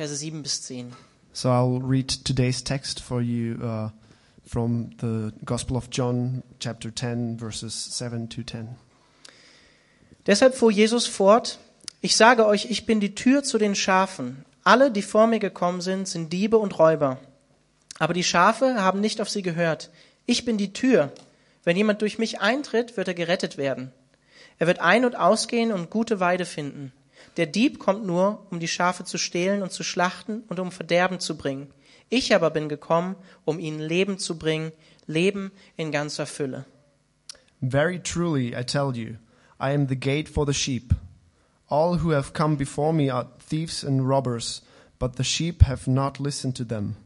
Verse 0.00 0.16
7 0.16 0.42
bis 0.42 0.62
10. 0.62 0.94
So 1.34 1.50
I'll 1.50 1.82
read 1.82 2.24
today's 2.24 2.64
text 2.64 3.00
for 3.00 3.20
you 3.20 3.62
uh, 3.62 3.90
from 4.46 4.92
the 4.98 5.30
Gospel 5.44 5.76
of 5.76 5.90
John, 5.90 6.42
chapter 6.58 6.90
10, 6.90 7.36
verses 7.38 7.74
7 7.74 8.30
to 8.30 8.42
10. 8.42 8.76
Deshalb 10.26 10.54
fuhr 10.54 10.70
Jesus 10.70 11.06
fort, 11.06 11.58
ich 12.00 12.16
sage 12.16 12.46
euch, 12.46 12.70
ich 12.70 12.86
bin 12.86 13.00
die 13.00 13.14
Tür 13.14 13.42
zu 13.42 13.58
den 13.58 13.74
Schafen. 13.74 14.46
Alle, 14.64 14.90
die 14.90 15.02
vor 15.02 15.26
mir 15.26 15.38
gekommen 15.38 15.82
sind, 15.82 16.08
sind 16.08 16.32
Diebe 16.32 16.56
und 16.56 16.78
Räuber. 16.78 17.18
Aber 17.98 18.14
die 18.14 18.24
Schafe 18.24 18.76
haben 18.82 19.02
nicht 19.02 19.20
auf 19.20 19.28
sie 19.28 19.42
gehört. 19.42 19.90
Ich 20.24 20.46
bin 20.46 20.56
die 20.56 20.72
Tür. 20.72 21.12
Wenn 21.62 21.76
jemand 21.76 22.00
durch 22.00 22.18
mich 22.18 22.40
eintritt, 22.40 22.96
wird 22.96 23.08
er 23.08 23.14
gerettet 23.14 23.58
werden. 23.58 23.92
Er 24.58 24.66
wird 24.66 24.78
ein- 24.78 25.04
und 25.04 25.14
ausgehen 25.14 25.72
und 25.72 25.90
gute 25.90 26.20
Weide 26.20 26.46
finden. 26.46 26.90
Der 27.40 27.46
Dieb 27.46 27.78
kommt 27.78 28.04
nur, 28.04 28.46
um 28.50 28.60
die 28.60 28.68
Schafe 28.68 29.04
zu 29.04 29.16
stehlen 29.16 29.62
und 29.62 29.72
zu 29.72 29.82
schlachten 29.82 30.42
und 30.48 30.60
um 30.60 30.70
Verderben 30.70 31.20
zu 31.20 31.38
bringen. 31.38 31.68
Ich 32.10 32.34
aber 32.34 32.50
bin 32.50 32.68
gekommen, 32.68 33.16
um 33.46 33.58
ihnen 33.58 33.80
Leben 33.80 34.18
zu 34.18 34.36
bringen, 34.36 34.72
Leben 35.06 35.50
in 35.78 35.90
ganzer 35.90 36.26
Fülle. 36.26 36.66
Very 37.62 37.98
truly, 37.98 38.48
I 38.54 38.62
tell 38.62 38.94
you, 38.94 39.16
I 39.58 39.72
am 39.72 39.88
the 39.88 39.96
gate 39.96 40.28
for 40.28 40.44
the 40.44 40.52
sheep. 40.52 40.92
All 41.66 42.04
who 42.04 42.12
have 42.12 42.34
come 42.34 42.56
before 42.56 42.92
me 42.92 43.10
are 43.10 43.28
thieves 43.38 43.82
and 43.82 44.06
robbers, 44.06 44.60
but 44.98 45.16
the 45.16 45.24
sheep 45.24 45.62
have 45.62 45.90
not 45.90 46.20
listened 46.20 46.54
to 46.56 46.64
them. 46.66 46.96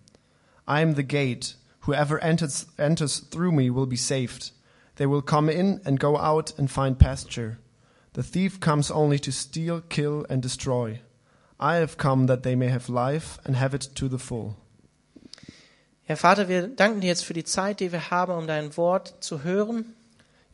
I 0.66 0.82
am 0.82 0.96
the 0.96 1.04
gate. 1.04 1.54
Whoever 1.82 2.18
enters, 2.18 2.66
enters 2.76 3.20
through 3.20 3.52
me 3.52 3.70
will 3.70 3.86
be 3.86 3.96
saved. 3.96 4.50
They 4.96 5.06
will 5.06 5.22
come 5.22 5.48
in 5.48 5.80
and 5.84 6.00
go 6.00 6.18
out 6.18 6.58
and 6.58 6.68
find 6.68 6.98
pasture. 6.98 7.58
The 8.14 8.22
thief 8.22 8.60
comes 8.60 8.90
only 8.90 9.18
to 9.20 9.32
steal, 9.32 9.80
kill, 9.80 10.24
and 10.28 10.40
destroy. 10.40 11.00
I 11.58 11.76
have 11.76 11.96
come 11.96 12.26
that 12.26 12.42
they 12.42 12.54
may 12.54 12.68
have 12.68 12.88
life 12.88 13.38
and 13.44 13.56
have 13.56 13.74
it 13.74 13.88
to 13.96 14.08
the 14.08 14.18
full. 14.18 14.56
Herr 16.04 16.16
Vater, 16.16 16.48
wir 16.48 16.68
danken 16.68 17.00
dir 17.00 17.08
jetzt 17.08 17.24
für 17.24 17.32
die 17.32 17.44
Zeit, 17.44 17.80
die 17.80 17.90
wir 17.90 18.10
haben, 18.10 18.32
um 18.32 18.46
dein 18.46 18.76
Wort 18.76 19.14
zu 19.20 19.42
hören. 19.42 19.94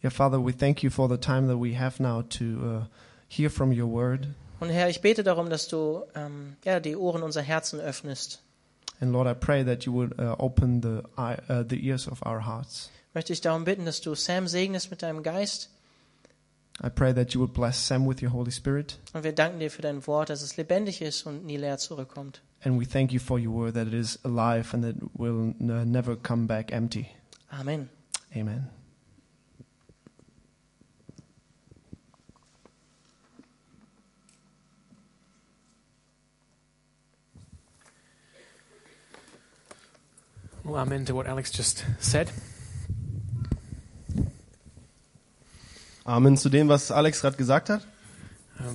Yeah, 0.02 0.11
Father, 0.11 0.39
we 0.39 0.52
thank 0.52 0.83
you 0.83 0.91
for 0.91 1.08
the 1.08 1.19
time 1.19 1.48
that 1.48 1.58
we 1.58 1.75
have 1.78 2.00
now 2.00 2.22
to 2.22 2.44
uh, 2.44 2.84
hear 3.28 3.50
from 3.50 3.70
your 3.70 3.89
word. 3.89 4.28
Und 4.61 4.70
Herr, 4.70 4.89
ich 4.89 5.02
bete 5.02 5.22
darum, 5.22 5.50
dass 5.50 5.69
du 5.69 6.05
ähm, 6.14 6.56
ja, 6.64 6.80
die 6.80 6.97
Ohren 6.97 7.22
unserer 7.22 7.42
Herzen 7.42 7.80
öffnest. 7.80 8.42
And 9.00 9.12
Lord, 9.12 9.27
I 9.27 9.34
pray 9.34 9.64
that 9.64 9.84
you 9.84 9.92
would 9.92 10.19
uh, 10.19 10.36
open 10.39 10.80
the, 10.83 11.02
uh, 11.19 11.64
the 11.69 11.84
ears 11.86 12.08
of 12.08 12.22
our 12.24 12.47
hearts. 12.47 12.91
Möchte 13.12 13.33
ich 13.33 13.41
darum 13.41 13.64
bitten, 13.64 13.84
dass 13.84 14.00
du 14.00 14.14
Sam 14.14 14.47
segnest 14.47 14.91
mit 14.91 15.02
deinem 15.02 15.22
Geist. 15.22 15.70
I 16.83 16.89
pray 16.89 17.12
that 17.12 17.34
you 17.34 17.41
would 17.41 17.53
bless 17.53 17.77
Sam 17.77 18.06
with 18.06 18.23
your 18.23 18.33
Holy 18.33 18.50
Spirit. 18.50 18.98
Und 19.12 19.23
wir 19.23 19.34
danken 19.34 19.59
dir 19.61 19.70
für 19.70 19.83
dein 19.83 20.06
Wort, 20.06 20.31
dass 20.31 20.41
es 20.41 20.56
lebendig 20.56 21.03
ist 21.03 21.27
er, 21.27 21.31
und 21.31 21.45
nie 21.45 21.59
leer 21.59 21.77
zurückkommt. 21.77 22.41
And 22.64 22.81
we 22.81 22.86
thank 22.86 23.12
you 23.12 23.20
for 23.20 23.39
your 23.39 23.53
word 23.53 23.75
that 23.75 23.86
it 23.86 23.95
is 23.95 24.19
alive 24.25 24.75
and 24.75 24.83
that 24.83 24.97
it 24.97 25.11
will 25.14 25.55
never 25.58 26.17
come 26.17 26.47
back 26.47 26.73
empty. 26.73 27.08
Amen. 27.53 27.89
Amen. 28.34 28.69
Well, 40.64 40.77
amen 40.77 41.05
to 41.06 41.14
what 41.14 41.27
Alex 41.27 41.51
just 41.51 41.84
said. 41.98 42.31
Amen 46.11 46.36
zu 46.36 46.48
dem, 46.48 46.69
was 46.69 46.91
Alex 46.91 47.20
gerade 47.20 47.36
gesagt 47.36 47.70
hat. 47.70 47.83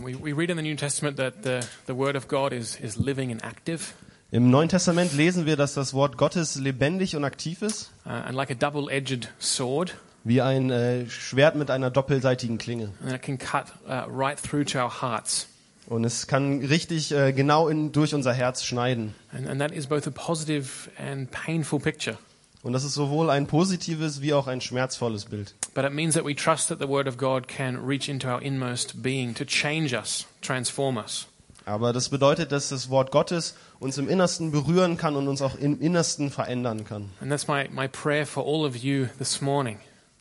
We, 0.01 0.15
we 0.23 0.31
read 0.31 0.49
in 0.49 0.55
the 0.55 0.63
New 0.63 0.77
Testament 0.77 1.17
that 1.17 1.43
the, 1.43 1.59
the 1.85 1.93
Word 1.93 2.15
of 2.15 2.29
God 2.29 2.53
is, 2.53 2.77
is 2.77 2.95
living 2.95 3.29
and 3.29 3.43
active. 3.43 3.93
Im 4.31 4.49
Neuen 4.49 4.69
Testament 4.69 5.11
lesen 5.13 5.45
wir, 5.45 5.57
dass 5.57 5.73
das 5.73 5.93
Wort 5.93 6.17
Gottes 6.17 6.55
lebendig 6.55 7.17
und 7.17 7.25
aktiv 7.25 7.61
ist, 7.61 7.91
uh, 8.05 8.09
and 8.09 8.35
like 8.35 8.49
a 8.49 8.53
double 8.53 8.89
edged 8.89 9.27
sword, 9.37 9.95
wie 10.23 10.41
ein 10.41 10.69
äh, 10.69 11.09
Schwert 11.09 11.57
mit 11.57 11.69
einer 11.71 11.91
doppelseitigen 11.91 12.57
Klinge. 12.57 12.91
and 13.03 13.11
it 13.11 13.21
can 13.21 13.37
cut 13.37 13.65
uh, 13.85 14.09
right 14.09 14.41
through 14.41 14.63
to 14.63 14.79
our 14.79 15.01
hearts. 15.01 15.47
Und 15.87 16.05
es 16.05 16.27
kann 16.27 16.63
richtig 16.63 17.11
äh, 17.11 17.33
genau 17.33 17.67
in, 17.67 17.91
durch 17.91 18.15
unser 18.15 18.33
Herz 18.33 18.63
schneiden. 18.63 19.13
And, 19.33 19.45
and 19.45 19.59
that 19.59 19.71
is 19.71 19.87
both 19.87 20.07
a 20.07 20.11
positive 20.11 20.89
and 20.97 21.29
painful 21.31 21.81
picture. 21.81 22.17
Und 22.65 22.73
das 22.73 22.83
ist 22.83 22.95
sowohl 22.95 23.29
ein 23.29 23.45
positives 23.45 24.21
wie 24.21 24.33
auch 24.33 24.47
ein 24.47 24.59
schmerzvolles 24.59 25.25
Bild. 25.25 25.53
But 25.75 25.85
it 25.85 25.93
means 25.93 26.15
that 26.15 26.25
we 26.25 26.35
trust 26.35 26.67
that 26.69 26.79
the 26.79 26.87
Word 26.87 27.07
of 27.07 27.15
God 27.15 27.47
can 27.47 27.77
reach 27.77 28.09
into 28.09 28.27
our 28.27 28.41
inmost 28.41 29.03
being 29.03 29.35
to 29.35 29.45
change 29.45 29.95
us, 29.95 30.25
transform 30.41 30.97
us. 30.97 31.27
Aber 31.65 31.93
das 31.93 32.09
bedeutet, 32.09 32.51
dass 32.51 32.69
das 32.69 32.89
Wort 32.89 33.11
Gottes 33.11 33.53
uns 33.79 33.99
im 33.99 34.09
Innersten 34.09 34.49
berühren 34.49 34.97
kann 34.97 35.15
und 35.15 35.27
uns 35.27 35.43
auch 35.43 35.53
im 35.53 35.79
Innersten 35.79 36.31
verändern 36.31 36.85
kann. 36.85 37.11
And 37.21 37.29
that's 37.29 37.47
my, 37.47 37.69
my 37.71 37.87
prayer 37.87 38.25
for 38.25 38.43
all 38.43 38.65
of 38.65 38.75
you 38.75 39.09
this 39.19 39.41
morning. 39.41 39.77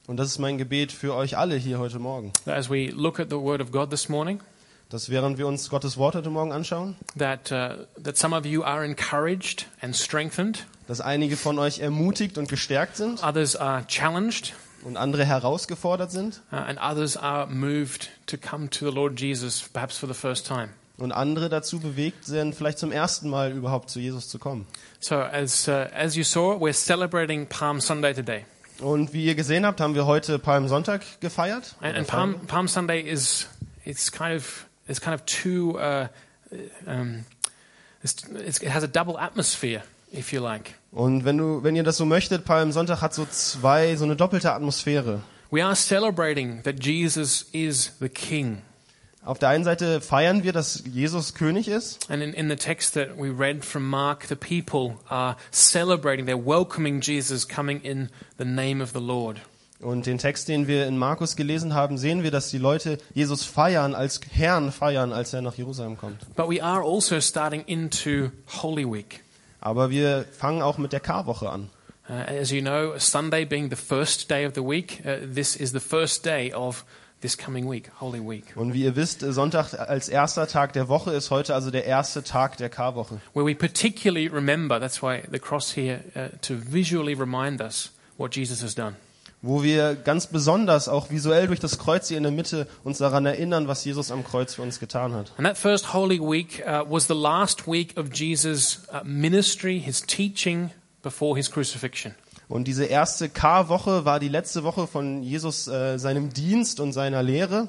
Und 0.07 0.19
das 0.19 0.29
ist 0.29 0.39
mein 0.39 0.59
Gebet 0.59 0.93
für 0.93 1.15
euch 1.15 1.39
alle 1.39 1.57
hier 1.57 1.79
heute 1.79 1.99
Morgen. 1.99 2.35
That 2.45 2.59
as 2.59 2.69
we 2.69 2.91
look 2.91 3.19
at 3.21 3.31
the 3.31 3.39
Word 3.39 3.63
of 3.63 3.73
God 3.73 3.89
this 3.89 4.11
morning, 4.11 4.41
Dass 4.91 5.09
während 5.09 5.39
wir 5.39 5.47
uns 5.47 5.71
Gottes 5.71 5.97
Wort 5.97 6.15
heute 6.15 6.31
Morgen 6.31 6.53
anschauen, 6.53 6.95
that, 7.19 7.51
uh, 7.51 7.85
that 8.03 8.19
some 8.19 8.37
of 8.37 8.45
you 8.45 8.63
are 8.63 8.85
encouraged 8.85 9.67
and 9.81 9.97
strengthened, 9.97 10.67
dass 10.87 11.01
einige 11.01 11.37
von 11.37 11.59
euch 11.59 11.81
ermutigt 11.81 12.39
und 12.39 12.49
gestärkt 12.49 12.97
sind 12.97 13.23
others 13.23 13.57
are 13.57 13.87
challenged, 13.87 14.55
und 14.83 14.97
andere 14.97 15.25
herausgefordert 15.25 16.11
sind 16.11 16.43
uh, 16.53 16.57
and 16.57 16.79
others 16.79 17.17
are 17.17 17.47
moved 17.47 18.11
to 18.27 18.37
come 18.37 18.69
to 18.69 18.91
the 18.91 18.95
Lord 18.95 19.19
Jesus, 19.19 19.69
perhaps 19.73 19.97
for 19.97 20.09
the 20.09 20.15
first 20.15 20.47
time. 20.47 20.71
und 20.97 21.13
andere 21.13 21.49
dazu 21.49 21.81
bewegt 21.81 22.25
sind, 22.25 22.55
vielleicht 22.55 22.79
zum 22.79 22.93
ersten 22.93 23.29
Mal 23.29 23.53
überhaupt 23.53 23.91
zu 23.91 23.99
Jesus 23.99 24.29
zu 24.29 24.39
kommen. 24.39 24.67
So, 25.01 25.17
as, 25.17 25.67
uh, 25.67 25.87
as 25.95 26.15
you 26.15 26.23
saw, 26.23 26.57
we're 26.57 26.73
celebrating 26.73 27.47
Palm 27.47 27.81
Sunday 27.81 28.15
today. 28.15 28.45
Und 28.81 29.13
wie 29.13 29.25
ihr 29.25 29.35
gesehen 29.35 29.65
habt, 29.67 29.81
haben 29.81 29.95
wir 29.95 30.07
heute 30.07 30.39
Palmsonntag 30.39 31.03
gefeiert. 31.21 31.77
And, 31.81 31.97
and. 31.97 32.07
Palm, 32.07 32.47
Palm 32.47 32.69
Sunday 32.69 33.01
is 33.01 33.49
it's 33.85 34.11
kind 34.11 34.37
of 34.37 34.67
it's 34.89 35.01
kind 35.01 35.15
of 35.15 35.25
two 35.27 35.79
uh, 35.79 36.09
um, 36.87 37.25
it's, 38.03 38.25
it 38.63 38.73
has 38.73 38.83
a 38.83 38.89
double 38.89 39.19
atmosphere, 39.19 39.83
if 40.15 40.33
you 40.33 40.41
like. 40.41 40.75
Und 40.93 41.25
wenn 41.25 41.37
du, 41.39 41.63
wenn 41.63 41.75
ihr 41.75 41.83
das 41.83 41.97
so 41.97 42.05
möchtet, 42.05 42.45
Palmsonntag 42.45 43.01
hat 43.01 43.15
so 43.15 43.27
zwei, 43.27 43.97
so 43.97 44.05
eine 44.05 44.17
doppelte 44.17 44.53
Atmosphäre. 44.53 45.21
We 45.51 45.65
are 45.65 45.75
celebrating 45.75 46.63
that 46.63 46.85
Jesus 46.85 47.47
is 47.53 47.93
the 48.01 48.09
King. 48.09 48.63
Auf 49.25 49.39
der 49.39 49.49
einen 49.49 49.65
Seite 49.65 50.03
feiern 50.03 50.43
wir, 50.45 50.53
dass 50.53 50.85
Jesus 50.85 51.35
König 51.35 51.67
ist. 51.67 52.11
And 52.11 52.23
in, 52.23 52.35
in 52.35 52.51
the 52.51 52.57
text 52.57 52.95
that 52.95 53.17
we 53.17 53.31
read 53.31 53.65
from 53.65 53.89
Mark, 53.89 54.27
the 54.29 54.37
people 54.37 54.99
are 55.09 55.37
celebrating, 55.51 56.27
they're 56.27 56.37
welcoming 56.37 57.01
Jesus 57.01 57.49
coming 57.49 57.81
in 57.81 58.11
the 58.37 58.45
name 58.45 58.83
of 58.83 58.93
the 58.93 59.01
Lord. 59.01 59.41
Und 59.81 60.07
den 60.07 60.19
Text, 60.19 60.49
den 60.49 60.67
wir 60.67 60.87
in 60.87 60.99
Markus 60.99 61.37
gelesen 61.37 61.75
haben, 61.75 61.99
sehen 61.99 62.23
wir, 62.23 62.31
dass 62.31 62.51
die 62.51 62.59
Leute 62.59 62.99
Jesus 63.15 63.45
feiern, 63.45 63.95
als 63.95 64.21
Herrn 64.31 64.73
feiern, 64.73 65.13
als 65.13 65.33
er 65.33 65.43
nach 65.43 65.57
Jerusalem 65.57 65.97
kommt. 65.97 66.19
But 66.37 66.49
we 66.49 66.63
are 66.63 66.83
also 66.83 67.21
starting 67.21 67.63
into 67.67 68.31
Holy 68.63 68.85
Week. 68.85 69.24
Aber 69.65 69.91
wir 69.91 70.25
fangen 70.31 70.63
auch 70.63 70.79
mit 70.79 70.93
der 70.93 71.01
Karwoche 71.01 71.51
an. 71.51 71.71
Uh, 72.09 72.13
as 72.41 72.51
you 72.51 72.61
know, 72.61 72.99
Sunday 72.99 73.47
being 73.47 73.71
the 73.71 73.77
first 73.77 74.31
day 74.31 74.47
of 74.47 74.53
the 74.55 74.61
week, 74.63 75.01
uh, 75.07 75.27
this 75.35 75.57
is 75.57 75.73
the 75.73 75.81
first 75.81 76.25
day 76.27 76.53
of 76.53 76.85
this 77.23 77.35
coming 77.39 77.67
week, 77.67 77.91
Holy 77.99 78.21
Week, 78.21 78.45
Und 78.57 78.75
wie 78.75 78.85
ihr 78.85 78.95
wisst, 78.95 79.21
Sonntag 79.21 79.73
als 79.73 80.11
erster 80.11 80.47
Tag 80.47 80.75
der 80.75 80.89
Woche 80.91 81.13
ist 81.13 81.31
heute 81.31 81.55
also 81.55 81.71
der 81.71 81.87
erste 81.87 82.23
Tag 82.23 82.59
der 82.59 82.69
Karwoche. 82.69 83.23
where 83.33 83.47
we 83.47 83.55
particularly 83.55 84.27
remember, 84.29 84.79
that's 84.79 85.01
why 85.03 85.23
the 85.33 85.39
cross 85.39 85.75
here, 85.75 86.01
uh, 86.15 86.29
to 86.43 86.57
visually 86.57 87.15
remind 87.15 87.63
us 87.63 87.91
what 88.19 88.35
Jesus 88.37 88.63
has 88.63 88.75
done. 88.75 88.97
Wo 89.47 89.63
wir 89.63 89.95
ganz 89.95 90.27
besonders 90.27 90.89
auch 90.89 91.11
visuell 91.11 91.49
durch 91.49 91.61
das 91.61 91.79
Kreuz 91.79 92.09
hier 92.09 92.17
in 92.17 92.23
der 92.23 92.33
Mitte 92.33 92.67
uns 92.83 92.97
daran 92.97 93.27
erinnern, 93.27 93.69
was 93.69 93.85
Jesus 93.85 94.11
am 94.11 94.25
Kreuz 94.25 94.55
für 94.55 94.63
uns 94.63 94.81
getan 94.81 95.13
hat. 95.13 95.33
And 95.37 95.47
that 95.47 95.59
first 95.59 95.93
Holy 95.93 96.19
Week 96.19 96.65
uh, 96.67 96.83
was 96.89 97.07
the 97.09 97.15
last 97.15 97.69
week 97.69 97.95
of 97.99 98.07
Jesus' 98.11 98.81
uh, 98.91 99.05
ministry, 99.05 99.79
his 99.79 100.01
teaching 100.01 100.71
before 101.03 101.37
his 101.37 101.51
crucifixion. 101.51 102.15
Und 102.49 102.69
diese 102.69 102.87
erste 102.87 103.29
Karwoche 103.29 104.07
war 104.07 104.19
die 104.19 104.29
letzte 104.29 104.65
Woche 104.65 104.87
von 104.87 105.23
Jesus, 105.23 105.69
äh, 105.69 105.99
seinem 105.99 106.33
Dienst 106.33 106.81
und 106.81 106.93
seiner 106.93 107.23
Lehre. 107.23 107.69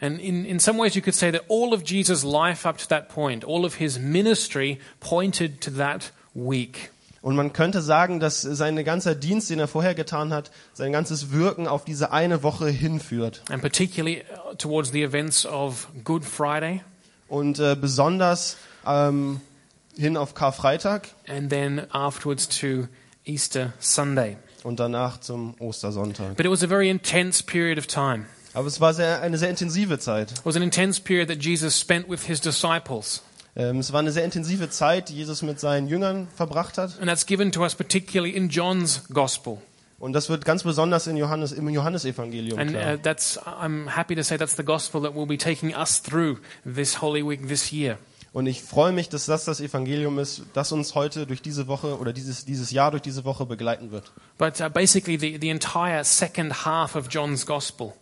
And 0.00 0.20
in, 0.20 0.44
in 0.44 0.58
some 0.58 0.78
ways, 0.78 0.94
you 0.94 1.02
could 1.02 1.14
say 1.14 1.30
that 1.32 1.42
all 1.48 1.74
of 1.74 1.82
Jesus' 1.84 2.22
life 2.22 2.66
up 2.66 2.78
to 2.78 2.86
that 2.88 3.08
point, 3.08 3.44
all 3.44 3.64
of 3.64 3.74
his 3.74 3.98
ministry 3.98 4.78
pointed 5.00 5.60
to 5.60 5.70
that 5.72 6.12
week. 6.34 6.90
Und 7.20 7.34
man 7.34 7.52
könnte 7.52 7.82
sagen, 7.82 8.20
dass 8.20 8.42
sein 8.42 8.82
ganzer 8.84 9.14
Dienst, 9.14 9.50
den 9.50 9.58
er 9.58 9.68
vorher 9.68 9.94
getan 9.94 10.32
hat, 10.32 10.50
sein 10.72 10.92
ganzes 10.92 11.32
Wirken 11.32 11.66
auf 11.66 11.84
diese 11.84 12.12
eine 12.12 12.42
Woche 12.42 12.68
hinführt. 12.68 13.42
And 13.50 13.60
particularly 13.60 14.22
uh, 14.50 14.54
towards 14.54 14.92
the 14.92 15.02
events 15.02 15.44
of 15.44 15.88
Good 16.04 16.24
Friday 16.24 16.82
Und 17.28 17.58
äh, 17.58 17.76
besonders 17.78 18.56
ähm, 18.86 19.40
hin 19.96 20.16
auf 20.16 20.34
Karfreitag 20.34 21.08
and 21.26 21.50
then 21.50 21.82
afterwards 21.90 22.48
to 22.48 22.86
Easter 23.24 23.72
Sunday. 23.80 24.36
und 24.62 24.80
danach 24.80 25.20
zum 25.20 25.54
Ostersonntag. 25.60 26.36
But 26.36 26.46
it 26.46 26.52
was 26.52 26.62
a 26.62 26.68
very 26.68 26.88
intense 26.88 27.42
period 27.42 27.78
of 27.78 27.86
time. 27.86 28.26
Aber 28.54 28.66
es 28.66 28.80
war 28.80 28.94
sehr, 28.94 29.20
eine 29.22 29.38
sehr 29.38 29.50
intensive 29.50 29.98
Zeit. 29.98 30.32
It 30.32 30.44
was 30.44 30.56
an 30.56 30.62
intense 30.62 31.00
period 31.00 31.28
that 31.28 31.42
Jesus 31.42 31.78
spent 31.78 32.08
with 32.08 32.22
his 32.26 32.40
disciples. 32.40 33.22
Ähm, 33.58 33.80
es 33.80 33.92
war 33.92 33.98
eine 33.98 34.12
sehr 34.12 34.24
intensive 34.24 34.70
Zeit, 34.70 35.08
die 35.08 35.14
Jesus 35.14 35.42
mit 35.42 35.58
seinen 35.58 35.88
Jüngern 35.88 36.28
verbracht 36.36 36.78
hat. 36.78 36.98
And 37.00 37.08
that's 37.08 37.26
given 37.26 37.50
to 37.52 37.62
us 37.62 37.74
particularly 37.74 38.34
in 38.34 38.48
John's 38.48 39.02
Gospel. 39.12 39.58
Und 39.98 40.12
das 40.12 40.28
wird 40.28 40.44
ganz 40.44 40.62
besonders 40.62 41.08
in 41.08 41.16
Johannes, 41.16 41.50
im 41.50 41.68
Johannesevangelium 41.68 42.56
And 42.56 42.70
klar. 42.70 42.94
uh, 42.94 42.96
that's, 43.02 43.36
I'm 43.40 43.88
happy 43.88 44.14
to 44.14 44.22
say 44.22 44.38
that's 44.38 44.56
the 44.56 44.62
gospel 44.62 45.02
that 45.02 45.12
will 45.12 45.26
be 45.26 45.36
taking 45.36 45.74
us 45.74 46.00
through 46.00 46.38
this 46.64 47.02
Holy 47.02 47.28
Week 47.28 47.48
this 47.48 47.72
year. 47.72 47.98
Und 48.32 48.46
ich 48.46 48.62
freue 48.62 48.92
mich, 48.92 49.08
dass 49.08 49.26
das 49.26 49.44
das 49.44 49.60
Evangelium 49.60 50.20
ist, 50.20 50.42
das 50.52 50.70
uns 50.70 50.94
heute 50.94 51.26
durch 51.26 51.42
diese 51.42 51.66
Woche 51.66 51.98
oder 51.98 52.12
dieses, 52.12 52.44
dieses 52.44 52.70
Jahr 52.70 52.92
durch 52.92 53.02
diese 53.02 53.24
Woche 53.24 53.44
begleiten 53.44 53.90
wird. 53.90 54.12
But 54.36 54.60
uh, 54.60 54.68
basically, 54.68 55.18
the, 55.18 55.38
the 55.40 55.48
entire 55.48 56.04
second 56.04 56.64
half 56.64 56.94
of 56.94 57.08
John's 57.10 57.44
gospel 57.44 57.92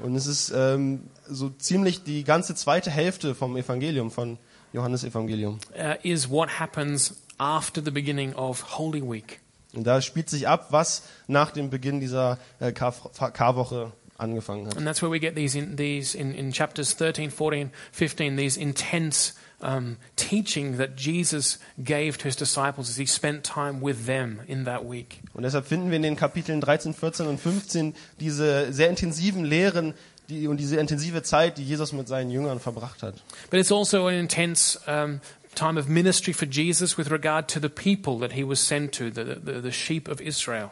Und 0.00 0.14
es 0.14 0.26
ist 0.26 0.52
ähm, 0.54 1.00
so 1.26 1.50
ziemlich 1.58 2.04
die 2.04 2.22
ganze 2.22 2.54
zweite 2.54 2.92
Hälfte 2.92 3.34
vom 3.34 3.56
Evangelium, 3.56 4.12
von 4.12 4.28
Johannes 4.28 4.49
Evangelium. 4.74 5.58
uh, 5.76 5.94
is 6.02 6.28
what 6.30 6.58
happens 6.60 7.14
after 7.38 7.82
the 7.84 7.90
beginning 7.90 8.34
of 8.34 8.78
Holy 8.78 9.02
Week. 9.02 9.40
Und 9.74 9.84
da 9.84 10.00
spielt 10.02 10.28
sich 10.28 10.48
ab, 10.48 10.68
was 10.70 11.02
nach 11.28 11.52
dem 11.52 11.70
Beginn 11.70 12.00
dieser 12.00 12.38
äh, 12.58 12.72
Kar- 12.72 12.92
Karwoche 13.32 13.92
angefangen 14.18 14.66
hat. 14.66 14.76
And 14.76 14.84
that's 14.86 15.00
where 15.00 15.10
we 15.10 15.20
get 15.20 15.34
these 15.36 15.56
in, 15.58 15.76
these 15.76 16.16
in, 16.18 16.34
in 16.34 16.52
chapters 16.52 16.94
13, 16.96 17.30
14, 17.30 17.70
15, 17.92 18.36
these 18.36 18.58
intense 18.60 19.34
um, 19.62 19.96
teaching 20.16 20.76
that 20.78 20.96
Jesus 20.96 21.58
gave 21.78 22.18
to 22.18 22.24
his 22.24 22.34
disciples 22.36 22.90
as 22.90 22.96
he 22.96 23.06
spent 23.06 23.44
time 23.44 23.80
with 23.80 24.06
them 24.06 24.40
in 24.46 24.64
that 24.64 24.84
week. 24.84 25.20
Und 25.34 25.44
deshalb 25.44 25.66
finden 25.66 25.90
wir 25.90 25.96
in 25.96 26.02
den 26.02 26.16
Kapiteln 26.16 26.60
13, 26.60 26.92
14 26.92 27.26
und 27.26 27.38
15 27.40 27.94
diese 28.18 28.72
sehr 28.72 28.90
intensiven 28.90 29.44
Lehren 29.44 29.94
die, 30.30 30.48
und 30.48 30.56
diese 30.56 30.76
intensive 30.76 31.22
Zeit, 31.22 31.58
die 31.58 31.64
Jesus 31.64 31.92
mit 31.92 32.08
seinen 32.08 32.30
Jüngern 32.30 32.60
verbracht 32.60 33.02
hat. 33.02 33.14
But 33.50 33.60
it's 33.60 33.72
also 33.72 34.06
an 34.06 34.14
intense 34.14 34.80
um, 34.86 35.20
time 35.54 35.78
of 35.78 35.88
ministry 35.88 36.32
for 36.32 36.46
Jesus 36.46 36.96
with 36.96 37.10
regard 37.10 37.48
to 37.48 37.60
the 37.60 37.68
people 37.68 38.18
that 38.20 38.32
he 38.32 38.46
was 38.46 38.64
sent 38.66 38.94
to, 38.94 39.10
the, 39.10 39.36
the, 39.44 39.60
the 39.60 39.72
sheep 39.72 40.08
of 40.08 40.20
Israel. 40.20 40.70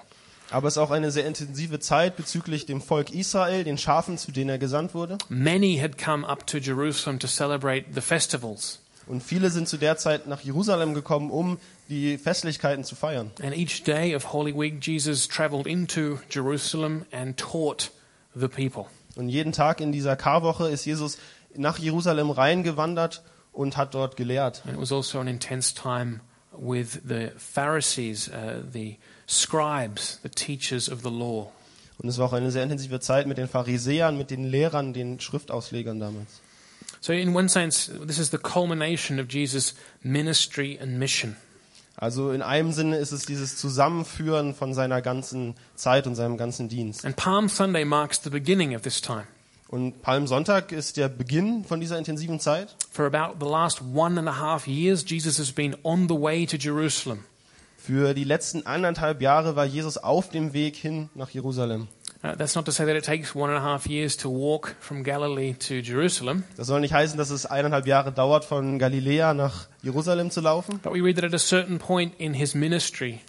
Aber 0.50 0.68
es 0.68 0.74
ist 0.74 0.78
auch 0.78 0.90
eine 0.90 1.10
sehr 1.10 1.26
intensive 1.26 1.78
Zeit 1.78 2.16
bezüglich 2.16 2.64
dem 2.64 2.80
Volk 2.80 3.12
Israel, 3.12 3.64
den 3.64 3.76
Schafen, 3.76 4.16
zu 4.16 4.32
denen 4.32 4.48
er 4.48 4.58
gesandt 4.58 4.94
wurde. 4.94 5.18
Many 5.28 5.76
had 5.76 5.98
come 5.98 6.26
up 6.26 6.46
to 6.46 6.56
Jerusalem 6.56 7.18
to 7.18 7.26
celebrate 7.26 7.86
the 7.92 8.00
festivals. 8.00 8.80
Und 9.06 9.22
viele 9.22 9.50
sind 9.50 9.68
zu 9.68 9.76
der 9.78 9.96
Zeit 9.96 10.26
nach 10.26 10.40
Jerusalem 10.40 10.94
gekommen, 10.94 11.30
um 11.30 11.58
die 11.88 12.18
Festlichkeiten 12.18 12.84
zu 12.84 12.94
feiern. 12.94 13.30
And 13.42 13.56
each 13.56 13.82
day 13.84 14.14
of 14.14 14.32
Holy 14.32 14.54
Week, 14.54 14.78
Jesus 14.80 15.26
traveled 15.28 15.66
into 15.66 16.18
Jerusalem 16.30 17.04
and 17.10 17.36
taught 17.38 17.90
the 18.34 18.48
people. 18.48 18.86
Und 19.18 19.28
jeden 19.28 19.50
Tag 19.50 19.80
in 19.80 19.90
dieser 19.90 20.14
Karwoche 20.14 20.68
ist 20.68 20.84
Jesus 20.84 21.18
nach 21.56 21.76
Jerusalem 21.76 22.30
reingewandert 22.30 23.24
und 23.52 23.76
hat 23.76 23.92
dort 23.94 24.16
gelehrt. 24.16 24.62
And 24.64 24.74
it 24.74 24.80
was 24.80 24.92
also 24.92 25.18
an 25.18 25.26
intense 25.26 25.74
time 25.74 26.20
with 26.56 27.00
the 27.04 27.30
Pharisees, 27.36 28.28
uh, 28.28 28.62
the 28.72 28.96
scribes, 29.28 30.20
the 30.22 30.28
teachers 30.28 30.88
of 30.88 31.00
the 31.02 31.10
law. 31.10 31.50
Und 31.98 32.08
es 32.08 32.18
war 32.18 32.26
auch 32.28 32.32
eine 32.32 32.52
sehr 32.52 32.62
intensive 32.62 33.00
Zeit 33.00 33.26
mit 33.26 33.38
den 33.38 33.48
Pharisäern, 33.48 34.16
mit 34.16 34.30
den 34.30 34.44
Lehrern, 34.44 34.92
den 34.92 35.18
Schriftauslegern 35.18 35.98
damals. 35.98 36.40
So, 37.00 37.12
in 37.12 37.34
one 37.34 37.48
sense, 37.48 37.90
this 38.06 38.20
is 38.20 38.30
the 38.30 38.38
culmination 38.38 39.18
of 39.18 39.26
Jesus' 39.28 39.74
ministry 40.00 40.78
and 40.80 40.96
mission. 40.96 41.34
Also 42.00 42.30
in 42.30 42.42
einem 42.42 42.72
Sinne 42.72 42.96
ist 42.96 43.10
es 43.10 43.26
dieses 43.26 43.56
Zusammenführen 43.56 44.54
von 44.54 44.72
seiner 44.72 45.02
ganzen 45.02 45.54
Zeit 45.74 46.06
und 46.06 46.14
seinem 46.14 46.36
ganzen 46.36 46.68
Dienst. 46.68 47.04
And 47.04 47.16
Palm 47.16 47.48
Sunday 47.48 47.84
marks 47.84 48.20
the 48.22 48.30
beginning 48.30 48.74
of 48.74 48.82
this 48.82 49.00
time. 49.00 49.26
Und 49.68 50.00
Palmsonntag 50.00 50.72
ist 50.72 50.96
der 50.96 51.10
Beginn 51.10 51.64
von 51.64 51.78
dieser 51.78 51.98
intensiven 51.98 52.40
Zeit. 52.40 52.74
For 52.90 53.04
about 53.04 53.44
the 53.44 53.50
last 53.50 53.82
one 53.94 54.18
and 54.18 54.26
a 54.26 54.40
half 54.40 54.66
years, 54.66 55.04
Jesus 55.06 55.38
has 55.38 55.52
been 55.52 55.76
on 55.82 56.08
the 56.08 56.14
way 56.14 56.46
to 56.46 56.56
Jerusalem. 56.56 57.24
Für 57.76 58.14
die 58.14 58.24
letzten 58.24 58.66
anderthalb 58.66 59.20
Jahre 59.20 59.56
war 59.56 59.66
Jesus 59.66 59.98
auf 59.98 60.30
dem 60.30 60.54
Weg 60.54 60.76
hin 60.76 61.10
nach 61.14 61.30
Jerusalem. 61.30 61.88
That's 62.20 62.56
not 62.56 62.64
to 62.64 62.72
say 62.72 62.84
that 62.84 62.96
it 62.96 63.04
takes 63.04 63.34
one 63.34 63.48
and 63.48 63.58
a 63.58 63.62
half 63.62 63.86
years 63.86 64.16
to 64.18 64.28
walk 64.28 64.74
from 64.80 65.04
Galilee 65.04 65.54
to 65.54 65.80
Jerusalem, 65.82 66.42
Das 66.56 66.66
soll 66.66 66.80
nicht 66.80 66.92
heißen, 66.92 67.16
dass 67.16 67.30
es 67.30 67.46
eineinhalb 67.46 67.86
Jahre 67.86 68.10
dauert, 68.10 68.44
von 68.44 68.78
Galiläa 68.80 69.34
nach 69.34 69.68
Jerusalem 69.82 70.30
zu 70.32 70.40
laufen. 70.40 70.80
but 70.82 70.92
we 70.92 71.00
read 71.00 71.14
that 71.16 71.24
at 71.24 71.34
a 71.34 71.38
certain 71.38 71.78
point 71.78 72.14
in 72.18 72.34
his 72.34 72.54
ministry, 72.54 73.20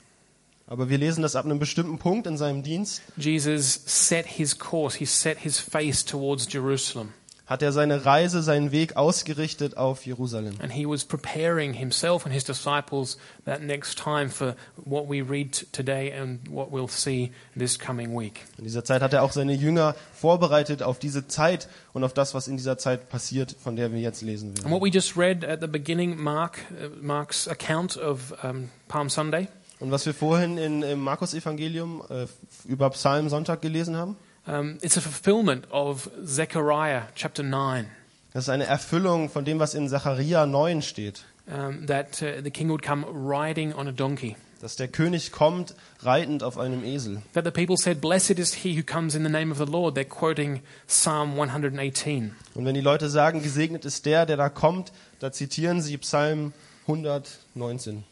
Aber 0.65 0.89
wir 0.89 0.97
lesen, 0.97 1.21
dass 1.21 1.35
ab 1.35 1.45
einem 1.45 1.59
bestimmten 1.59 1.97
Punkt 1.99 2.25
in 2.27 2.37
seinem 2.37 2.63
Dienst 2.63 3.01
Jesus 3.15 3.81
set 3.85 4.25
his 4.25 4.57
course, 4.57 4.97
he 4.97 5.05
set 5.05 5.37
his 5.39 5.59
face 5.59 6.03
towards 6.03 6.47
Jerusalem. 6.51 7.13
Hat 7.49 7.63
er 7.63 7.71
seine 7.71 8.05
Reise, 8.05 8.43
seinen 8.43 8.71
Weg 8.71 8.95
ausgerichtet 8.95 9.75
auf 9.75 10.05
Jerusalem. 10.05 10.53
And 10.61 10.71
he 10.71 10.85
was 10.85 11.03
preparing 11.03 11.73
himself 11.73 12.25
and 12.25 12.33
his 12.33 12.43
disciples 12.43 13.17
that 13.45 13.61
next 13.63 13.97
time 13.97 14.29
for 14.29 14.55
what 14.75 15.09
we 15.09 15.21
read 15.21 15.65
today 15.71 16.13
and 16.13 16.39
what 16.49 16.71
we'll 16.71 16.87
see 16.87 17.31
this 17.57 17.79
coming 17.79 18.15
week. 18.15 18.41
In 18.59 18.65
dieser 18.65 18.83
Zeit 18.83 19.01
hat 19.01 19.13
er 19.13 19.23
auch 19.23 19.31
seine 19.31 19.53
Jünger 19.53 19.95
vorbereitet 20.13 20.83
auf 20.83 20.99
diese 20.99 21.27
Zeit 21.27 21.67
und 21.93 22.03
auf 22.03 22.13
das, 22.13 22.35
was 22.35 22.47
in 22.47 22.55
dieser 22.57 22.77
Zeit 22.77 23.09
passiert, 23.09 23.55
von 23.59 23.75
der 23.75 23.91
wir 23.91 23.99
jetzt 23.99 24.21
lesen 24.21 24.49
And 24.49 24.59
werden. 24.59 24.71
what 24.71 24.83
we 24.83 24.89
just 24.89 25.17
read 25.17 25.43
at 25.43 25.59
the 25.61 25.67
beginning, 25.67 26.21
Mark, 26.21 26.59
uh, 26.71 26.89
Mark's 27.01 27.47
account 27.47 27.97
of 27.97 28.31
um, 28.43 28.69
Palm 28.87 29.09
Sunday, 29.09 29.47
Und 29.79 29.89
was 29.91 30.05
wir 30.05 30.13
vorhin 30.13 30.57
in, 30.59 30.83
im 30.83 30.99
Markus-Evangelium 30.99 32.03
äh, 32.09 32.27
über 32.65 32.89
Psalmsonntag 32.91 33.61
gelesen 33.61 33.95
haben, 33.95 34.17
um, 34.49 34.79
it's 34.81 34.97
a 34.97 35.01
fulfillment 35.01 35.65
of 35.71 36.09
Zechariah 36.25 37.03
chapter 37.15 37.43
9. 37.43 37.85
das 38.33 38.45
ist 38.45 38.49
eine 38.49 38.65
Erfüllung 38.65 39.29
von 39.29 39.45
dem, 39.45 39.59
was 39.59 39.73
in 39.73 39.87
Zachariah 39.87 40.45
9 40.45 40.81
steht. 40.81 41.23
Um, 41.47 41.87
that 41.87 42.21
uh, 42.21 42.41
the 42.43 42.51
king 42.51 42.69
would 42.69 42.83
come 42.83 43.05
riding 43.05 43.73
on 43.73 43.87
a 43.87 43.91
donkey. 43.91 44.35
Dass 44.61 44.75
der 44.75 44.87
König 44.87 45.31
kommt, 45.31 45.73
reitend 46.01 46.43
auf 46.43 46.57
einem 46.57 46.83
Esel. 46.83 47.21
That 47.33 47.45
the 47.45 47.51
people 47.51 47.77
said, 47.77 48.01
Blessed 48.01 48.37
is 48.37 48.53
he 48.53 48.77
who 48.77 48.83
comes 48.83 49.15
in 49.15 49.23
the 49.23 49.29
name 49.29 49.51
of 49.51 49.57
the 49.57 49.65
Lord. 49.65 49.95
They're 49.95 50.03
quoting 50.03 50.61
Psalm 50.87 51.31
118. 51.39 52.35
Und 52.55 52.65
wenn 52.65 52.75
die 52.75 52.81
Leute 52.81 53.09
sagen, 53.09 53.41
gesegnet 53.41 53.85
ist 53.85 54.05
der, 54.05 54.25
der 54.25 54.37
da 54.37 54.49
kommt, 54.49 54.91
da 55.19 55.31
zitieren 55.31 55.81
sie 55.81 55.97
Psalm 55.97 56.53
119, 56.87 58.03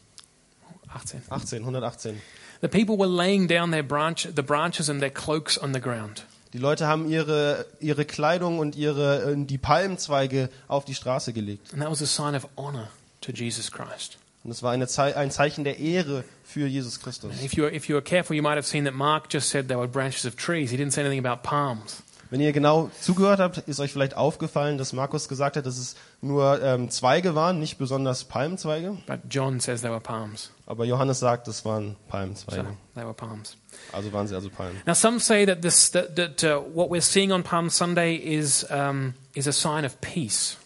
18. 0.88 1.22
18, 1.28 1.58
118. 1.60 2.20
The 2.60 2.68
people 2.68 2.96
were 2.96 3.06
laying 3.06 3.46
down 3.46 3.70
their 3.70 3.84
branch, 3.84 4.26
the 4.34 4.42
branches 4.42 4.88
and 4.88 5.00
their 5.00 5.10
cloaks 5.10 5.56
on 5.58 5.72
the 5.72 5.80
ground. 5.80 6.24
Die 6.52 6.58
Leute 6.58 6.86
haben 6.86 7.08
ihre, 7.10 7.66
ihre 7.80 8.04
Kleidung 8.04 8.58
und 8.58 8.74
ihre, 8.74 9.32
äh, 9.32 9.36
die 9.36 9.58
Palmzweige 9.58 10.48
auf 10.66 10.84
die 10.84 10.94
Straße 10.94 11.32
gelegt. 11.32 11.72
And 11.72 11.82
that 11.82 11.90
was 11.90 12.02
a 12.02 12.06
sign 12.06 12.34
of 12.34 12.48
honor 12.56 12.88
to 13.20 13.32
Jesus 13.32 13.70
Christ. 13.70 14.18
Und 14.44 14.52
es 14.52 14.62
war 14.62 14.72
eine 14.72 14.86
Zei 14.86 15.14
ein 15.14 15.30
Zeichen 15.30 15.64
der 15.64 15.78
Ehre 15.78 16.24
für 16.44 16.66
Jesus 16.66 17.00
Christus. 17.00 17.32
And 17.32 17.42
if 17.42 17.54
you 17.54 17.64
were, 17.64 17.74
if 17.74 17.88
you 17.88 17.94
were 17.94 18.02
careful, 18.02 18.34
you 18.34 18.42
might 18.42 18.56
have 18.56 18.66
seen 18.66 18.84
that 18.84 18.94
Mark 18.94 19.32
just 19.32 19.50
said 19.50 19.68
they 19.68 19.76
were 19.76 19.88
branches 19.88 20.24
of 20.24 20.36
trees. 20.36 20.70
He 20.70 20.76
didn't 20.76 20.92
say 20.92 21.02
anything 21.02 21.24
about 21.24 21.42
palms. 21.42 22.02
Wenn 22.30 22.40
ihr 22.40 22.52
genau 22.52 22.90
zugehört 23.00 23.40
habt, 23.40 23.58
ist 23.58 23.80
euch 23.80 23.92
vielleicht 23.92 24.14
aufgefallen, 24.14 24.76
dass 24.76 24.92
Markus 24.92 25.28
gesagt 25.28 25.56
hat, 25.56 25.64
dass 25.64 25.78
es 25.78 25.96
nur 26.20 26.62
ähm, 26.62 26.90
Zweige 26.90 27.34
waren, 27.34 27.58
nicht 27.58 27.78
besonders 27.78 28.24
Palmzweige. 28.24 28.98
But 29.06 29.20
John 29.30 29.60
says 29.60 29.80
they 29.80 29.90
were 29.90 30.00
palms. 30.00 30.50
Aber 30.68 30.84
Johannes 30.84 31.18
sagt, 31.18 31.48
es 31.48 31.64
waren 31.64 31.92
So 31.92 32.10
Palmzweige. 32.10 32.66
they 32.94 33.02
were 33.02 33.14
palms. 33.14 33.56
Also 33.90 34.12
waren 34.12 34.28
sie 34.28 34.34
also 34.34 34.50
Palmen. 34.50 34.76
Now, 34.84 34.92
some 34.92 35.18
say 35.18 35.46
that, 35.46 35.62
this, 35.62 35.90
that, 35.92 36.14
that 36.16 36.44
uh, 36.44 36.60
what 36.60 36.90
we're 36.90 37.00
seeing 37.00 37.32
on 37.32 37.42
Palm 37.42 37.70
Sunday 37.70 38.16
is, 38.16 38.66
um, 38.70 39.14
is 39.34 39.46
a 39.46 39.52
sign 39.52 39.86
of 39.86 39.98
peace. 40.02 40.58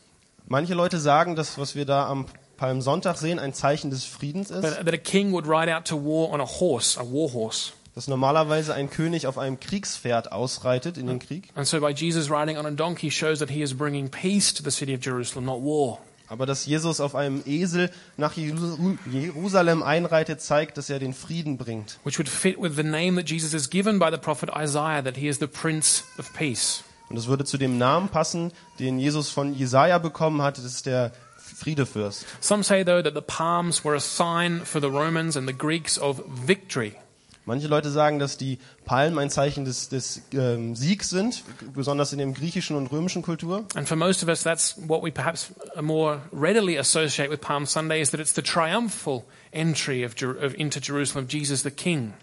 Manche 0.48 0.74
Leute 0.74 0.98
sagen, 0.98 1.36
dass 1.36 1.56
was 1.56 1.76
wir 1.76 1.84
da 1.84 2.08
am 2.08 2.26
Palmsonntag 2.56 3.16
sehen, 3.16 3.38
ein 3.38 3.54
Zeichen 3.54 3.90
des 3.90 4.04
Friedens 4.04 4.50
ist. 4.50 4.62
That, 4.62 4.84
that 4.84 4.92
a 4.92 4.98
king 4.98 5.32
would 5.32 5.46
ride 5.46 5.72
out 5.72 5.84
to 5.84 5.96
war 5.96 6.32
on 6.32 6.40
a 6.40 6.46
horse, 6.46 6.98
a 6.98 7.04
war 7.04 7.32
horse. 7.32 7.72
Dass 7.94 8.08
normalerweise 8.08 8.74
ein 8.74 8.90
König 8.90 9.28
auf 9.28 9.38
einem 9.38 9.60
Kriegspferd 9.60 10.32
ausreitet 10.32 10.98
in 10.98 11.06
den 11.06 11.20
Krieg. 11.20 11.50
And 11.54 11.64
so 11.64 11.78
by 11.78 11.92
Jesus 11.94 12.28
riding 12.28 12.58
on 12.58 12.66
a 12.66 12.72
donkey 12.72 13.10
shows 13.10 13.38
that 13.38 13.50
he 13.50 13.62
is 13.62 13.72
bringing 13.72 14.08
peace 14.10 14.52
to 14.52 14.64
the 14.64 14.70
city 14.72 14.94
of 14.94 15.00
Jerusalem, 15.00 15.44
not 15.44 15.60
war. 15.60 16.00
Aber 16.32 16.46
dass 16.46 16.64
Jesus 16.64 16.98
auf 16.98 17.14
einem 17.14 17.42
Esel 17.44 17.90
nach 18.16 18.32
Jeru- 18.38 18.96
Jerusalem 19.12 19.82
einreitet, 19.82 20.40
zeigt, 20.40 20.78
dass 20.78 20.88
er 20.88 20.98
den 20.98 21.12
Frieden 21.12 21.58
bringt. 21.58 21.98
Which 22.04 22.18
would 22.18 22.26
fit 22.26 22.56
with 22.58 22.72
the 22.74 22.82
name 22.82 23.16
that 23.16 23.28
Jesus 23.28 23.52
is 23.52 23.68
given 23.68 23.98
by 23.98 24.08
the 24.10 24.16
prophet 24.16 24.48
Isaiah, 24.56 25.02
that 25.04 25.18
he 25.18 25.28
is 25.28 25.40
the 25.40 25.46
Prince 25.46 26.04
of 26.18 26.32
Peace. 26.32 26.84
Und 27.10 27.18
es 27.18 27.26
würde 27.26 27.44
zu 27.44 27.58
dem 27.58 27.76
Namen 27.76 28.08
passen, 28.08 28.50
den 28.78 28.98
Jesus 28.98 29.28
von 29.28 29.52
Jesaja 29.54 29.98
bekommen 29.98 30.40
hat. 30.40 30.56
Das 30.56 30.64
ist 30.64 30.86
der 30.86 31.12
Friedefürst. 31.36 32.24
Some 32.40 32.62
say, 32.62 32.82
though, 32.82 33.02
that 33.02 33.12
the 33.14 33.20
palms 33.20 33.84
were 33.84 33.94
a 33.94 34.00
sign 34.00 34.62
for 34.64 34.80
the 34.80 34.88
Romans 34.88 35.36
and 35.36 35.46
the 35.46 35.54
Greeks 35.54 35.98
of 35.98 36.22
victory. 36.46 36.94
Manche 37.44 37.66
Leute 37.66 37.90
sagen, 37.90 38.20
dass 38.20 38.36
die 38.36 38.58
Palmen 38.84 39.18
ein 39.18 39.28
Zeichen 39.28 39.64
des, 39.64 39.88
des 39.88 40.22
ähm, 40.32 40.76
Siegs 40.76 41.10
sind, 41.10 41.42
besonders 41.74 42.12
in 42.12 42.18
der 42.18 42.28
griechischen 42.28 42.76
und 42.76 42.86
römischen 42.92 43.22
Kultur. 43.22 43.64
And 43.74 43.88
for 43.88 43.96
most 43.96 44.22
of 44.22 44.28
us, 44.28 44.42
that's 44.44 44.76
what 44.86 45.02
we 45.02 45.10
perhaps 45.10 45.52
more 45.80 46.20
readily 46.32 46.78
associate 46.78 47.30
with 47.30 47.40
Palm 47.40 47.66
Sunday 47.66 48.00
is 48.00 48.10
that 48.10 48.20
it's 48.20 48.34
the 48.34 48.42
triumphal 48.42 49.24
entry 49.52 50.04
of, 50.04 50.14
of, 50.22 50.54
into 50.54 50.78
Jerusalem 50.80 51.24
of 51.24 51.32
Jesus 51.32 51.62
the 51.62 51.72
King. 51.72 52.14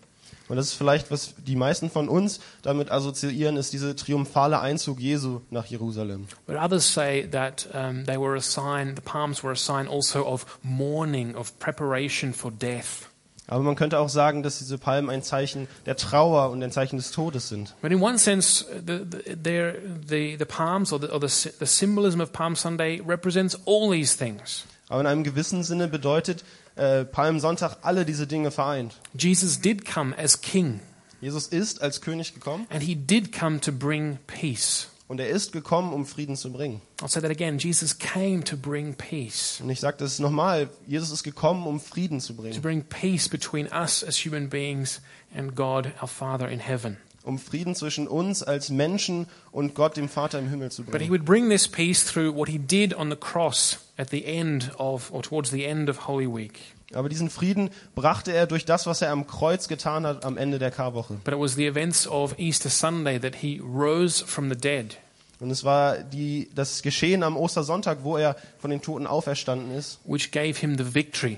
Und 0.47 0.55
das 0.55 0.67
ist 0.67 0.73
vielleicht, 0.73 1.11
was 1.11 1.35
die 1.37 1.55
meisten 1.55 1.91
von 1.91 2.09
uns 2.09 2.39
damit 2.63 2.89
assoziieren, 2.89 3.55
ist 3.55 3.71
dieser 3.71 3.95
triumphale 3.95 4.59
Einzug 4.59 4.99
Jesu 4.99 5.41
nach 5.51 5.65
Jerusalem. 5.67 6.27
But 6.47 6.55
others 6.55 6.91
say 6.91 7.27
that 7.29 7.67
um, 7.73 8.05
they 8.05 8.17
were 8.17 8.35
a 8.35 8.41
sign, 8.41 8.95
the 8.95 9.01
palms 9.01 9.43
were 9.43 9.51
a 9.51 9.55
sign 9.55 9.87
also 9.87 10.25
of 10.25 10.45
mourning, 10.63 11.35
of 11.35 11.57
preparation 11.59 12.33
for 12.33 12.51
death. 12.51 13.08
Aber 13.49 13.63
man 13.63 13.75
könnte 13.75 13.97
auch 13.97 14.09
sagen, 14.09 14.43
dass 14.43 14.59
diese 14.59 14.77
Palmen 14.77 15.09
ein 15.09 15.23
Zeichen 15.23 15.67
der 15.87 15.95
Trauer 15.95 16.51
und 16.51 16.61
ein 16.61 16.71
Zeichen 16.71 16.97
des 16.97 17.11
Todes 17.11 17.49
sind. 17.49 17.73
But 17.81 17.91
in 17.91 17.99
one 17.99 18.19
sense, 18.19 18.63
the, 18.85 18.99
the, 19.09 19.73
the, 20.07 20.35
the 20.37 20.45
palms 20.45 20.93
or, 20.93 21.01
the, 21.01 21.07
or 21.07 21.19
the 21.19 21.65
symbolism 21.65 22.21
of 22.21 22.31
Palm 22.31 22.55
Sunday 22.55 23.01
represents 23.01 23.57
all 23.65 23.89
these 23.89 24.15
things. 24.15 24.65
Aber 24.87 25.01
in 25.01 25.07
einem 25.07 25.23
gewissen 25.23 25.63
Sinne 25.63 25.87
bedeutet 25.87 26.43
äh, 26.75 27.05
Palmsonntag 27.05 27.77
alle 27.81 28.05
diese 28.05 28.27
Dinge 28.27 28.51
vereint. 28.51 28.95
Jesus 29.13 29.59
did 29.59 29.83
come 29.83 30.15
as 30.17 30.41
king, 30.41 30.79
Jesus 31.19 31.47
ist 31.47 31.81
als 31.81 32.01
König 32.01 32.35
gekommen 32.35 32.67
and 32.69 32.83
he 32.83 32.95
did 32.95 33.31
come 33.31 33.59
to 33.59 33.71
bring 33.71 34.19
peace. 34.27 34.88
Und 35.09 35.19
er 35.19 35.27
ist 35.27 35.51
gekommen, 35.51 35.91
um 35.91 36.05
Frieden 36.05 36.37
zu 36.37 36.53
bringen. 36.53 36.81
I'll 37.01 37.09
say 37.09 37.19
that 37.19 37.29
again. 37.31 37.57
Jesus 37.59 37.97
came 37.99 38.43
to 38.45 38.55
bring 38.55 38.93
peace, 38.95 39.59
Und 39.61 39.69
ich 39.69 39.81
sage 39.81 39.97
das 39.97 40.19
nochmal, 40.19 40.69
Jesus 40.87 41.11
ist 41.11 41.23
gekommen, 41.23 41.67
um 41.67 41.81
Frieden 41.81 42.21
zu 42.21 42.33
to 42.33 42.41
bringen. 42.41 42.61
bring 42.61 42.83
peace 42.83 43.27
between 43.27 43.67
us 43.73 44.01
as 44.03 44.15
human 44.25 44.47
beings 44.49 45.01
and 45.35 45.55
God, 45.55 45.91
our 46.01 46.07
Father 46.07 46.47
in 46.47 46.59
heaven. 46.59 46.95
Um 47.23 47.37
Frieden 47.37 47.75
zwischen 47.75 48.07
uns 48.07 48.43
als 48.43 48.69
Menschen 48.69 49.27
und 49.51 49.75
Gott, 49.75 49.97
dem 49.97 50.07
Vater 50.07 50.39
im 50.39 50.47
Himmel 50.47 50.71
zu 50.71 50.83
But 50.83 50.93
he 50.93 50.97
bringen. 50.99 51.11
would 51.11 51.25
bring 51.25 51.49
this 51.49 51.67
peace 51.67 52.05
through 52.05 52.33
what 52.33 52.47
he 52.47 52.57
did 52.57 52.93
on 52.95 53.09
the 53.09 53.17
cross 53.17 53.79
at 53.97 54.09
the 54.09 54.23
end 54.25 54.71
of, 54.77 55.11
or 55.11 55.21
towards 55.21 55.51
the 55.51 55.65
end 55.65 55.89
of 55.89 56.07
Holy 56.07 56.27
Week. 56.27 56.59
Aber 56.93 57.09
diesen 57.09 57.29
Frieden 57.29 57.69
brachte 57.93 58.31
er 58.31 58.47
durch 58.47 58.65
das, 58.65 58.87
was 58.87 59.01
er 59.01 59.11
am 59.11 59.27
Kreuz 59.27 59.67
getan 59.67 60.05
hat 60.05 60.25
am 60.25 60.37
Ende 60.37 60.57
der 60.57 60.71
Karwoche. 60.71 61.15
But 61.23 61.33
it 61.33 61.39
was 61.39 61.55
the 61.55 61.67
events 61.67 62.07
of 62.07 62.37
Easter 62.39 62.69
Sunday 62.69 63.19
that 63.19 63.35
he 63.35 63.59
rose 63.59 64.25
from 64.25 64.49
the 64.49 64.57
dead. 64.57 64.97
Und 65.39 65.51
es 65.51 65.63
war 65.63 65.99
die, 65.99 66.49
das 66.53 66.81
Geschehen 66.81 67.23
am 67.23 67.37
Ostersonntag, 67.37 67.99
wo 68.03 68.17
er 68.17 68.35
von 68.59 68.71
den 68.71 68.81
Toten 68.81 69.07
auferstanden 69.07 69.71
ist, 69.71 69.99
which 70.03 70.31
gave 70.31 70.59
him 70.59 70.77
the 70.77 70.93
victory, 70.93 71.37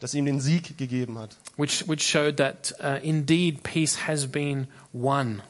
das 0.00 0.14
ihm 0.14 0.24
den 0.24 0.40
Sieg 0.40 0.76
gegeben 0.76 1.18
hat. 1.18 1.36
which, 1.56 1.86
which 1.86 2.02
showed 2.02 2.38
that 2.38 2.72
uh, 2.82 2.98
indeed 3.02 3.62
peace 3.62 4.06
has 4.06 4.26
been 4.26 4.66
won. 4.92 5.42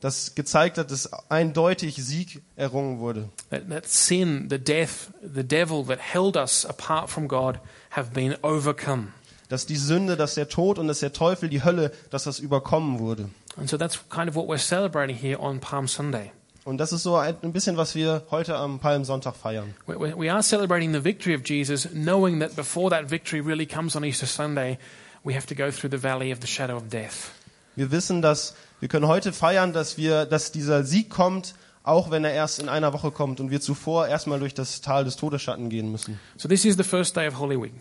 Das 0.00 0.34
gezeigt 0.36 0.78
hat, 0.78 0.90
dass 0.90 1.10
eindeutig 1.28 1.96
Sieg 1.96 2.42
errungen 2.54 3.00
wurde. 3.00 3.28
That, 3.50 3.68
that 3.68 3.88
sin, 3.88 4.48
the 4.48 4.58
death, 4.58 5.10
the 5.22 5.42
devil 5.42 5.84
that 5.86 5.98
held 5.98 6.36
us 6.36 6.64
apart 6.64 7.10
from 7.10 7.26
God 7.26 7.58
have 7.90 8.12
been 8.12 8.36
overcome. 8.42 9.08
Dass 9.48 9.66
die 9.66 9.76
Sünde, 9.76 10.16
dass 10.16 10.34
der 10.34 10.48
Tod 10.48 10.78
und 10.78 10.88
dass 10.88 11.00
der 11.00 11.12
Teufel, 11.12 11.48
die 11.48 11.64
Hölle, 11.64 11.90
dass 12.10 12.24
das 12.24 12.38
überkommen 12.38 13.00
wurde. 13.00 13.28
And 13.56 13.68
so 13.68 13.76
that's 13.76 13.98
kind 14.08 14.28
of 14.28 14.36
what 14.36 14.46
we're 14.46 14.58
celebrating 14.58 15.16
here 15.16 15.40
on 15.40 15.58
Palm 15.58 15.88
Sunday. 15.88 16.30
Und 16.68 16.76
das 16.76 16.92
ist 16.92 17.02
so 17.02 17.16
ein 17.16 17.34
bisschen, 17.52 17.78
was 17.78 17.94
wir 17.94 18.26
heute 18.30 18.54
am 18.56 18.78
Palmsonntag 18.78 19.34
feiern. 19.34 19.74
We 19.86 20.30
are 20.30 20.42
celebrating 20.42 20.92
the 20.92 21.02
victory 21.02 21.34
of 21.34 21.40
Jesus, 21.42 21.88
knowing 21.94 22.40
that 22.40 22.54
before 22.56 22.90
that 22.90 23.08
victory 23.08 23.40
really 23.40 23.64
comes 23.64 23.96
on 23.96 24.04
Easter 24.04 24.26
Sunday, 24.26 24.78
we 25.24 25.34
have 25.34 25.46
to 25.46 25.54
go 25.54 25.70
through 25.70 25.90
the 25.90 26.02
valley 26.02 26.30
of 26.30 26.40
the 26.42 26.46
shadow 26.46 26.76
of 26.76 26.90
death. 26.90 27.30
Wir 27.74 27.90
wissen, 27.90 28.20
dass 28.20 28.54
wir 28.80 28.88
können 28.88 29.06
heute 29.08 29.32
feiern, 29.32 29.72
dass 29.72 29.96
wir, 29.96 30.24
dass 30.26 30.52
dieser 30.52 30.84
Sieg 30.84 31.10
kommt, 31.10 31.54
auch 31.82 32.10
wenn 32.10 32.24
er 32.24 32.32
erst 32.32 32.58
in 32.58 32.68
einer 32.68 32.92
Woche 32.92 33.10
kommt 33.10 33.40
und 33.40 33.50
wir 33.50 33.60
zuvor 33.60 34.08
erstmal 34.08 34.38
durch 34.38 34.54
das 34.54 34.80
Tal 34.80 35.04
des 35.04 35.16
Todesschatten 35.16 35.68
gehen 35.70 35.90
müssen. 35.90 36.20
So 36.36 36.48
this 36.48 36.64
is 36.64 36.76
the 36.76 36.82
first 36.82 37.16
day 37.16 37.26
of 37.26 37.38
Holy 37.38 37.60
Week. 37.60 37.72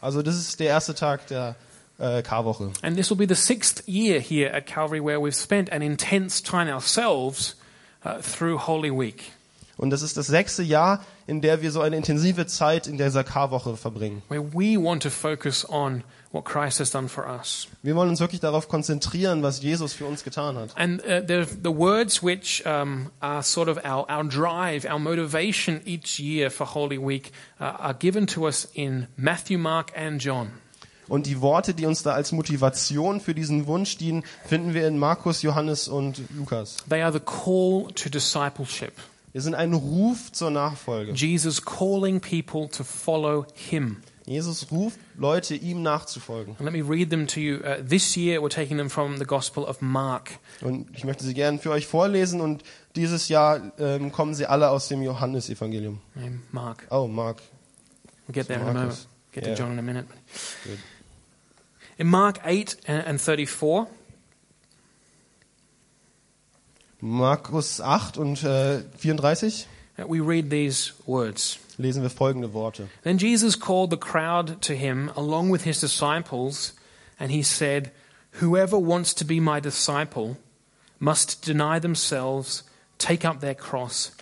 Also 0.00 0.22
das 0.22 0.36
ist 0.36 0.60
der 0.60 0.68
erste 0.68 0.94
Tag 0.94 1.26
der 1.26 1.56
äh, 1.98 2.22
Karwoche. 2.22 2.70
And 2.82 2.96
this 2.96 3.10
will 3.10 3.16
be 3.16 3.26
the 3.26 3.40
sixth 3.40 3.82
year 3.88 4.20
here 4.20 4.54
at 4.54 4.66
Calvary 4.66 5.02
where 5.02 5.18
we've 5.18 5.34
spent 5.34 5.72
an 5.72 5.82
intense 5.82 6.42
time 6.42 6.72
ourselves 6.72 7.56
uh, 8.04 8.20
through 8.20 8.66
Holy 8.66 8.90
Week, 8.90 9.32
Und 9.78 9.90
das 9.90 10.02
ist 10.02 10.16
das 10.16 10.26
sechste 10.28 10.62
Jahr, 10.62 11.04
in 11.26 11.40
der 11.40 11.60
wir 11.60 11.70
so 11.70 11.80
eine 11.80 11.96
intensive 11.96 12.46
Zeit 12.46 12.86
in 12.86 12.98
dieser 12.98 13.24
Karwoche 13.24 13.76
verbringen. 13.76 14.22
where 14.28 14.42
we 14.52 14.76
want 14.80 15.02
to 15.02 15.10
focus 15.10 15.68
on 15.68 16.04
what 16.32 16.44
Christ 16.44 16.78
has 16.80 16.90
done 16.90 17.08
for 17.08 17.26
us. 17.26 17.68
Wir 17.82 17.94
wollen 17.96 18.10
uns 18.10 18.20
wirklich 18.20 18.40
darauf 18.40 18.68
konzentrieren, 18.68 19.42
was 19.42 19.62
Jesus 19.62 19.92
für 19.92 20.06
uns 20.06 20.24
getan 20.24 20.56
hat. 20.56 20.76
And 20.76 21.00
uh, 21.02 21.20
the, 21.26 21.46
the 21.62 21.70
words 21.70 22.22
which 22.22 22.64
um, 22.66 23.10
are 23.20 23.42
sort 23.42 23.68
of 23.68 23.78
our, 23.84 24.08
our 24.10 24.24
drive, 24.24 24.84
our 24.84 24.98
motivation 24.98 25.80
each 25.84 26.18
year 26.18 26.50
for 26.50 26.66
Holy 26.66 26.98
Week 26.98 27.32
uh, 27.60 27.64
are 27.64 27.94
given 27.94 28.26
to 28.26 28.46
us 28.46 28.68
in 28.74 29.06
Matthew, 29.16 29.58
Mark, 29.58 29.92
and 29.96 30.22
John. 30.22 30.50
Und 31.08 31.26
die 31.26 31.40
Worte, 31.40 31.72
die 31.72 31.86
uns 31.86 32.02
da 32.02 32.12
als 32.12 32.32
Motivation 32.32 33.20
für 33.20 33.32
diesen 33.32 33.66
Wunsch 33.66 33.96
dienen, 33.96 34.24
finden 34.44 34.74
wir 34.74 34.88
in 34.88 34.98
Markus, 34.98 35.42
Johannes 35.42 35.86
und 35.86 36.20
Lukas. 36.36 36.78
They 36.88 37.02
are 37.02 37.12
the 37.12 37.20
call 37.20 37.92
to 37.94 38.08
discipleship. 38.08 38.92
Wir 39.32 39.42
sind 39.42 39.54
ein 39.54 39.74
Ruf 39.74 40.32
zur 40.32 40.50
Nachfolge. 40.50 41.12
Jesus 41.12 41.62
calling 41.62 42.20
people 42.20 42.68
to 42.70 42.82
follow 42.82 43.46
him. 43.54 43.98
Jesus 44.26 44.72
ruft 44.72 44.98
Leute, 45.16 45.54
ihm 45.54 45.82
nachzufolgen. 45.82 46.56
Let 46.58 46.72
me 46.72 46.82
read 46.82 47.10
them 47.10 47.28
to 47.28 47.38
you. 47.38 47.58
Uh, 47.58 47.76
this 47.88 48.16
year 48.16 48.42
we're 48.42 48.48
taking 48.48 48.76
them 48.76 48.90
from 48.90 49.18
the 49.18 49.24
Gospel 49.24 49.64
of 49.64 49.80
Mark. 49.80 50.32
Und 50.62 50.88
ich 50.96 51.04
möchte 51.04 51.24
sie 51.24 51.32
gerne 51.32 51.58
für 51.60 51.70
euch 51.70 51.86
vorlesen 51.86 52.40
und 52.40 52.64
dieses 52.96 53.28
Jahr 53.28 53.72
ähm, 53.78 54.10
kommen 54.10 54.34
sie 54.34 54.46
alle 54.46 54.70
aus 54.70 54.88
dem 54.88 55.02
Johannesevangelium. 55.02 56.00
Mark. 56.50 56.88
Oh, 56.90 57.06
Mark. 57.06 57.40
We'll 58.26 58.34
get 58.34 58.48
there 58.48 58.60
in 58.60 58.66
a 58.66 58.72
moment. 58.72 59.06
Get 59.32 59.44
to 59.44 59.50
Yeah. 59.50 59.58
John 59.58 59.72
in 59.72 59.78
a 59.78 59.82
minute. 59.82 60.08
Good. 60.64 60.78
In 61.98 62.08
Mark 62.08 62.40
8 62.44 62.78
and 62.88 63.06
and 63.06 63.20
34, 63.20 63.86
Markus 67.00 67.80
8 67.80 68.18
und 68.18 68.42
äh, 68.42 68.82
34 68.98 69.66
uh, 69.98 70.06
we 70.08 70.20
read 70.20 70.50
these 70.50 70.92
words. 71.06 71.58
Lesen 71.78 72.02
wir 72.02 72.10
folgende 72.10 72.52
Worte. 72.52 72.88
Then 73.02 73.18
Jesus 73.18 73.58
called 73.58 73.90
the 73.90 73.98
crowd 73.98 74.60
to 74.62 74.72
him 74.72 75.10
along 75.16 75.52
with 75.52 75.62
his 75.62 75.80
disciples, 75.80 76.74
and 77.18 77.30
he 77.30 77.42
said, 77.42 77.90
Whoever 78.40 78.76
wants 78.78 79.14
to 79.14 79.24
be 79.24 79.40
my 79.40 79.60
disciple 79.60 80.36
must 80.98 81.46
deny 81.46 81.80
themselves, 81.80 82.64
take 82.98 83.26
up 83.26 83.40
their 83.40 83.54
cross, 83.54 84.12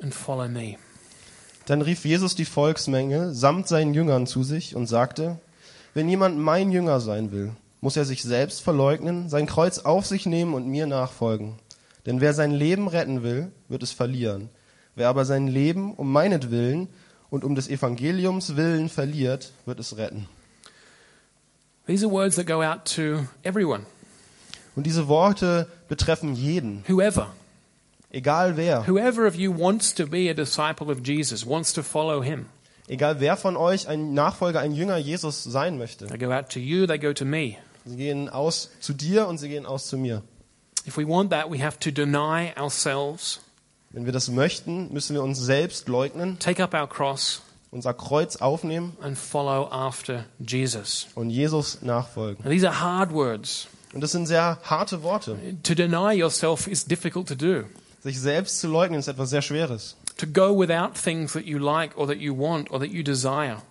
and 0.00 0.14
follow 0.14 0.48
me. 0.48 0.78
Dann 1.66 1.82
rief 1.82 2.04
Jesus 2.04 2.34
die 2.34 2.46
Volksmenge 2.46 3.34
samt 3.34 3.68
seinen 3.68 3.92
Jüngern 3.92 4.26
zu 4.26 4.42
sich 4.42 4.74
und 4.74 4.86
sagte, 4.86 5.38
wenn 5.92 6.08
jemand 6.08 6.38
mein 6.38 6.70
Jünger 6.70 7.00
sein 7.00 7.32
will, 7.32 7.52
muss 7.80 7.96
er 7.96 8.04
sich 8.04 8.22
selbst 8.22 8.62
verleugnen, 8.62 9.28
sein 9.28 9.46
Kreuz 9.46 9.80
auf 9.80 10.06
sich 10.06 10.26
nehmen 10.26 10.54
und 10.54 10.66
mir 10.66 10.86
nachfolgen. 10.86 11.56
Denn 12.06 12.20
wer 12.20 12.32
sein 12.32 12.52
Leben 12.52 12.88
retten 12.88 13.22
will, 13.22 13.52
wird 13.68 13.82
es 13.82 13.92
verlieren. 13.92 14.48
Wer 14.98 15.08
aber 15.08 15.24
sein 15.24 15.46
Leben 15.46 15.94
um 15.94 16.10
meinetwillen 16.12 16.88
und 17.30 17.44
um 17.44 17.54
des 17.54 17.68
Evangeliums 17.68 18.56
willen 18.56 18.88
verliert, 18.88 19.52
wird 19.64 19.78
es 19.78 19.96
retten. 19.96 20.28
These 21.86 22.04
are 22.04 22.12
words 22.12 22.34
that 22.36 22.46
go 22.46 22.62
out 22.62 22.84
to 22.96 23.24
everyone, 23.44 23.86
Und 24.76 24.84
diese 24.86 25.06
Worte 25.08 25.68
betreffen 25.88 26.34
jeden, 26.34 26.84
whoever. 26.88 27.28
egal 28.10 28.56
wer, 28.56 28.86
Whoever 28.86 29.26
of 29.26 29.36
you 29.36 29.56
wants 29.56 29.94
to 29.94 30.06
be 30.06 30.28
a 30.30 30.34
disciple 30.34 30.90
of 30.92 30.98
Jesus, 31.06 31.46
wants 31.46 31.72
to 31.72 31.82
follow 31.82 32.22
him. 32.22 32.46
egal 32.88 33.20
wer 33.20 33.36
von 33.36 33.56
euch 33.56 33.86
ein 33.88 34.14
Nachfolger, 34.14 34.60
ein 34.60 34.72
Jünger 34.72 34.96
Jesus 34.98 35.44
sein 35.44 35.78
möchte. 35.78 36.06
They 36.08 36.18
go 36.18 36.32
out 36.32 36.50
to 36.50 36.58
you, 36.58 36.86
they 36.86 36.98
go 36.98 37.12
to 37.12 37.24
me. 37.24 37.56
Sie 37.84 37.96
gehen 37.96 38.28
aus 38.28 38.70
zu 38.80 38.92
dir 38.92 39.28
und 39.28 39.38
sie 39.38 39.48
gehen 39.48 39.64
aus 39.64 39.86
zu 39.86 39.96
mir. 39.96 40.22
If 40.86 40.96
we 40.98 41.06
want 41.08 41.30
that, 41.30 41.50
we 41.50 41.62
have 41.64 41.78
to 41.78 41.90
deny 41.90 42.52
ourselves, 42.58 43.40
Wenn 43.90 44.04
wir 44.04 44.12
das 44.12 44.28
möchten, 44.30 44.92
müssen 44.92 45.14
wir 45.14 45.22
uns 45.22 45.38
selbst 45.38 45.88
leugnen, 45.88 46.38
take 46.38 46.62
up 46.62 46.74
our 46.74 46.86
cross, 46.86 47.40
unser 47.70 47.94
Kreuz 47.94 48.36
aufnehmen 48.36 48.96
and 49.00 49.16
follow 49.16 49.66
after 49.70 50.26
Jesus. 50.38 51.06
und 51.14 51.30
Jesus 51.30 51.80
nachfolgen. 51.80 52.44
Now, 52.44 52.50
these 52.50 52.68
are 52.68 52.80
hard 52.80 53.12
words. 53.12 53.68
Und 53.94 54.02
das 54.02 54.12
sind 54.12 54.26
sehr 54.26 54.58
harte 54.62 55.02
Worte. 55.02 55.38
To 55.62 55.74
deny 55.74 56.12
yourself 56.12 56.66
is 56.66 56.84
difficult 56.84 57.28
to 57.28 57.34
do. 57.34 57.64
Sich 58.02 58.20
selbst 58.20 58.60
zu 58.60 58.68
leugnen 58.68 59.00
ist 59.00 59.08
etwas 59.08 59.30
sehr 59.30 59.40
Schweres. 59.42 59.96
To 60.18 60.26
go 60.26 60.58
without 60.58 60.92
things 60.94 61.32
that 61.32 61.44
you 61.46 61.58
like 61.58 61.96
or 61.96 62.06
that 62.06 62.18
you 62.18 62.36
want 62.36 62.70
or 62.70 62.78
that 62.80 62.90
you 62.90 63.02
desire. 63.02 63.62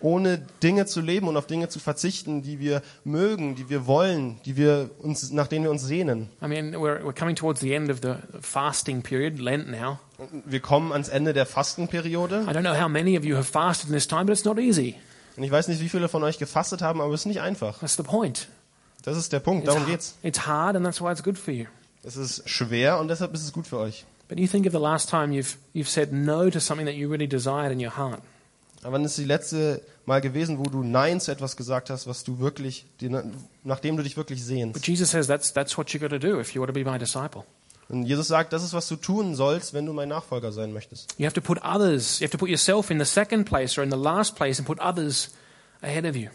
Ohne 0.00 0.38
Dinge 0.62 0.86
zu 0.86 1.00
leben 1.00 1.26
und 1.26 1.36
auf 1.36 1.46
Dinge 1.48 1.68
zu 1.68 1.80
verzichten, 1.80 2.42
die 2.42 2.60
wir 2.60 2.82
mögen, 3.04 3.56
die 3.56 3.68
wir 3.68 3.86
wollen, 3.86 4.38
die 4.44 4.56
wir 4.56 4.90
uns, 5.00 5.32
nach 5.32 5.48
denen 5.48 5.64
wir 5.64 5.72
uns 5.72 5.82
sehnen. 5.84 6.28
I 6.40 6.46
mean, 6.46 6.72
we're, 6.76 7.02
we're 7.02 7.12
coming 7.18 7.34
towards 7.34 7.60
the 7.60 7.72
end 7.74 7.90
of 7.90 7.98
the 8.02 8.14
fasting 8.40 9.02
period, 9.02 9.38
Lent 9.40 9.68
now. 9.68 9.98
Und 10.18 10.44
Wir 10.46 10.60
kommen 10.60 10.92
ans 10.92 11.08
Ende 11.08 11.32
der 11.32 11.46
Fastenperiode. 11.46 12.42
I 12.48 12.52
don't 12.52 12.60
know 12.60 12.74
how 12.80 12.88
many 12.88 13.18
of 13.18 13.24
you 13.24 13.34
have 13.36 13.44
fasted 13.50 13.88
in 13.88 13.94
this 13.94 14.06
time, 14.06 14.26
but 14.26 14.34
it's 14.34 14.44
not 14.44 14.58
easy. 14.58 14.94
Und 15.36 15.42
ich 15.44 15.50
weiß 15.50 15.68
nicht, 15.68 15.80
wie 15.80 15.88
viele 15.88 16.08
von 16.08 16.22
euch 16.24 16.38
gefastet 16.38 16.80
haben, 16.82 17.00
aber 17.00 17.12
es 17.14 17.20
ist 17.22 17.26
nicht 17.26 17.40
einfach. 17.40 17.78
That's 17.80 17.96
the 17.96 18.02
point. 18.04 18.48
Das 19.02 19.16
ist 19.16 19.32
der 19.32 19.40
Punkt, 19.40 19.64
It's, 19.64 19.72
darum 19.74 19.86
ha- 19.86 19.90
geht's. 19.90 20.16
it's 20.22 20.46
hard, 20.46 20.76
and 20.76 20.84
that's 20.84 21.00
why 21.00 21.10
it's 21.10 21.22
good 21.22 21.38
for 21.38 21.52
you. 21.54 21.66
Es 22.04 22.16
ist 22.16 22.48
schwer 22.48 22.98
und 23.00 23.08
deshalb 23.08 23.34
ist 23.34 23.42
es 23.44 23.52
gut 23.52 23.66
für 23.66 23.78
euch. 23.78 24.04
But 24.28 24.38
you 24.38 24.46
think 24.46 24.66
of 24.66 24.72
the 24.72 24.78
last 24.80 25.08
time 25.10 25.32
you've, 25.32 25.56
you've 25.74 25.88
said 25.88 26.12
no 26.12 26.50
to 26.50 26.60
something 26.60 26.86
that 26.86 26.94
you 26.96 27.08
really 27.08 27.28
desired 27.28 27.72
in 27.72 27.80
your 27.84 27.96
heart. 27.96 28.20
Aber 28.82 28.92
wann 28.92 29.04
ist 29.04 29.18
die 29.18 29.24
letzte 29.24 29.82
mal 30.06 30.20
gewesen, 30.20 30.58
wo 30.58 30.64
du 30.64 30.82
Nein 30.82 31.20
zu 31.20 31.32
etwas 31.32 31.56
gesagt 31.56 31.90
hast, 31.90 32.06
was 32.06 32.24
du 32.24 32.38
wirklich, 32.38 32.86
nachdem 33.64 33.96
du 33.96 34.02
dich 34.02 34.16
wirklich 34.16 34.40
But 34.40 34.46
sehnst? 34.46 34.86
Jesus 34.86 35.10
says 35.10 35.26
that's, 35.26 35.52
that's 35.52 35.76
what 35.76 35.90
you 35.90 36.00
got 36.00 36.10
to 36.10 36.18
do 36.18 36.40
if 36.40 36.54
you 36.54 36.60
want 36.60 36.72
to 36.72 36.80
be 36.80 36.88
my 36.88 36.98
disciple. 36.98 37.44
Und 37.88 38.04
Jesus 38.04 38.28
sagt, 38.28 38.52
das 38.52 38.62
ist, 38.62 38.74
was 38.74 38.86
du 38.86 38.96
tun 38.96 39.34
sollst, 39.34 39.72
wenn 39.72 39.86
du 39.86 39.92
mein 39.94 40.10
Nachfolger 40.10 40.52
sein 40.52 40.72
möchtest. 40.72 41.14
You 41.16 41.24
have 41.24 41.34
to 41.34 41.40
put 41.40 41.58
others, 41.64 42.20
you 42.20 42.24
have 42.24 42.32
to 42.32 42.38
put 42.38 42.50
yourself 42.50 42.90
in 42.90 42.98
the 42.98 43.06
second 43.06 43.44
place 43.46 43.78
or 43.78 43.84
in 43.84 43.90
the 43.90 43.96
last 43.96 44.36
place 44.36 44.58
and 44.58 44.66
put 44.66 44.78
others 44.80 45.30
ahead 45.80 46.04
of 46.04 46.14
you. 46.14 46.28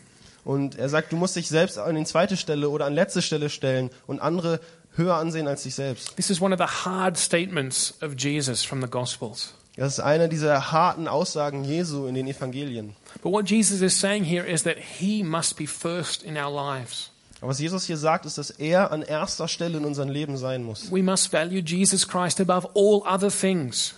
Und 0.43 0.77
er 0.77 0.89
sagt, 0.89 1.11
du 1.11 1.15
musst 1.15 1.35
dich 1.35 1.47
selbst 1.47 1.77
an 1.77 1.95
die 1.95 2.03
zweite 2.03 2.37
Stelle 2.37 2.69
oder 2.69 2.85
an 2.85 2.93
letzte 2.93 3.21
Stelle 3.21 3.49
stellen 3.49 3.91
und 4.07 4.19
andere 4.19 4.59
höher 4.95 5.15
ansehen 5.15 5.47
als 5.47 5.63
dich 5.63 5.75
selbst. 5.75 6.15
This 6.15 6.29
is 6.29 6.41
one 6.41 6.53
of 6.53 6.59
the 6.59 6.85
hard 6.85 7.17
statements 7.17 7.93
of 8.01 8.15
Jesus 8.17 8.63
from 8.63 8.81
the 8.81 8.89
Gospels. 8.89 9.53
Das 9.75 9.93
ist 9.93 9.99
eine 9.99 10.29
dieser 10.29 10.71
harten 10.71 11.07
Aussagen 11.07 11.63
Jesu 11.63 12.05
in 12.05 12.13
den 12.13 12.27
Evangelien. 12.27 12.95
But 13.23 13.31
what 13.31 13.49
Jesus 13.49 13.81
is 13.81 13.99
saying 13.99 14.23
here 14.23 14.45
is 14.45 14.63
that 14.63 14.77
he 14.77 15.23
must 15.23 15.57
be 15.57 15.65
first 15.65 16.21
in 16.21 16.37
our 16.37 16.51
lives. 16.51 17.09
Aber 17.41 17.49
was 17.49 17.59
Jesus 17.59 17.85
hier 17.85 17.97
sagt, 17.97 18.25
ist, 18.25 18.37
dass 18.37 18.51
er 18.51 18.91
an 18.91 19.01
erster 19.01 19.47
Stelle 19.47 19.77
in 19.79 19.85
unserem 19.85 20.09
Leben 20.09 20.37
sein 20.37 20.63
muss. 20.63 20.91
We 20.91 21.01
must 21.01 21.31
value 21.33 21.59
Jesus 21.59 22.07
Christ 22.07 22.39
above 22.39 22.69
all 22.75 23.01
other 23.05 23.31
things. 23.31 23.95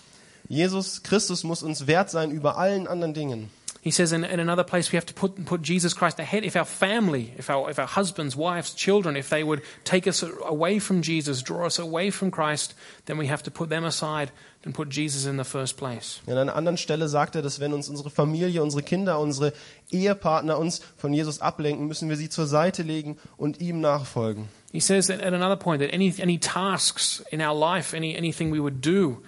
Jesus 0.47 1.03
Christus 1.03 1.43
muss 1.43 1.61
uns 1.61 1.87
wert 1.87 2.09
sein 2.09 2.31
über 2.31 2.57
allen 2.57 2.87
anderen 2.87 3.13
Dingen. 3.13 3.49
He 3.85 3.91
says 3.91 4.13
in, 4.13 4.23
in 4.23 4.39
another 4.39 4.63
place 4.63 4.91
we 4.91 4.97
have 4.97 5.05
to 5.05 5.13
put, 5.13 5.45
put 5.45 5.61
Jesus 5.61 5.93
Christ 5.93 6.19
ahead. 6.19 6.43
If 6.43 6.55
our 6.55 6.65
family, 6.65 7.33
if 7.37 7.51
our, 7.51 7.69
if 7.69 7.77
our 7.77 7.85
husbands, 7.85 8.35
wives, 8.35 8.73
children, 8.73 9.15
if 9.15 9.29
they 9.29 9.43
would 9.43 9.61
take 9.83 10.07
us 10.07 10.23
away 10.23 10.79
from 10.79 11.03
Jesus, 11.03 11.43
draw 11.43 11.67
us 11.67 11.77
away 11.77 12.09
from 12.09 12.31
Christ, 12.31 12.73
then 13.05 13.19
we 13.19 13.27
have 13.27 13.43
to 13.43 13.51
put 13.51 13.69
them 13.69 13.83
aside 13.83 14.31
and 14.65 14.73
put 14.73 14.89
Jesus 14.89 15.25
in 15.25 15.37
the 15.37 15.43
first 15.43 15.77
place. 15.77 16.21
An 16.27 16.37
einer 16.37 16.55
anderen 16.55 16.77
Stelle 16.77 17.07
sagt 17.07 17.35
er, 17.35 17.41
dass 17.41 17.59
wenn 17.59 17.73
uns 17.73 17.87
unsere 17.87 18.09
Familie, 18.09 18.61
unsere 18.63 18.83
Kinder, 18.83 19.19
unsere 19.19 19.53
Ehepartner 19.91 20.57
uns 20.57 20.81
von 20.97 21.13
Jesus 21.13 21.39
ablenken, 21.39 21.87
müssen 21.87 22.09
wir 22.09 22.17
sie 22.17 22.29
zur 22.29 22.47
Seite 22.47 22.83
legen 22.83 23.17
und 23.37 23.61
ihm 23.61 23.79
nachfolgen. 23.79 24.49
He 24.71 24.79
says 24.81 25.07
that 25.07 25.21
at 25.21 25.33
another 25.33 25.55
point 25.55 25.81
that 25.81 25.93
any, 25.93 26.13
any 26.21 26.37
tasks 26.37 27.23
in 27.31 27.41
our 27.41 27.57
life, 27.57 27.95
any, 27.95 28.17
anything 28.17 28.51
we 28.51 28.59
would 28.59 28.85
do, 28.85 29.21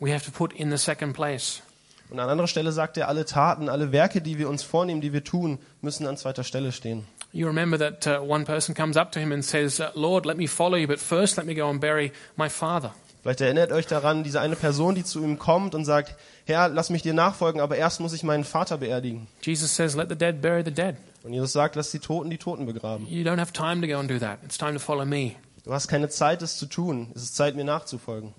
we 0.00 0.12
have 0.12 0.24
to 0.24 0.32
put 0.32 0.52
in 0.52 0.70
the 0.70 0.78
second 0.78 1.12
place. 1.12 1.62
Und 2.10 2.18
an 2.18 2.28
anderer 2.28 2.48
Stelle 2.48 2.72
sagt 2.72 2.96
er, 2.96 3.06
alle 3.06 3.24
Taten, 3.24 3.68
alle 3.68 3.92
Werke, 3.92 4.20
die 4.20 4.38
wir 4.38 4.48
uns 4.48 4.64
vornehmen, 4.64 5.00
die 5.00 5.12
wir 5.12 5.22
tun, 5.22 5.58
müssen 5.80 6.08
an 6.08 6.16
zweiter 6.16 6.42
Stelle 6.42 6.72
stehen. 6.72 7.04
You 7.32 7.46
remember 7.46 7.78
that 7.78 8.04
uh, 8.08 8.20
one 8.20 8.44
person 8.44 8.74
comes 8.74 8.96
up 8.96 9.12
to 9.12 9.20
him 9.20 9.30
and 9.30 9.44
says, 9.44 9.80
Lord, 9.94 10.26
let 10.26 10.36
me 10.36 10.48
follow 10.48 10.76
you, 10.76 10.88
but 10.88 10.98
first 10.98 11.36
let 11.36 11.46
me 11.46 11.54
go 11.54 11.70
and 11.70 11.80
bury 11.80 12.10
my 12.36 12.48
father. 12.48 12.90
Vielleicht 13.22 13.40
erinnert 13.42 13.70
euch 13.72 13.86
daran, 13.86 14.24
diese 14.24 14.40
eine 14.40 14.56
Person, 14.56 14.94
die 14.94 15.04
zu 15.04 15.22
ihm 15.22 15.38
kommt 15.38 15.74
und 15.74 15.84
sagt, 15.84 16.14
Herr, 16.46 16.68
lass 16.68 16.88
mich 16.90 17.02
dir 17.02 17.12
nachfolgen, 17.14 17.60
aber 17.60 17.76
erst 17.76 18.00
muss 18.00 18.12
ich 18.14 18.22
meinen 18.22 18.44
Vater 18.44 18.78
beerdigen. 18.78 19.26
Jesus 19.42 19.74
says, 19.76 19.94
Let 19.94 20.08
the 20.08 20.16
dead 20.16 20.40
bury 20.40 20.62
the 20.64 20.70
dead. 20.72 20.96
Und 21.22 21.34
Jesus 21.34 21.52
sagt, 21.52 21.76
lass 21.76 21.90
die 21.90 21.98
Toten 21.98 22.30
die 22.30 22.38
Toten 22.38 22.64
begraben. 22.64 23.06
You 23.06 23.22
don't 23.24 23.38
have 23.38 23.52
time 23.52 23.82
to 23.82 23.86
go 23.86 23.98
and 23.98 24.10
do 24.10 24.18
that. 24.18 24.38
It's 24.42 24.56
time 24.56 24.72
to 24.72 24.78
follow 24.78 25.04
me. 25.04 25.32
Du 25.64 25.72
hast 25.74 25.88
keine 25.88 26.08
Zeit, 26.08 26.40
es 26.40 26.56
zu 26.56 26.64
tun. 26.64 27.08
Es 27.14 27.22
ist 27.22 27.36
Zeit, 27.36 27.56
mir 27.56 27.64
nachzufolgen. 27.64 28.32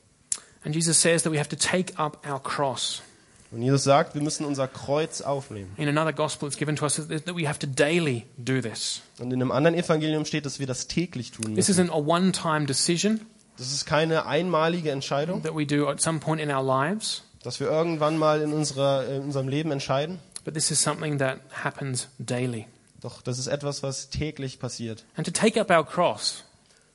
And 0.66 0.74
Jesus 0.74 1.00
says 1.00 1.22
that 1.24 1.32
we 1.32 1.38
have 1.38 1.50
to 1.50 1.56
take 1.56 1.96
up 2.00 2.26
our 2.28 2.42
cross. 2.42 3.04
Und 3.52 3.62
Jesus 3.62 3.84
sagt, 3.84 4.16
wir 4.16 4.22
müssen 4.22 4.46
unser 4.46 4.68
Kreuz 4.68 5.22
aufnehmen. 5.22 5.72
In 5.78 5.90
another 5.90 6.14
gospel, 6.14 6.48
it's 6.48 6.58
given 6.58 6.76
to 6.78 6.86
us 6.86 6.96
that 6.96 7.36
we 7.36 7.48
have 7.48 7.60
to 7.60 7.68
daily 7.68 8.26
do 8.38 8.62
this. 8.62 9.02
Und 9.20 9.32
in 9.32 9.42
einem 9.42 9.52
anderen 9.52 9.76
Evangelium 9.78 10.26
steht, 10.26 10.46
dass 10.46 10.60
wir 10.60 10.68
das 10.68 10.88
täglich 10.88 11.32
tun 11.32 11.54
This 11.56 11.68
müssen. 11.68 11.90
isn't 11.90 11.92
a 11.92 11.98
one 11.98 12.32
time 12.32 12.66
decision 12.66 13.20
Das 13.62 13.72
ist 13.72 13.86
keine 13.86 14.26
einmalige 14.26 14.90
Entscheidung, 14.90 15.44
that 15.44 15.56
we 15.56 15.68
do 15.68 15.88
at 15.88 16.02
some 16.02 16.20
point 16.20 16.42
in 16.42 16.50
our 16.50 16.64
lives, 16.64 17.22
dass 17.44 17.60
wir 17.60 17.68
irgendwann 17.70 18.18
mal 18.18 18.42
in, 18.42 18.54
unserer, 18.54 19.06
in 19.08 19.22
unserem 19.22 19.48
Leben 19.48 19.72
entscheiden. 19.72 20.18
but 20.44 20.56
this 20.56 20.72
is 20.72 20.82
something 20.82 21.20
that 21.20 21.38
happens 21.52 22.08
daily. 22.18 22.66
Doch 23.02 23.22
das 23.22 23.38
ist 23.38 23.46
etwas, 23.46 23.84
was 23.84 24.10
täglich 24.10 24.58
passiert. 24.60 25.04
And 25.16 25.28
to 25.28 25.32
take 25.32 25.62
up 25.62 25.70
our 25.70 25.86
cross, 25.86 26.44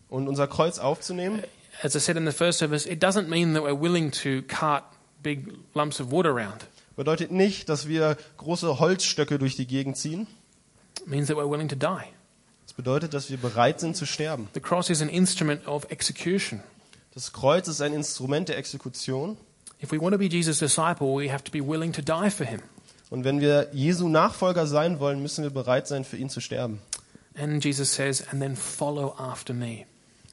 Und 0.08 0.26
unser 0.26 0.48
Kreuz 0.48 0.80
aufzunehmen, 0.80 1.44
as 1.84 1.94
I 1.94 2.00
said 2.00 2.16
in 2.16 2.26
the 2.26 2.32
first 2.32 2.58
service, 2.58 2.84
it 2.84 3.00
doesn't 3.00 3.28
mean 3.28 3.54
that 3.54 3.62
we're 3.62 3.80
willing 3.80 4.10
to 4.10 4.42
cart 4.48 4.82
big 5.22 5.52
lumps 5.74 6.00
of 6.00 6.10
wood 6.10 6.26
around. 6.26 6.66
bedeutet 6.96 7.30
nicht, 7.30 7.68
dass 7.68 7.86
wir 7.86 8.16
große 8.38 8.80
Holzstöcke 8.80 9.38
durch 9.38 9.54
die 9.54 9.68
Gegend 9.68 9.96
ziehen. 9.98 10.26
It 11.00 11.06
means 11.06 11.28
that 11.28 11.36
we're 11.36 11.48
willing 11.48 11.68
to 11.68 11.76
die. 11.76 12.06
Bedeutet, 12.76 13.14
dass 13.14 13.30
wir 13.30 13.38
bereit 13.38 13.80
sind 13.80 13.96
zu 13.96 14.04
sterben. 14.04 14.48
The 14.54 14.60
cross 14.60 14.90
is 14.90 15.00
an 15.00 15.08
instrument 15.08 15.66
of 15.66 15.90
execution. 15.90 16.60
Das 17.14 17.32
Kreuz 17.32 17.68
ist 17.68 17.80
ein 17.80 17.94
Instrument 17.94 18.50
der 18.50 18.58
Exekution. 18.58 19.38
If 19.82 19.90
we 19.90 20.00
want 20.00 20.12
to 20.12 20.18
be 20.18 20.26
Jesus' 20.26 20.58
disciple, 20.58 21.06
we 21.16 21.32
have 21.32 21.42
to 21.44 21.50
be 21.50 21.66
willing 21.66 21.92
to 21.92 22.02
die 22.02 22.30
for 22.30 22.46
him. 22.46 22.60
Und 23.08 23.24
wenn 23.24 23.40
wir 23.40 23.68
Jesu 23.72 24.08
Nachfolger 24.08 24.66
sein 24.66 25.00
wollen, 25.00 25.22
müssen 25.22 25.42
wir 25.42 25.50
bereit 25.50 25.86
sein, 25.86 26.04
für 26.04 26.16
ihn 26.18 26.28
zu 26.28 26.40
sterben. 26.40 26.80
And 27.38 27.64
Jesus 27.64 27.94
says, 27.94 28.26
and 28.30 28.42
then 28.42 28.56
follow 28.56 29.14
after 29.18 29.54
me. 29.54 29.86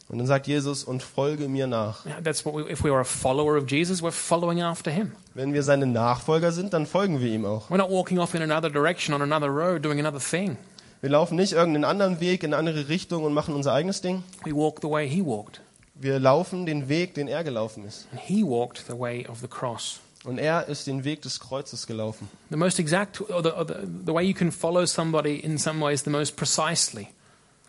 Und 0.10 0.18
dann 0.18 0.28
sagt 0.28 0.48
Jesus, 0.48 0.84
und 0.84 1.02
folge 1.02 1.48
mir 1.48 1.68
nach. 1.68 2.06
That's 2.24 2.46
what 2.46 2.54
we, 2.54 2.70
if 2.70 2.84
we 2.84 2.92
are 2.92 3.00
a 3.00 3.06
follower 3.06 3.58
of 3.58 3.70
Jesus, 3.70 4.02
we're 4.02 4.12
following 4.12 4.62
after 4.62 4.92
him. 4.92 5.14
Wenn 5.34 5.54
wir 5.54 5.64
seine 5.64 5.86
Nachfolger 5.86 6.52
sind, 6.52 6.74
dann 6.74 6.86
folgen 6.86 7.20
wir 7.22 7.32
ihm 7.32 7.46
auch. 7.46 7.70
We're 7.70 7.78
not 7.78 7.90
walking 7.90 8.20
off 8.20 8.34
in 8.34 8.42
another 8.42 8.70
direction 8.70 9.14
on 9.16 9.22
another 9.22 9.48
road 9.48 9.84
doing 9.84 10.00
another 10.00 10.20
thing. 10.20 10.58
Wir 11.04 11.10
laufen 11.10 11.36
nicht 11.36 11.52
irgendeinen 11.52 11.84
anderen 11.84 12.22
Weg 12.22 12.44
in 12.44 12.54
eine 12.54 12.60
andere 12.60 12.88
Richtung 12.88 13.26
und 13.26 13.34
machen 13.34 13.54
unser 13.56 13.74
eigenes 13.74 14.00
Ding. 14.00 14.24
We 14.46 14.56
walk 14.56 14.80
the 14.82 14.90
way 14.90 15.06
he 15.06 15.22
walked. 15.22 15.60
Wir 15.96 16.18
laufen 16.18 16.66
den 16.66 16.88
Weg, 16.88 17.14
den 17.14 17.28
er 17.28 17.44
gelaufen 17.44 17.84
ist. 17.84 18.08
And 18.14 18.22
he 18.22 18.42
walked 18.42 18.86
the 18.88 18.98
way 18.98 19.28
of 19.28 19.42
the 19.42 19.50
cross. 19.50 20.00
Und 20.24 20.38
er 20.38 20.70
ist 20.70 20.88
den 20.88 21.04
Weg 21.04 21.22
des 21.22 21.42
Kreuzes 21.42 21.88
gelaufen. 21.88 22.30
The 22.52 22.56
most 22.56 22.80
exact, 22.80 23.20
or 23.20 23.44
the, 23.44 23.50
or 23.50 23.68
the, 23.68 23.74
the 24.06 24.14
way 24.14 24.24
you 24.24 24.34
can 24.34 24.50
follow 24.50 24.86
somebody 24.86 25.36
in 25.42 25.58
some 25.58 25.84
ways 25.84 26.06
the 26.06 26.10
most 26.10 26.38
precisely. 26.38 27.10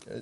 Uh, 0.07 0.21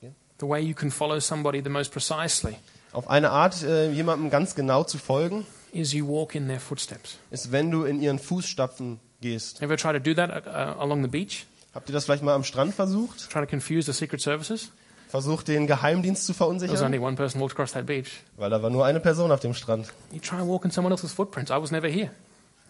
yeah. 0.00 0.12
The 0.38 0.46
way 0.46 0.60
you 0.60 0.74
can 0.74 0.92
follow 0.92 1.18
somebody 1.18 1.60
the 1.60 1.70
most 1.70 1.90
precisely 1.90 2.54
Auf 2.92 3.10
eine 3.10 3.30
Art, 3.30 3.64
äh, 3.64 3.90
jemandem 3.90 4.30
ganz 4.30 4.54
genau 4.54 4.84
zu 4.84 4.98
folgen, 4.98 5.44
is 5.72 5.92
you 5.92 6.06
walk 6.06 6.36
in 6.36 6.46
their 6.46 6.60
footsteps. 6.60 7.18
ist, 7.32 7.50
wenn 7.50 7.72
du 7.72 7.82
in 7.82 8.00
ihren 8.00 8.20
Fußstapfen 8.20 9.00
gehst. 9.20 9.60
Ever 9.60 9.76
try 9.76 9.92
to 9.92 9.98
do 9.98 10.14
that 10.14 10.46
uh, 10.46 10.80
along 10.80 11.02
the 11.02 11.08
beach? 11.08 11.46
Habt 11.74 11.88
ihr 11.88 11.92
das 11.92 12.04
vielleicht 12.04 12.22
mal 12.22 12.34
am 12.34 12.44
Strand 12.44 12.74
versucht? 12.74 13.30
Try 13.30 13.40
to 13.42 13.46
confuse 13.46 13.90
the 13.90 13.96
secret 13.96 14.20
services? 14.20 14.70
Versucht, 15.08 15.48
den 15.48 15.66
Geheimdienst 15.66 16.26
zu 16.26 16.32
There 16.32 16.40
was 16.50 16.58
verunsichern? 16.58 16.84
only 16.86 16.98
one 16.98 17.16
person 17.16 17.40
walked 17.40 17.54
across 17.54 17.72
that 17.72 17.86
beach. 17.86 18.22
Weil 18.36 18.50
da 18.50 18.62
war 18.62 18.70
nur 18.70 18.84
eine 18.84 19.00
Person 19.00 19.30
auf 19.30 19.40
dem 19.40 19.54
Strand. 19.54 19.88
You 20.12 20.20
try 20.20 20.36
and 20.36 20.48
walk 20.48 20.64
in 20.64 20.70
someone 20.70 20.92
else's 20.92 21.12
footprints. 21.12 21.50
I 21.50 21.54
was 21.60 21.70
never 21.70 21.88
here. 21.88 22.10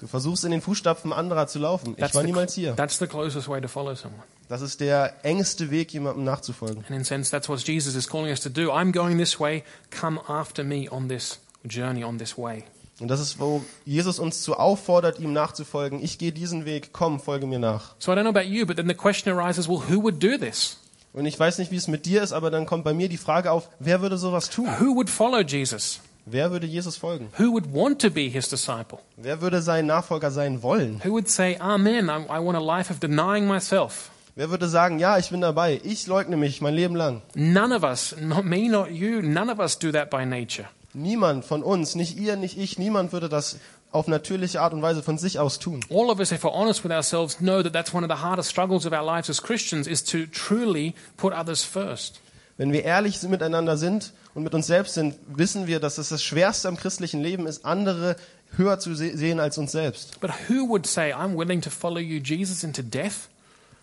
Du 0.01 0.07
versuchst, 0.07 0.45
in 0.45 0.51
den 0.51 0.61
Fußstapfen 0.61 1.13
anderer 1.13 1.47
zu 1.47 1.59
laufen. 1.59 1.95
Ich 1.97 2.15
war 2.15 2.23
niemals 2.23 2.55
hier. 2.55 2.75
that's 2.75 2.99
the 2.99 3.07
closest 3.07 3.49
way 3.49 3.61
to 3.61 3.69
follow 3.69 3.95
someone. 3.95 4.23
Das 4.49 4.61
ist 4.61 4.81
der 4.81 5.15
engste 5.25 5.71
Weg, 5.71 5.93
jemandem 5.93 6.25
nachzufolgen. 6.25 6.79
And 6.89 6.91
in 6.91 7.01
a 7.01 7.05
sense, 7.05 7.31
that's 7.31 7.49
what 7.49 7.61
Jesus 7.67 7.95
is 7.95 8.09
calling 8.09 8.31
us 8.31 8.41
to 8.41 8.51
do. 8.51 8.71
I'm 8.71 8.93
going 8.93 9.17
this 9.19 9.39
way. 9.39 9.63
Come 9.91 10.21
after 10.29 10.65
me 10.65 10.91
on 10.91 11.09
this 11.09 11.39
journey, 11.67 12.05
on 12.05 12.19
this 12.19 12.37
way. 12.37 12.65
Und 13.01 13.09
das 13.09 13.21
ist, 13.21 13.41
wo 13.41 13.63
Jesus 13.85 14.19
uns 14.19 14.43
zu 14.43 14.57
auffordert, 14.57 15.19
ihm 15.19 15.33
nachzufolgen. 15.33 16.03
Ich 16.03 16.19
gehe 16.19 16.33
diesen 16.33 16.65
Weg, 16.65 16.91
komm, 16.93 17.19
folge 17.19 17.47
mir 17.47 17.59
nach. 17.59 17.95
So 17.99 18.13
I 18.13 18.15
don't 18.15 18.23
know 18.23 18.31
about 18.31 18.49
you, 18.49 18.67
but 18.67 18.77
then 18.77 18.89
the 18.89 18.95
question 18.95 19.37
arises 19.37 19.69
well, 19.69 19.83
who 19.89 20.03
would 20.03 20.23
do 20.23 20.39
this? 20.39 20.79
Und 21.13 21.27
ich 21.27 21.39
weiß 21.39 21.59
nicht, 21.59 21.71
wie 21.71 21.77
es 21.77 21.89
mit 21.89 22.07
dir 22.07 22.23
ist, 22.23 22.33
aber 22.33 22.51
dann 22.51 22.67
kommt 22.67 22.85
bei 22.85 22.93
mir 22.93 23.09
die 23.09 23.17
Frage 23.17 23.51
auf, 23.51 23.69
wer 23.79 24.01
würde 24.01 24.19
sowas 24.19 24.51
tun? 24.51 24.67
Who 24.81 24.95
would 24.97 25.11
follow 25.11 25.41
Jesus? 25.41 26.01
Wer 26.27 26.51
würde 26.51 26.67
Jesus 26.67 26.97
folgen? 26.97 27.29
Who 27.39 27.53
would 27.53 27.73
want 27.73 28.01
to 28.01 28.11
be 28.11 28.29
his 28.29 28.49
disciple? 28.49 28.99
Wer 29.17 29.41
würde 29.41 29.61
sein 29.61 29.87
Nachfolger 29.87 30.31
sein 30.31 30.63
wollen? 30.63 31.03
Who 31.05 31.11
would 31.11 31.29
say, 31.29 31.57
Amen, 31.59 32.09
I, 32.09 32.25
I 32.25 32.39
want 32.45 32.57
a 32.57 32.61
life 32.61 32.91
of 32.91 32.99
denying 32.99 33.47
myself? 33.47 34.11
Wer 34.37 34.51
würde 34.51 34.67
sagen, 34.69 34.99
ja, 34.99 35.17
ich 35.17 35.31
bin 35.31 35.41
dabei, 35.41 35.81
ich 35.85 36.09
leugne 36.09 36.37
mich 36.37 36.61
mein 36.61 36.75
Leben 36.75 36.97
lang? 36.97 37.23
None 37.35 37.73
of 37.73 37.85
us, 37.85 38.17
not 38.21 38.45
me, 38.45 38.69
not 38.69 38.91
you, 38.91 39.23
none 39.23 39.53
of 39.53 39.61
us 39.61 39.79
do 39.79 39.93
that 39.93 40.11
by 40.11 40.25
nature. 40.25 40.67
Niemand 40.95 41.45
von 41.45 41.63
uns, 41.63 41.95
nicht 41.95 42.17
ihr, 42.19 42.37
nicht 42.37 42.57
ich, 42.59 42.79
niemand 42.79 43.13
würde 43.13 43.29
das 43.29 43.57
auf 43.91 44.09
natürliche 44.09 44.61
Art 44.61 44.73
und 44.73 44.83
Weise 44.83 45.03
von 45.03 45.19
sich 45.19 45.39
aus 45.39 45.59
tun. 45.59 45.81
All 45.91 46.11
of 46.11 46.19
us, 46.19 46.33
if 46.33 46.45
we're 46.45 46.53
honest 46.53 46.85
with 46.85 46.91
ourselves, 46.93 47.37
know 47.39 47.63
that 47.63 47.73
that's 47.73 47.93
one 47.95 48.05
of 48.05 48.11
the 48.11 48.23
hardest 48.25 48.49
struggles 48.51 48.87
of 48.87 48.93
our 48.93 49.05
lives 49.05 49.29
as 49.31 49.41
Christians 49.43 49.87
is 49.87 50.03
to 50.05 50.27
truly 50.27 50.95
put 51.17 51.33
others 51.33 51.63
first. 51.63 52.21
Wenn 52.57 52.73
wir 52.73 52.85
ehrlich 52.85 53.21
miteinander 53.23 53.77
sind 53.77 54.13
und 54.35 54.45
mit 54.45 54.55
uns 54.55 54.67
selbst 54.69 54.95
sind, 54.95 55.17
wissen 55.27 55.67
wir, 55.67 55.81
dass 55.81 55.99
es 55.99 56.09
das 56.11 56.23
Schwerste 56.23 56.69
am 56.69 56.77
christlichen 56.77 57.21
Leben 57.21 57.47
ist, 57.47 57.65
andere 57.65 58.17
höher 58.57 58.79
zu 58.79 58.95
se- 58.95 59.17
sehen 59.17 59.41
als 59.41 59.59
uns 59.59 59.73
selbst. 59.73 60.21
But 60.21 60.31
who 60.49 60.69
would 60.69 60.87
say, 60.87 61.13
I'm 61.13 61.37
willing 61.37 61.61
to 61.63 61.71
follow 61.71 61.99
you, 61.99 62.21
Jesus, 62.21 62.63
into 62.63 62.83
death? 62.83 63.29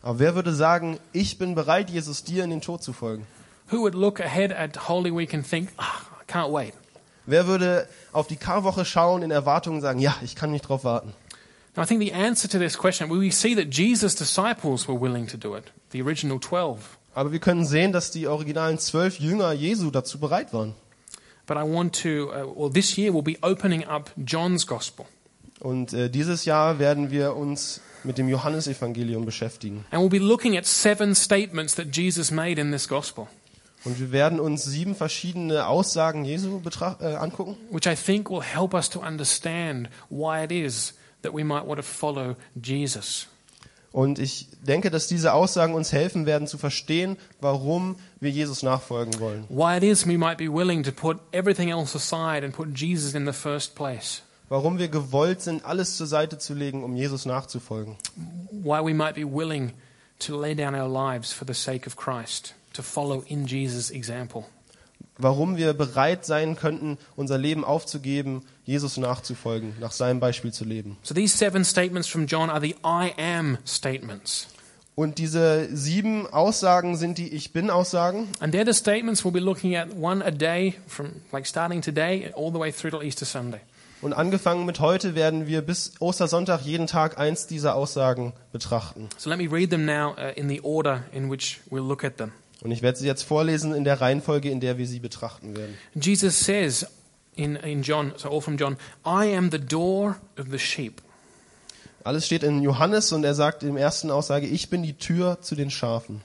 Aber 0.01 0.19
wer 0.19 0.35
würde 0.35 0.53
sagen, 0.53 0.99
ich 1.11 1.37
bin 1.37 1.53
bereit, 1.55 1.89
Jesus, 1.89 2.23
dir 2.23 2.43
in 2.45 2.49
den 2.49 2.61
Tod 2.61 2.81
zu 2.81 2.93
folgen? 2.93 3.27
Who 3.69 3.79
would 3.81 3.93
look 3.95 4.19
ahead 4.21 4.51
at 4.53 4.87
Holy 4.89 5.13
Week 5.15 5.33
and 5.33 5.45
think, 5.47 5.69
ah, 5.77 6.01
I 6.21 6.31
can't 6.31 6.51
wait? 6.51 6.73
Wer 7.25 7.47
würde 7.47 7.87
auf 8.11 8.27
die 8.27 8.35
Karwoche 8.35 8.85
schauen 8.85 9.21
in 9.21 9.31
Erwartung 9.31 9.75
und 9.75 9.81
sagen, 9.81 9.99
ja, 9.99 10.15
ich 10.21 10.35
kann 10.35 10.51
nicht 10.51 10.67
drauf 10.67 10.83
warten? 10.83 11.13
Now, 11.75 11.83
I 11.83 11.85
think 11.85 12.01
the 12.01 12.13
answer 12.13 12.49
to 12.49 12.59
this 12.59 12.77
question, 12.77 13.09
we 13.09 13.31
see 13.31 13.55
that 13.55 13.73
Jesus' 13.73 14.15
disciples 14.15 14.89
were 14.89 14.99
willing 14.99 15.27
to 15.27 15.37
do 15.37 15.55
it, 15.55 15.71
the 15.91 16.01
original 16.01 16.39
12. 16.39 16.97
Aber 17.13 17.31
wir 17.31 17.39
können 17.39 17.65
sehen, 17.65 17.93
dass 17.93 18.11
die 18.11 18.27
originalen 18.27 18.77
zwölf 18.77 19.19
Jünger 19.19 19.53
Jesu 19.53 19.89
dazu 19.91 20.19
bereit 20.19 20.53
waren. 20.53 20.73
But 21.45 21.57
I 21.57 21.63
want 21.63 22.01
to, 22.03 22.29
uh, 22.29 22.45
well, 22.55 22.69
this 22.69 22.97
year 22.97 23.13
we'll 23.13 23.23
be 23.23 23.37
opening 23.41 23.85
up 23.85 24.11
John's 24.17 24.67
Gospel. 24.67 25.05
Und 25.59 25.93
äh, 25.93 26.09
dieses 26.09 26.45
Jahr 26.45 26.79
werden 26.79 27.11
wir 27.11 27.35
uns 27.35 27.81
mit 28.03 28.17
dem 28.17 28.27
Johannesevangelium 28.27 29.25
beschäftigen. 29.25 29.85
And 29.91 30.01
we'll 30.01 30.09
be 30.09 30.19
looking 30.25 30.57
at 30.57 30.65
seven 30.65 31.15
statements 31.15 31.75
that 31.75 31.95
Jesus 31.95 32.31
made 32.31 32.59
in 32.59 32.71
this 32.71 32.87
gospel, 32.87 33.27
Und 33.83 33.99
wir 33.99 34.11
werden 34.11 34.39
uns 34.39 34.63
sieben 34.63 34.95
verschiedene 34.95 35.65
Aussagen 35.65 36.23
Jesu 36.23 36.61
äh, 36.99 37.15
angucken, 37.15 37.57
which 37.71 37.87
I 37.87 37.95
think 37.95 38.29
will 38.29 38.43
help 38.43 38.73
us 38.73 38.89
to 38.91 38.99
understand 38.99 39.89
why 40.09 40.43
it 40.43 40.51
is 40.51 40.93
that 41.23 41.33
we 41.33 41.43
might 41.43 41.65
want 41.65 41.77
to 41.77 41.83
follow 41.83 42.35
Jesus. 42.61 43.27
Und 43.91 44.19
ich 44.19 44.47
denke, 44.61 44.89
dass 44.89 45.07
diese 45.07 45.33
Aussagen 45.33 45.73
uns 45.73 45.91
helfen 45.91 46.25
werden 46.25 46.47
zu 46.47 46.57
verstehen, 46.57 47.17
warum 47.41 47.97
wir 48.21 48.29
Jesus 48.29 48.63
nachfolgen 48.63 49.19
wollen. 49.19 49.43
Why 49.49 49.77
it 49.77 49.83
is 49.83 50.07
we 50.07 50.17
might 50.17 50.37
be 50.37 50.47
willing 50.47 50.83
to 50.83 50.91
put 50.91 51.17
everything 51.33 51.69
else 51.69 51.95
aside 51.95 52.45
and 52.45 52.55
put 52.55 52.69
Jesus 52.77 53.13
in 53.13 53.25
the 53.25 53.33
first 53.33 53.75
place. 53.75 54.21
Warum 54.47 54.77
wir 54.77 54.87
gewollt 54.87 55.41
sind, 55.41 55.65
alles 55.65 55.97
zur 55.97 56.07
Seite 56.07 56.37
zu 56.37 56.53
legen, 56.53 56.83
um 56.83 56.95
Jesus 56.95 57.25
nachzufolgen. 57.25 57.95
Why 58.51 58.79
we 58.81 58.93
might 58.93 59.15
be 59.15 59.25
willing 59.25 59.73
to 60.19 60.39
lay 60.39 60.53
down 60.55 60.75
our 60.75 60.87
lives 60.87 61.33
for 61.33 61.45
the 61.47 61.53
sake 61.53 61.87
of 61.87 61.95
Christ, 61.97 62.53
to 62.73 62.83
follow 62.83 63.23
in 63.27 63.45
Jesus' 63.45 63.91
example. 63.91 64.45
Warum 65.17 65.57
wir 65.57 65.73
bereit 65.73 66.25
sein 66.25 66.55
könnten, 66.55 66.97
unser 67.15 67.37
Leben 67.37 67.63
aufzugeben, 67.63 68.43
Jesus 68.63 68.97
nachzufolgen, 68.97 69.73
nach 69.79 69.91
seinem 69.91 70.19
Beispiel 70.19 70.51
zu 70.51 70.65
leben. 70.65 70.97
So 71.03 71.13
these 71.13 71.37
seven 71.37 71.63
statements 71.63 72.07
from 72.07 72.25
John 72.25 72.49
are 72.49 72.61
the 72.61 72.75
I 72.83 73.13
am 73.17 73.57
statements. 73.65 74.47
Und 74.95 75.19
diese 75.19 75.69
sieben 75.75 76.27
Aussagen 76.27 76.97
sind 76.97 77.17
die 77.17 77.33
Ich 77.33 77.53
Bin-Aussagen. 77.53 78.27
And 78.39 78.53
they're 78.53 78.65
the 78.65 78.77
statements 78.77 79.23
we'll 79.23 79.31
be 79.31 79.39
looking 79.39 79.75
at 79.75 79.87
one 79.95 80.23
a 80.23 80.31
day 80.31 80.75
from 80.87 81.11
like 81.31 81.47
starting 81.47 81.81
today 81.81 82.31
all 82.35 82.51
the 82.51 82.59
way 82.59 82.71
through 82.71 82.91
till 82.91 83.01
Easter 83.01 83.25
Sunday. 83.25 83.61
Und 84.01 84.13
angefangen 84.13 84.65
mit 84.65 84.79
heute 84.79 85.13
werden 85.13 85.45
wir 85.45 85.61
bis 85.61 85.93
Ostersonntag 85.99 86.61
jeden 86.61 86.87
Tag 86.87 87.19
eins 87.19 87.45
dieser 87.45 87.75
Aussagen 87.75 88.33
betrachten. 88.51 89.09
So 89.17 89.29
let 89.29 89.37
me 89.37 89.47
read 89.49 89.69
them 89.69 89.85
now 89.85 90.15
uh, 90.17 90.33
in 90.35 90.49
the 90.49 90.61
order 90.61 91.03
in 91.11 91.29
which 91.29 91.61
we'll 91.69 91.87
look 91.87 92.03
at 92.03 92.17
them. 92.17 92.31
Und 92.61 92.71
ich 92.71 92.81
werde 92.81 92.97
sie 92.97 93.07
jetzt 93.07 93.23
vorlesen 93.23 93.73
in 93.73 93.83
der 93.83 94.01
Reihenfolge, 94.01 94.49
in 94.49 94.59
der 94.59 94.77
wir 94.77 94.87
sie 94.87 94.99
betrachten 94.99 95.55
werden. 95.55 95.75
Jesus 95.95 96.39
says 96.39 96.85
in, 97.35 97.55
in 97.55 97.81
John, 97.81 98.13
so 98.17 98.29
all 98.29 98.41
from 98.41 98.57
John, 98.57 98.77
I 99.05 99.35
am 99.35 99.49
the 99.51 99.59
door 99.59 100.17
of 100.37 100.47
the 100.51 100.59
sheep. 100.59 101.01
Alles 102.03 102.25
steht 102.25 102.43
in 102.43 102.61
Johannes 102.61 103.11
und 103.11 103.23
er 103.23 103.35
sagt 103.35 103.63
im 103.63 103.77
ersten 103.77 104.09
Aussage, 104.11 104.47
ich 104.47 104.69
bin 104.69 104.83
die 104.83 104.93
Tür 104.93 105.39
zu 105.41 105.55
den 105.55 105.69
Schafen. 105.69 106.21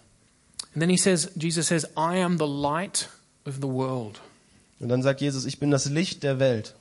And 0.75 0.81
then 0.83 0.90
he 0.90 0.96
says, 0.96 1.31
Jesus 1.37 1.68
says, 1.68 1.85
I 1.96 2.22
am 2.22 2.38
the 2.38 2.46
light 2.46 3.09
of 3.46 3.57
the 3.57 3.68
world. 3.68 4.20
Und 4.79 4.90
dann 4.90 5.03
sagt 5.03 5.22
Jesus, 5.22 5.46
ich 5.46 5.59
bin 5.59 5.70
das 5.70 5.87
Licht 5.87 6.22
der 6.22 6.38
Welt. 6.38 6.75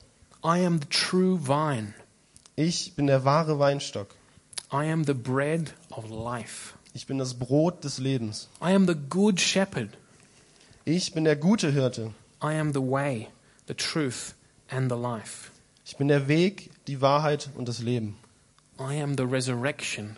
I 0.44 0.64
am 0.64 0.80
the 0.80 0.88
true 0.88 1.38
vine. 1.42 1.94
Ich 2.56 2.94
bin 2.94 3.06
der 3.06 3.24
wahre 3.24 3.58
Weinstock. 3.58 4.08
I 4.72 4.90
am 4.90 5.04
the 5.04 5.14
bread 5.14 5.72
of 5.90 6.10
life. 6.10 6.75
Ich 6.96 7.06
bin 7.06 7.18
das 7.18 7.34
Brot 7.34 7.84
des 7.84 7.98
Lebens. 7.98 8.48
I 8.62 8.72
am 8.72 8.86
the 8.86 8.94
good 8.94 9.38
shepherd. 9.38 9.90
Ich 10.86 11.12
bin 11.12 11.24
der 11.24 11.36
gute 11.36 11.70
Hirte. 11.70 12.14
I 12.42 12.54
am 12.58 12.72
the 12.72 12.80
way, 12.80 13.28
the 13.68 13.74
truth, 13.74 14.34
and 14.70 14.90
the 14.90 14.96
life. 14.96 15.50
Ich 15.84 15.98
bin 15.98 16.08
der 16.08 16.26
Weg, 16.26 16.70
die 16.86 17.02
Wahrheit 17.02 17.50
und 17.54 17.68
das 17.68 17.80
Leben. 17.80 18.16
I 18.80 19.02
am 19.02 19.14
the 19.14 19.24
resurrection 19.24 20.16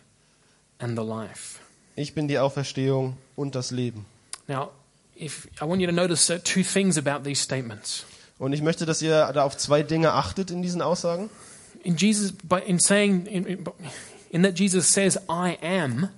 and 0.78 0.96
the 0.96 1.04
life. 1.04 1.58
Ich 1.96 2.14
bin 2.14 2.28
die 2.28 2.38
Auferstehung 2.38 3.16
und 3.34 3.56
das 3.56 3.72
Leben. 3.72 4.06
Now, 4.46 4.70
if 5.20 5.48
I 5.60 5.64
want 5.64 5.80
you 5.80 5.88
to 5.88 5.92
notice 5.92 6.30
uh, 6.30 6.38
two 6.38 6.62
things 6.62 6.96
about 6.96 7.28
these 7.28 7.42
statements. 7.42 8.04
Und 8.38 8.52
ich 8.52 8.62
möchte, 8.62 8.86
dass 8.86 9.02
ihr 9.02 9.32
da 9.32 9.42
auf 9.42 9.56
zwei 9.56 9.82
Dinge 9.82 10.12
achtet 10.12 10.52
in 10.52 10.62
diesen 10.62 10.80
Aussagen. 10.80 11.28
In 11.82 11.96
Jesus, 11.96 12.34
in 12.64 12.78
saying, 12.78 13.26
in, 13.26 13.46
in, 13.46 13.64
in 14.30 14.42
that 14.44 14.56
Jesus 14.56 14.92
says, 14.92 15.18
"I 15.28 15.58
am," 15.60 16.10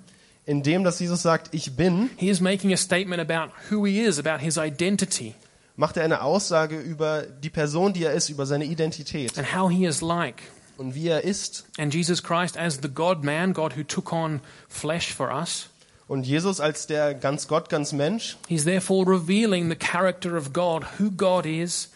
Indem, 0.46 0.84
dass 0.84 0.98
Jesus 0.98 1.22
sagt, 1.22 1.54
ich 1.54 1.76
bin, 1.76 2.10
he 2.16 2.28
is 2.28 2.40
making 2.40 2.72
a 2.72 2.76
statement 2.76 3.20
about 3.20 3.52
who 3.70 3.84
he 3.84 4.00
is, 4.00 4.18
about 4.18 4.42
his 4.42 4.56
identity, 4.56 5.34
macht 5.76 5.96
er 5.96 6.04
eine 6.04 6.22
Aussage 6.22 6.78
über 6.78 7.22
die 7.22 7.50
Person, 7.50 7.92
die 7.92 8.04
er 8.04 8.12
ist, 8.12 8.28
über 8.30 8.46
seine 8.46 8.64
Identität 8.64 9.38
and 9.38 9.54
how 9.54 9.70
he 9.70 9.84
is 9.86 10.00
like. 10.00 10.42
und 10.76 10.94
wie 10.94 11.08
er 11.08 11.22
ist. 11.24 11.66
And 11.78 11.94
Jesus 11.94 12.22
Christ, 12.22 12.56
as 12.56 12.80
the 12.82 12.88
God 12.88 13.22
Man, 13.22 13.52
God 13.52 13.76
who 13.76 13.82
took 13.82 14.12
on 14.12 14.40
flesh 14.68 15.12
for 15.12 15.30
us, 15.30 15.68
Und 16.08 16.24
Jesus 16.26 16.58
als 16.58 16.88
der 16.88 17.14
ganz 17.14 17.46
Gott, 17.46 17.68
ganz 17.68 17.92
Mensch, 17.92 18.36
he's 18.48 18.64
therefore 18.64 19.06
revealing 19.06 19.68
the 19.70 19.76
character 19.76 20.36
of 20.36 20.52
God, 20.52 20.84
who 20.98 21.10
God 21.10 21.46
is, 21.46 21.90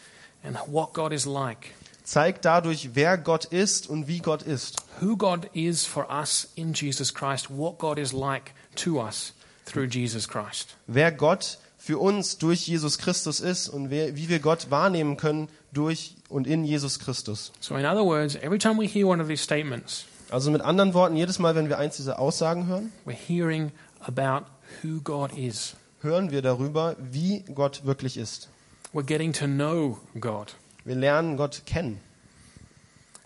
and 0.44 0.56
what 0.68 0.92
God 0.92 1.12
is 1.12 1.26
like. 1.26 1.70
Zeigt 2.04 2.44
dadurch, 2.44 2.90
wer 2.94 3.18
Gott 3.18 3.46
ist 3.46 3.88
und 3.88 4.06
wie 4.06 4.18
Gott 4.20 4.42
ist. 4.42 4.76
Who 5.00 5.16
God 5.16 5.48
is 5.54 5.84
for 5.84 6.08
us 6.10 6.48
in 6.54 6.72
Jesus 6.74 7.12
Christ, 7.14 7.48
what 7.50 7.78
God 7.78 7.98
is 7.98 8.12
like 8.12 8.52
to 8.76 9.02
us 9.02 9.32
through 9.66 9.86
Jesus 9.86 10.28
Christ. 10.28 10.76
Wer 10.86 11.10
Gott 11.10 11.58
für 11.78 11.98
uns 11.98 12.38
durch 12.38 12.66
Jesus 12.66 12.98
Christus 12.98 13.40
ist 13.40 13.68
und 13.68 13.90
wer, 13.90 14.16
wie 14.16 14.28
wir 14.28 14.38
Gott 14.38 14.70
wahrnehmen 14.70 15.16
können 15.16 15.48
durch 15.72 16.14
und 16.28 16.46
in 16.46 16.64
Jesus 16.64 16.98
Christus. 16.98 17.52
So, 17.60 17.74
in 17.76 17.84
other 17.84 18.04
words, 18.04 18.36
every 18.36 18.58
time 18.58 18.78
we 18.78 18.86
hear 18.86 19.06
one 19.06 19.20
of 19.20 19.28
these 19.28 19.42
statements, 19.42 20.04
Also 20.30 20.50
mit 20.50 20.62
anderen 20.62 20.94
Worten, 20.94 21.16
jedes 21.16 21.38
Mal, 21.38 21.54
wenn 21.54 21.68
wir 21.68 21.78
eins 21.78 21.96
dieser 21.96 22.18
Aussagen 22.18 22.66
hören, 22.66 22.92
we're 23.06 23.12
hearing 23.12 23.70
about 24.00 24.46
who 24.82 25.00
God 25.02 25.36
is. 25.36 25.74
hören 26.00 26.30
wir 26.30 26.42
darüber, 26.42 26.96
wie 26.98 27.44
Gott 27.54 27.84
wirklich 27.84 28.16
ist. 28.16 28.48
We're 28.92 29.02
getting 29.04 29.32
to 29.34 29.46
know 29.46 29.98
God. 30.18 30.54
Wir 30.84 30.96
lernen 30.96 31.36
Gott 31.36 31.62
kennen. 31.66 32.00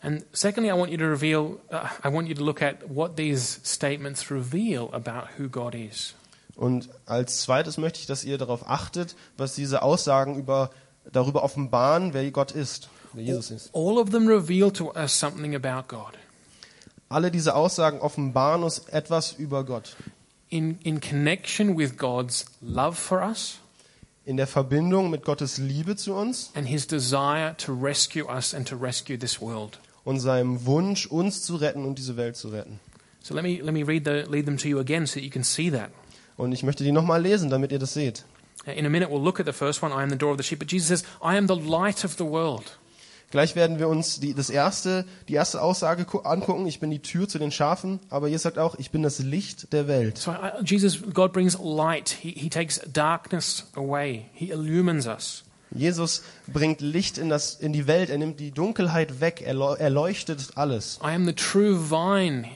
And 0.00 0.24
secondly, 0.32 0.70
I 0.70 0.74
want 0.74 0.92
you 0.92 0.98
to 0.98 1.06
reveal, 1.06 1.58
uh, 1.72 1.88
I 2.04 2.08
want 2.08 2.28
you 2.28 2.34
to 2.34 2.44
look 2.44 2.62
at 2.62 2.88
what 2.88 3.16
these 3.16 3.60
statements 3.64 4.30
reveal 4.30 4.90
about 4.92 5.26
who 5.36 5.48
God 5.48 5.74
is. 5.74 6.14
Und 6.54 6.88
als 7.06 7.42
zweites 7.42 7.78
möchte 7.78 8.00
ich, 8.00 8.06
dass 8.06 8.24
ihr 8.24 8.38
darauf 8.38 8.68
achtet, 8.68 9.16
was 9.36 9.54
diese 9.54 9.82
Aussagen 9.82 10.36
über, 10.36 10.70
darüber 11.12 11.42
offenbaren, 11.42 12.14
wer 12.14 12.28
Gott 12.30 12.52
ist, 12.52 12.90
wer 13.12 13.24
Jesus 13.24 13.50
ist. 13.50 13.74
All 13.74 13.98
of 13.98 14.10
them 14.10 14.28
reveal 14.28 14.70
to 14.72 14.92
us 14.94 15.18
something 15.18 15.54
about 15.54 15.88
God. 15.88 16.14
Alle 17.08 17.30
diese 17.30 17.54
Aussagen 17.54 18.00
offenbaren 18.00 18.62
uns 18.62 18.80
etwas 18.88 19.32
über 19.32 19.64
Gott. 19.64 19.96
In, 20.48 20.78
in 20.82 21.00
connection 21.00 21.76
with 21.76 21.96
God's 21.96 22.44
love 22.60 22.96
for 22.96 23.20
us 23.22 23.58
In 24.28 24.36
der 24.36 24.46
Verbindung 24.46 25.08
mit 25.08 25.24
Gottes 25.24 25.56
Liebe 25.56 25.96
zu 25.96 26.12
uns 26.12 26.50
and 26.54 26.68
his 26.68 26.86
desire 26.86 27.56
to 27.56 27.72
rescue 27.72 28.26
us 28.26 28.52
and 28.52 28.68
to 28.68 28.76
rescue 28.76 29.16
this 29.16 29.40
world. 29.40 29.78
und 30.04 30.20
seinem 30.20 30.66
Wunsch, 30.66 31.06
uns 31.06 31.42
zu 31.44 31.56
retten 31.56 31.86
und 31.86 31.98
diese 31.98 32.18
Welt 32.18 32.36
zu 32.36 32.48
retten. 32.48 32.78
So 33.22 33.34
let 33.34 33.42
me, 33.42 33.62
let 33.62 33.72
me 33.72 33.82
read, 33.86 34.04
the, 34.04 34.30
read 34.30 34.44
them 34.44 34.58
to 34.58 34.68
you 34.68 34.80
again 34.80 35.06
so 35.06 35.14
that 35.14 35.22
you 35.22 35.30
can 35.30 35.44
see 35.44 35.70
that. 35.70 35.88
Und 36.36 36.52
ich 36.52 36.62
möchte 36.62 36.84
die 36.84 36.92
nochmal 36.92 37.22
lesen, 37.22 37.48
damit 37.48 37.72
ihr 37.72 37.78
das 37.78 37.94
seht. 37.94 38.26
In 38.66 38.84
a 38.84 38.90
minute, 38.90 39.10
we'll 39.10 39.22
look 39.22 39.40
at 39.40 39.46
the 39.46 39.52
first 39.54 39.82
one 39.82 39.94
I 39.94 40.02
am 40.02 40.10
the 40.10 40.18
door 40.18 40.32
of 40.32 40.36
the 40.36 40.44
sheep. 40.44 40.58
But 40.58 40.70
Jesus 40.70 40.88
says, 40.88 41.04
I 41.22 41.38
am 41.38 41.46
the 41.46 41.56
light 41.56 42.04
of 42.04 42.18
the 42.18 42.24
world. 42.24 42.76
Gleich 43.30 43.54
werden 43.56 43.78
wir 43.78 43.88
uns 43.88 44.20
die, 44.20 44.32
das 44.32 44.48
erste, 44.48 45.04
die 45.28 45.34
erste 45.34 45.60
Aussage 45.60 46.04
gu- 46.06 46.20
angucken. 46.20 46.66
Ich 46.66 46.80
bin 46.80 46.90
die 46.90 47.00
Tür 47.00 47.28
zu 47.28 47.38
den 47.38 47.50
Schafen, 47.52 48.00
aber 48.08 48.28
Jesus 48.28 48.44
sagt 48.44 48.58
auch, 48.58 48.74
ich 48.78 48.90
bin 48.90 49.02
das 49.02 49.18
Licht 49.18 49.72
der 49.74 49.86
Welt. 49.86 50.16
So 50.16 50.30
I, 50.32 50.64
Jesus, 50.64 51.02
God 51.12 51.32
brings 51.34 51.58
light. 51.62 52.08
He, 52.08 52.30
he 52.30 52.48
takes 52.48 52.80
darkness 52.90 53.66
away. 53.76 54.26
He 54.32 54.50
illumines 54.50 55.06
us. 55.06 55.44
Jesus 55.70 56.22
bringt 56.50 56.80
Licht 56.80 57.18
in, 57.18 57.28
das, 57.28 57.54
in 57.56 57.74
die 57.74 57.86
Welt, 57.86 58.08
er 58.08 58.16
nimmt 58.16 58.40
die 58.40 58.52
Dunkelheit 58.52 59.20
weg, 59.20 59.42
er, 59.44 59.54
er 59.78 59.90
leuchtet 59.90 60.52
alles. 60.54 60.98
I 61.02 61.08
am 61.14 61.26
the 61.26 61.34
true 61.34 61.90
vine. 61.90 62.48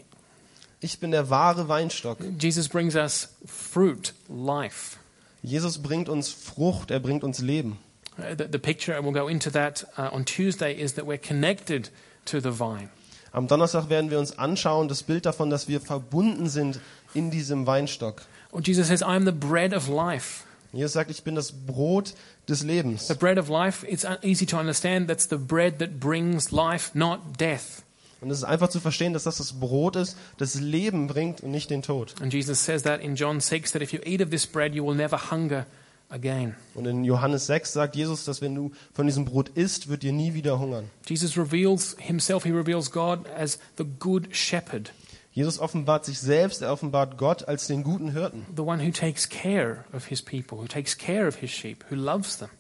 Ich 0.81 0.99
bin 0.99 1.11
der 1.11 1.29
wahre 1.29 1.69
Weinstock. 1.69 2.17
Jesus 2.41 2.71
brings 2.71 2.95
us 2.95 3.29
fruit, 3.45 4.15
life. 4.31 4.97
Jesus 5.43 5.83
bringt 5.83 6.09
uns 6.09 6.31
Frucht, 6.31 6.91
er 6.91 7.01
bringt 7.01 7.23
uns 7.23 7.41
Leben. 7.41 7.77
Uh, 8.19 8.35
the, 8.35 8.45
the 8.45 8.59
picture, 8.59 8.93
and 8.93 9.05
we'll 9.05 9.15
go 9.15 9.27
into 9.27 9.51
that 9.51 9.85
uh, 9.97 10.11
on 10.13 10.25
Tuesday, 10.25 10.79
is 10.79 10.95
that 10.95 11.07
we're 11.07 11.17
connected 11.17 11.89
to 12.27 12.41
the 12.41 12.51
vine. 12.51 12.91
Am 13.33 13.47
Donnerstag 13.47 13.89
werden 13.89 14.11
wir 14.11 14.19
uns 14.19 14.39
anschauen, 14.39 14.89
das 14.89 15.03
Bild 15.03 15.25
davon, 15.25 15.49
dass 15.49 15.67
wir 15.67 15.81
verbunden 15.81 16.49
sind 16.51 16.79
in 17.15 17.31
diesem 17.31 17.67
Weinstock. 17.67 18.23
Or 18.51 18.61
Jesus 18.61 18.89
says, 18.89 19.01
I 19.01 19.17
am 19.17 19.25
the 19.25 19.33
bread 19.33 19.73
of 19.73 19.89
life. 19.89 20.45
Jesus 20.75 20.93
sagt, 20.93 21.11
ich 21.11 21.23
bin 21.23 21.35
das 21.35 21.53
Brot 21.53 22.13
des 22.49 22.63
Lebens. 22.63 23.09
The 23.09 23.15
bread 23.15 23.39
of 23.39 23.49
life, 23.49 23.87
it's 23.89 24.07
easy 24.23 24.45
to 24.47 24.59
understand. 24.59 25.09
That's 25.09 25.27
the 25.29 25.39
bread 25.39 25.79
that 25.79 25.99
brings 25.99 26.53
life, 26.53 26.91
not 26.95 27.39
death. 27.39 27.83
Und 28.21 28.31
es 28.31 28.39
ist 28.39 28.45
einfach 28.45 28.69
zu 28.69 28.79
verstehen, 28.79 29.15
dass 29.15 29.25
das 29.25 29.39
das 29.39 29.55
Brot 29.55 29.97
ist, 29.97 30.17
das 30.39 30.55
Leben 30.55 31.09
bringt 31.09 31.43
und 31.43 31.51
nicht 31.51 31.71
den 31.71 31.83
Tod. 31.83 32.15
And 32.21 32.33
Jesus 32.33 32.63
says 32.65 32.83
that 32.83 33.01
in 33.01 33.17
John 33.17 33.41
6 33.41 33.73
that 33.73 33.83
if 33.83 33.93
you 33.93 34.01
eat 34.05 34.21
of 34.21 34.31
this 34.31 34.47
bread, 34.47 34.75
you 34.75 34.87
will 34.87 34.95
never 34.95 35.31
hunger 35.31 35.67
again. 36.13 36.55
Und 36.75 36.87
in 36.87 37.05
Johannes 37.05 37.47
6 37.47 37.73
sagt 37.73 37.97
Jesus, 37.97 38.25
dass 38.25 38.41
wenn 38.41 38.55
du 38.55 38.73
von 38.93 39.07
diesem 39.07 39.25
Brot 39.25 39.49
isst, 39.51 39.89
wird 39.89 40.03
dir 40.03 40.13
nie 40.13 40.35
wieder 40.35 40.59
hungern. 40.59 40.91
Jesus 41.09 41.37
reveals 41.37 41.97
himself, 41.99 42.45
he 42.45 42.53
reveals 42.53 42.91
God 42.91 43.21
as 43.37 43.59
the 43.79 43.85
good 43.99 44.35
shepherd, 44.35 44.93
Jesus 45.35 45.59
offenbart 45.59 46.05
sich 46.05 46.19
selbst, 46.21 46.61
er 46.61 46.73
offenbart 46.73 47.17
Gott 47.17 47.49
als 47.49 47.67
den 47.67 47.83
guten 47.83 48.13
Hirten. 48.13 48.45
the 48.55 48.63
one 48.63 48.85
who 48.87 48.91
takes 48.91 49.27
care 49.27 49.85
of 49.95 50.07
his 50.07 50.21
people, 50.21 50.59
who 50.59 50.67
takes 50.67 50.97
care 50.97 51.27
of 51.27 51.37
his 51.37 51.51
sheep, 51.51 51.85
who 51.91 51.97
loves 51.97 52.37
them. 52.37 52.51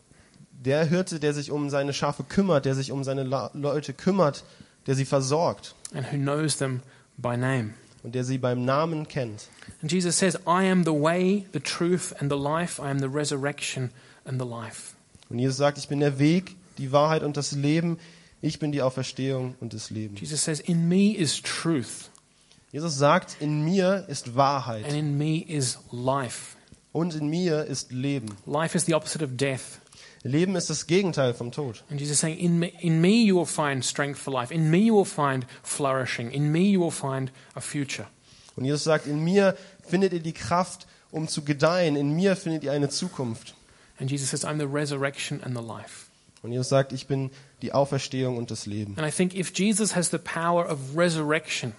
Der 0.65 0.85
Hirte, 0.87 1.21
der 1.21 1.35
sich 1.35 1.51
um 1.51 1.69
seine 1.69 1.93
Schafe 1.93 2.25
kümmert, 2.25 2.65
der 2.65 2.75
sich 2.75 2.91
um 2.91 3.05
seine 3.05 3.25
La 3.25 3.51
Leute 3.53 3.93
kümmert, 3.93 4.45
der 4.87 4.95
sie 4.95 5.05
versorgt 5.05 5.75
and 5.93 6.07
who 6.11 6.17
knows 6.17 6.57
them 6.57 6.81
by 7.19 7.37
name. 7.37 7.75
Und 8.03 8.15
der 8.15 8.25
sie 8.25 8.39
beim 8.39 8.65
Namen 8.65 9.09
kennt. 9.09 9.49
And 9.81 9.91
Jesus 9.91 10.19
says, 10.19 10.37
I 10.47 10.69
am 10.71 10.85
the 10.85 10.93
way, 10.93 11.47
the 11.53 11.61
truth, 11.61 12.15
and 12.21 12.31
the 12.31 12.39
life. 12.39 12.81
I 12.81 12.91
am 12.91 12.99
the 12.99 13.09
resurrection 13.09 13.91
and 14.25 14.41
the 14.41 14.47
life. 14.47 14.95
Und 15.29 15.39
Jesus 15.39 15.57
sagt, 15.57 15.79
ich 15.79 15.89
bin 15.89 16.01
der 16.01 16.19
Weg, 16.19 16.57
die 16.79 16.93
Wahrheit 16.93 17.23
und 17.23 17.37
das 17.37 17.53
Leben. 17.53 17.99
Ich 18.41 18.59
bin 18.59 18.73
die 18.73 18.83
Auferstehung 18.83 19.55
und 19.61 19.73
das 19.73 19.91
Leben. 19.91 20.17
Jesus 20.17 20.43
says, 20.43 20.61
In 20.61 20.89
me 20.89 21.15
is 21.17 21.41
truth, 21.41 22.11
Jesus 22.73 22.97
sagt, 22.97 23.37
in 23.39 23.65
mir 23.65 24.07
ist 24.09 24.29
and 24.29 24.37
Wahrheit 24.37 24.93
in 24.93 25.19
me 25.19 25.45
is 25.47 25.79
life. 25.93 26.57
und 26.93 27.15
in 27.15 27.29
mir 27.29 27.65
ist 27.67 27.93
Leben. 27.93 28.27
Life 28.47 28.77
is 28.77 28.87
the 28.87 28.95
opposite 28.95 29.23
of 29.23 29.37
death. 29.37 29.82
Leben 30.25 30.55
ist 30.55 30.71
das 30.71 30.87
Gegenteil 30.87 31.35
vom 31.35 31.51
Tod. 31.51 31.83
And 31.91 32.01
Jesus 32.01 32.15
is 32.15 32.21
saying, 32.21 32.39
in 32.39 32.59
me, 32.59 32.73
in 32.81 33.01
me 33.01 33.25
you 33.25 33.37
will 33.37 33.47
find 33.47 33.85
strength 33.85 34.19
for 34.19 34.33
life. 34.33 34.55
In 34.55 34.71
me 34.71 34.79
you 34.79 34.95
will 34.95 35.05
find 35.05 35.47
flourishing. 35.63 36.31
In 36.31 36.53
me 36.53 36.61
you 36.61 36.81
will 36.81 36.93
find 36.93 37.33
a 37.55 37.61
future. 37.61 38.07
Und 38.55 38.65
Jesus 38.65 38.85
sagt, 38.85 39.07
in 39.07 39.25
mir 39.25 39.57
findet 39.85 40.13
ihr 40.13 40.21
die 40.21 40.33
Kraft, 40.33 40.87
um 41.11 41.27
zu 41.27 41.43
gedeihen. 41.43 41.97
In 41.97 42.15
mir 42.15 42.37
findet 42.37 42.63
ihr 42.65 42.73
eine 42.73 42.89
Zukunft. 42.89 43.55
And 43.99 44.11
Jesus 44.11 44.31
says, 44.31 44.45
I'm 44.45 44.59
the 44.59 44.67
resurrection 44.67 45.43
and 45.43 45.57
the 45.57 45.63
life. 45.63 46.07
Und 46.43 46.53
Jesus 46.53 46.69
sagt, 46.69 46.93
ich 46.93 47.07
bin 47.07 47.31
die 47.63 47.73
Auferstehung 47.73 48.37
und 48.37 48.51
das 48.51 48.67
Leben. 48.67 48.97
And 48.99 49.07
I 49.07 49.11
think 49.11 49.35
if 49.35 49.53
Jesus 49.57 49.95
has 49.97 50.11
the 50.11 50.19
power 50.19 50.71
of 50.71 50.79
resurrection, 50.97 51.73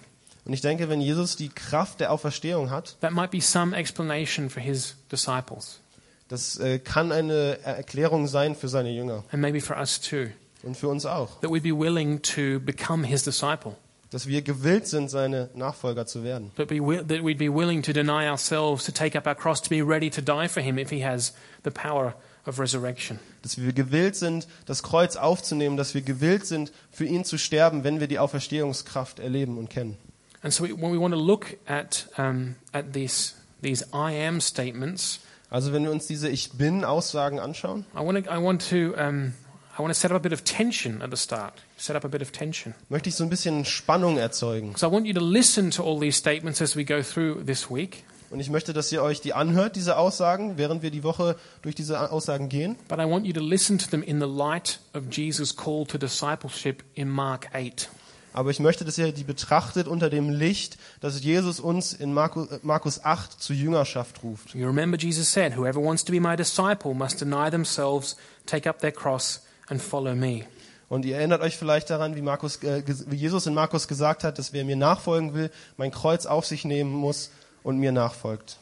Und 0.46 0.52
ich 0.52 0.60
denke, 0.60 0.90
wenn 0.90 1.00
Jesus 1.00 1.36
die 1.36 1.48
Kraft 1.48 2.00
der 2.00 2.12
Auferstehung 2.12 2.68
hat, 2.68 3.00
that 3.00 3.12
might 3.12 3.30
be 3.30 3.40
some 3.40 3.74
explanation 3.74 4.50
for 4.50 4.62
his 4.62 4.96
disciples 5.10 5.80
das 6.28 6.58
äh, 6.58 6.78
kann 6.78 7.12
eine 7.12 7.58
Erklärung 7.64 8.26
sein 8.26 8.54
für 8.56 8.68
seine 8.68 8.90
Jünger 8.90 9.24
and 9.30 9.40
maybe 9.42 9.60
for 9.60 9.76
us 9.76 10.00
too. 10.00 10.26
und 10.62 10.76
für 10.76 10.88
uns 10.88 11.04
auch. 11.06 11.40
That 11.40 11.50
we'd 11.50 11.62
be 11.62 11.76
willing 11.76 12.22
to 12.22 12.60
become 12.60 13.06
his 13.06 13.22
disciple. 13.24 13.76
Dass 14.10 14.28
wir 14.28 14.42
gewillt 14.42 14.86
sind, 14.86 15.10
seine 15.10 15.50
Nachfolger 15.54 16.06
zu 16.06 16.22
werden. 16.22 16.52
That, 16.56 16.70
wi- 16.70 16.98
that 16.98 17.20
we'd 17.24 17.38
be 17.38 17.52
willing 17.52 17.82
to 17.82 17.92
deny 17.92 18.28
ourselves, 18.28 18.84
to 18.84 18.92
take 18.92 19.18
up 19.18 19.26
our 19.26 19.34
cross, 19.34 19.60
to 19.62 19.68
be 19.68 19.82
ready 19.82 20.08
to 20.08 20.20
die 20.22 20.46
for 20.48 20.62
him 20.62 20.78
if 20.78 20.90
he 20.90 21.04
has 21.04 21.34
the 21.64 21.70
power 21.70 22.14
of 22.46 22.60
resurrection. 22.60 23.18
Dass 23.42 23.58
wir 23.60 23.72
gewillt 23.72 24.14
sind, 24.14 24.46
das 24.66 24.84
Kreuz 24.84 25.16
aufzunehmen. 25.16 25.76
Dass 25.76 25.94
wir 25.94 26.02
gewillt 26.02 26.46
sind, 26.46 26.70
für 26.92 27.04
ihn 27.06 27.24
zu 27.24 27.38
sterben, 27.38 27.82
wenn 27.82 27.98
wir 27.98 28.06
die 28.06 28.20
Auferstehungskraft 28.20 29.18
erleben 29.18 29.58
und 29.58 29.68
kennen. 29.68 29.96
And 30.42 30.52
so 30.52 30.62
we, 30.62 30.70
when 30.70 30.92
we 30.92 31.00
want 31.00 31.12
to 31.12 31.20
look 31.20 31.56
at, 31.66 32.06
um, 32.16 32.54
at 32.72 32.92
these, 32.94 33.32
these 33.62 33.84
I 33.92 34.12
am 34.26 34.40
statements, 34.40 35.18
Also 35.54 35.72
wenn 35.72 35.84
wir 35.84 35.92
uns 35.92 36.08
diese 36.08 36.28
Ich 36.28 36.50
Bin-Aussagen 36.54 37.38
anschauen, 37.38 37.86
I 37.94 38.04
want 38.04 38.26
to, 38.26 38.32
I 38.32 38.42
want 38.42 38.68
to, 38.70 39.00
um, 39.00 39.34
I 39.76 39.78
want 39.78 39.94
to 39.94 39.94
set 39.94 40.10
up 40.10 40.16
a 40.16 40.18
bit 40.18 40.32
of 40.32 40.42
tension 40.42 41.00
at 41.00 41.12
the 41.12 41.16
start. 41.16 41.62
Set 41.76 41.94
up 41.94 42.04
a 42.04 42.08
bit 42.08 42.22
of 42.22 42.32
tension. 42.32 42.74
möchte 42.88 43.08
ich 43.08 43.14
so 43.14 43.22
ein 43.22 43.30
bisschen 43.30 43.64
Spannung 43.64 44.18
erzeugen. 44.18 44.74
So 44.74 44.88
I 44.88 44.90
want 44.90 45.06
you 45.06 45.14
to 45.14 45.24
listen 45.24 45.70
to 45.70 45.84
all 45.84 46.00
these 46.00 46.18
statements 46.18 46.60
as 46.60 46.74
we 46.74 46.84
go 46.84 47.02
through 47.02 47.44
this 47.46 47.70
week. 47.70 48.02
Und 48.30 48.40
ich 48.40 48.50
möchte, 48.50 48.72
dass 48.72 48.90
ihr 48.90 49.00
euch 49.00 49.20
die 49.20 49.32
anhört, 49.32 49.76
diese 49.76 49.96
Aussagen, 49.96 50.58
während 50.58 50.82
wir 50.82 50.90
die 50.90 51.04
Woche 51.04 51.36
durch 51.62 51.76
diese 51.76 52.10
Aussagen 52.10 52.48
gehen. 52.48 52.74
But 52.88 52.98
I 52.98 53.08
want 53.08 53.24
you 53.24 53.32
to 53.32 53.40
listen 53.40 53.78
to 53.78 53.88
them 53.88 54.02
in 54.02 54.18
the 54.18 54.26
light 54.26 54.80
of 54.92 55.04
Jesus' 55.08 55.54
call 55.54 55.86
to 55.86 55.98
discipleship 55.98 56.82
in 56.94 57.08
Mark 57.08 57.46
8. 57.54 57.88
Aber 58.34 58.50
ich 58.50 58.58
möchte, 58.58 58.84
dass 58.84 58.98
ihr 58.98 59.12
die 59.12 59.22
betrachtet 59.22 59.86
unter 59.86 60.10
dem 60.10 60.28
Licht, 60.28 60.76
dass 61.00 61.22
Jesus 61.22 61.60
uns 61.60 61.92
in 61.92 62.12
Markus, 62.12 62.50
äh, 62.50 62.58
Markus 62.62 63.04
8 63.04 63.40
zur 63.40 63.54
Jüngerschaft 63.54 64.24
ruft. 64.24 64.54
You 64.56 64.66
remember 64.66 64.98
Jesus 64.98 65.32
said, 65.32 65.56
Whoever 65.56 65.80
wants 65.80 66.04
to 66.04 66.12
be 66.12 66.20
my 66.20 66.34
disciple 66.36 66.94
must 66.94 67.20
deny 67.20 67.48
themselves, 67.48 68.16
take 68.44 68.68
up 68.68 68.80
their 68.80 68.90
cross, 68.90 69.40
and 69.68 69.80
follow 69.80 70.16
me. 70.16 70.42
Und 70.88 71.04
ihr 71.04 71.16
erinnert 71.16 71.42
euch 71.42 71.56
vielleicht 71.56 71.90
daran, 71.90 72.16
wie, 72.16 72.22
Markus, 72.22 72.60
äh, 72.64 72.82
wie 73.06 73.16
Jesus 73.16 73.46
in 73.46 73.54
Markus 73.54 73.86
gesagt 73.86 74.24
hat, 74.24 74.36
dass 74.38 74.52
wer 74.52 74.64
mir 74.64 74.76
nachfolgen 74.76 75.32
will, 75.32 75.50
mein 75.76 75.92
Kreuz 75.92 76.26
auf 76.26 76.44
sich 76.44 76.64
nehmen 76.64 76.92
muss 76.92 77.30
und 77.62 77.78
mir 77.78 77.92
nachfolgt. 77.92 78.58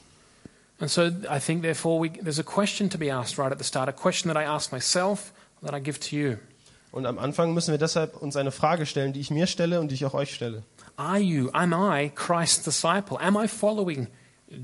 And 0.80 0.90
so 0.90 1.02
I 1.02 1.40
think, 1.40 1.62
therefore, 1.62 1.98
we, 2.02 2.10
there's 2.10 2.38
a 2.38 2.42
question 2.42 2.90
to 2.90 2.98
be 2.98 3.10
asked 3.10 3.38
right 3.38 3.50
at 3.50 3.58
the 3.58 3.64
start, 3.64 3.88
a 3.88 3.92
question 3.92 4.28
that 4.32 4.36
I 4.36 4.44
ask 4.44 4.70
myself, 4.70 5.32
that 5.62 5.72
I 5.72 5.80
give 5.80 5.98
to 6.10 6.16
you. 6.16 6.36
Und 6.92 7.06
am 7.06 7.18
Anfang 7.18 7.54
müssen 7.54 7.72
wir 7.72 7.78
deshalb 7.78 8.18
uns 8.18 8.36
eine 8.36 8.52
Frage 8.52 8.84
stellen, 8.84 9.14
die 9.14 9.20
ich 9.20 9.30
mir 9.30 9.46
stelle 9.46 9.80
und 9.80 9.90
die 9.90 9.94
ich 9.94 10.04
auch 10.04 10.14
euch 10.14 10.34
stelle. 10.34 10.62
Are 10.96 11.18
you, 11.18 11.48
am 11.52 11.72
I 11.72 12.10
Christ's 12.14 12.62
disciple? 12.62 13.18
Am 13.18 13.36
I 13.42 13.48
following 13.48 14.08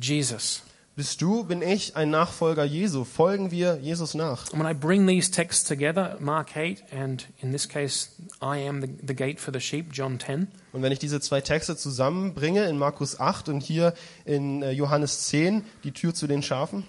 Jesus? 0.01 0.63
Bist 0.95 1.23
du, 1.23 1.45
bin 1.45 1.63
ich 1.63 1.97
ein 1.97 2.11
Nachfolger 2.11 2.65
Jesu? 2.65 3.05
Folgen 3.05 3.51
wir 3.51 3.79
Jesus 3.81 4.15
nach? 4.15 4.53
And 4.53 4.63
when 4.63 4.71
I 4.71 4.75
bring 4.75 5.07
these 5.07 5.31
texts 5.31 5.65
together, 5.65 6.17
Mark 6.21 6.57
8, 6.57 6.83
and 6.93 7.27
in 7.41 7.53
this 7.53 7.67
case, 7.67 8.11
I 8.43 8.69
am 8.69 8.83
the, 8.83 8.89
the 9.07 9.15
gate 9.15 9.39
for 9.41 9.53
the 9.55 9.61
sheep, 9.61 9.93
John 9.93 10.19
10, 10.19 10.49
Und 10.73 10.83
wenn 10.83 10.93
ich 10.93 10.99
diese 10.99 11.21
zwei 11.21 11.41
Texte 11.41 11.77
zusammenbringe 11.77 12.69
in 12.69 12.77
Markus 12.79 13.19
8 13.19 13.49
und 13.49 13.63
hier 13.63 13.95
in 14.25 14.63
äh, 14.63 14.73
Johannes 14.73 15.29
10, 15.29 15.65
die 15.85 15.93
Tür 15.93 16.15
zu 16.15 16.27
den 16.27 16.43
Schafen, 16.43 16.85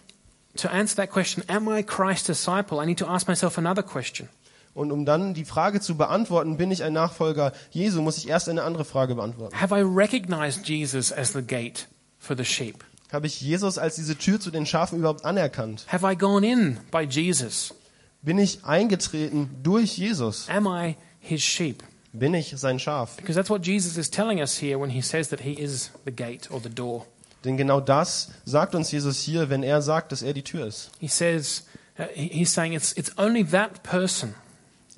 to 0.58 0.68
answer 0.68 0.96
that 0.96 1.12
question, 1.12 1.44
am 1.48 1.70
I 1.70 1.84
Christ's 1.84 2.26
disciple? 2.26 2.82
I 2.82 2.86
need 2.86 2.98
to 2.98 3.08
ask 3.08 3.28
myself 3.28 3.58
another 3.58 3.84
question. 3.84 4.28
Und 4.74 4.92
um 4.92 5.06
dann 5.06 5.34
die 5.34 5.46
Frage 5.46 5.82
zu 5.82 5.96
beantworten, 5.96 6.58
bin 6.58 6.72
ich 6.72 6.84
ein 6.84 6.94
Nachfolger 6.94 7.52
Jesu, 7.72 8.02
muss 8.02 8.18
ich 8.18 8.30
erst 8.30 8.50
eine 8.50 8.64
andere 8.64 8.86
Frage 8.86 9.16
beantworten. 9.16 9.60
Have 9.60 9.76
I 9.76 9.82
recognized 9.82 10.68
Jesus 10.68 11.12
as 11.12 11.34
the 11.34 11.42
gate 11.42 11.88
for 12.18 12.36
the 12.38 12.46
sheep? 12.46 12.84
Habe 13.12 13.28
ich 13.28 13.42
Jesus 13.42 13.78
als 13.78 13.96
diese 13.96 14.16
Tür 14.18 14.40
zu 14.40 14.52
den 14.52 14.66
Schafen 14.66 15.00
überhaupt 15.00 15.26
anerkannt? 15.26 15.86
Have 15.92 16.06
I 16.10 16.16
gone 16.16 16.46
in 16.48 16.78
by 16.92 17.02
Jesus? 17.10 17.74
Bin 18.22 18.38
ich 18.38 18.64
eingetreten 18.66 19.50
durch 19.64 19.98
Jesus? 19.98 20.48
Am 20.50 20.68
I 20.68 20.96
his 21.20 21.42
sheep? 21.42 21.84
Bin 22.14 22.34
ich 22.34 22.54
sein 22.58 22.80
Schaf? 22.80 23.16
Because 23.18 23.36
that's 23.36 23.50
what 23.50 23.66
Jesus 23.66 23.98
is 23.98 24.10
telling 24.10 24.40
us 24.42 24.62
here 24.62 24.80
when 24.80 24.90
he 24.90 25.02
says 25.02 25.30
that 25.30 25.42
he 25.42 25.54
is 25.54 25.92
the 26.06 26.12
gate 26.12 26.50
or 26.52 26.60
the 26.62 26.70
door. 26.70 27.06
Denn 27.46 27.56
genau 27.56 27.80
das 27.80 28.32
sagt 28.46 28.76
uns 28.76 28.92
Jesus 28.92 29.22
hier, 29.22 29.50
wenn 29.50 29.64
er 29.64 29.82
sagt, 29.82 30.12
dass 30.12 30.22
er 30.22 30.34
die 30.34 30.44
Tür 30.44 30.66
ist. 30.68 30.92
He 31.00 31.08
says, 31.08 31.64
uh, 31.98 32.04
he- 32.14 32.28
he's 32.34 32.54
saying 32.54 32.74
it's, 32.74 32.92
it's 32.94 33.18
only 33.18 33.46
that 33.46 33.82
person 33.84 34.34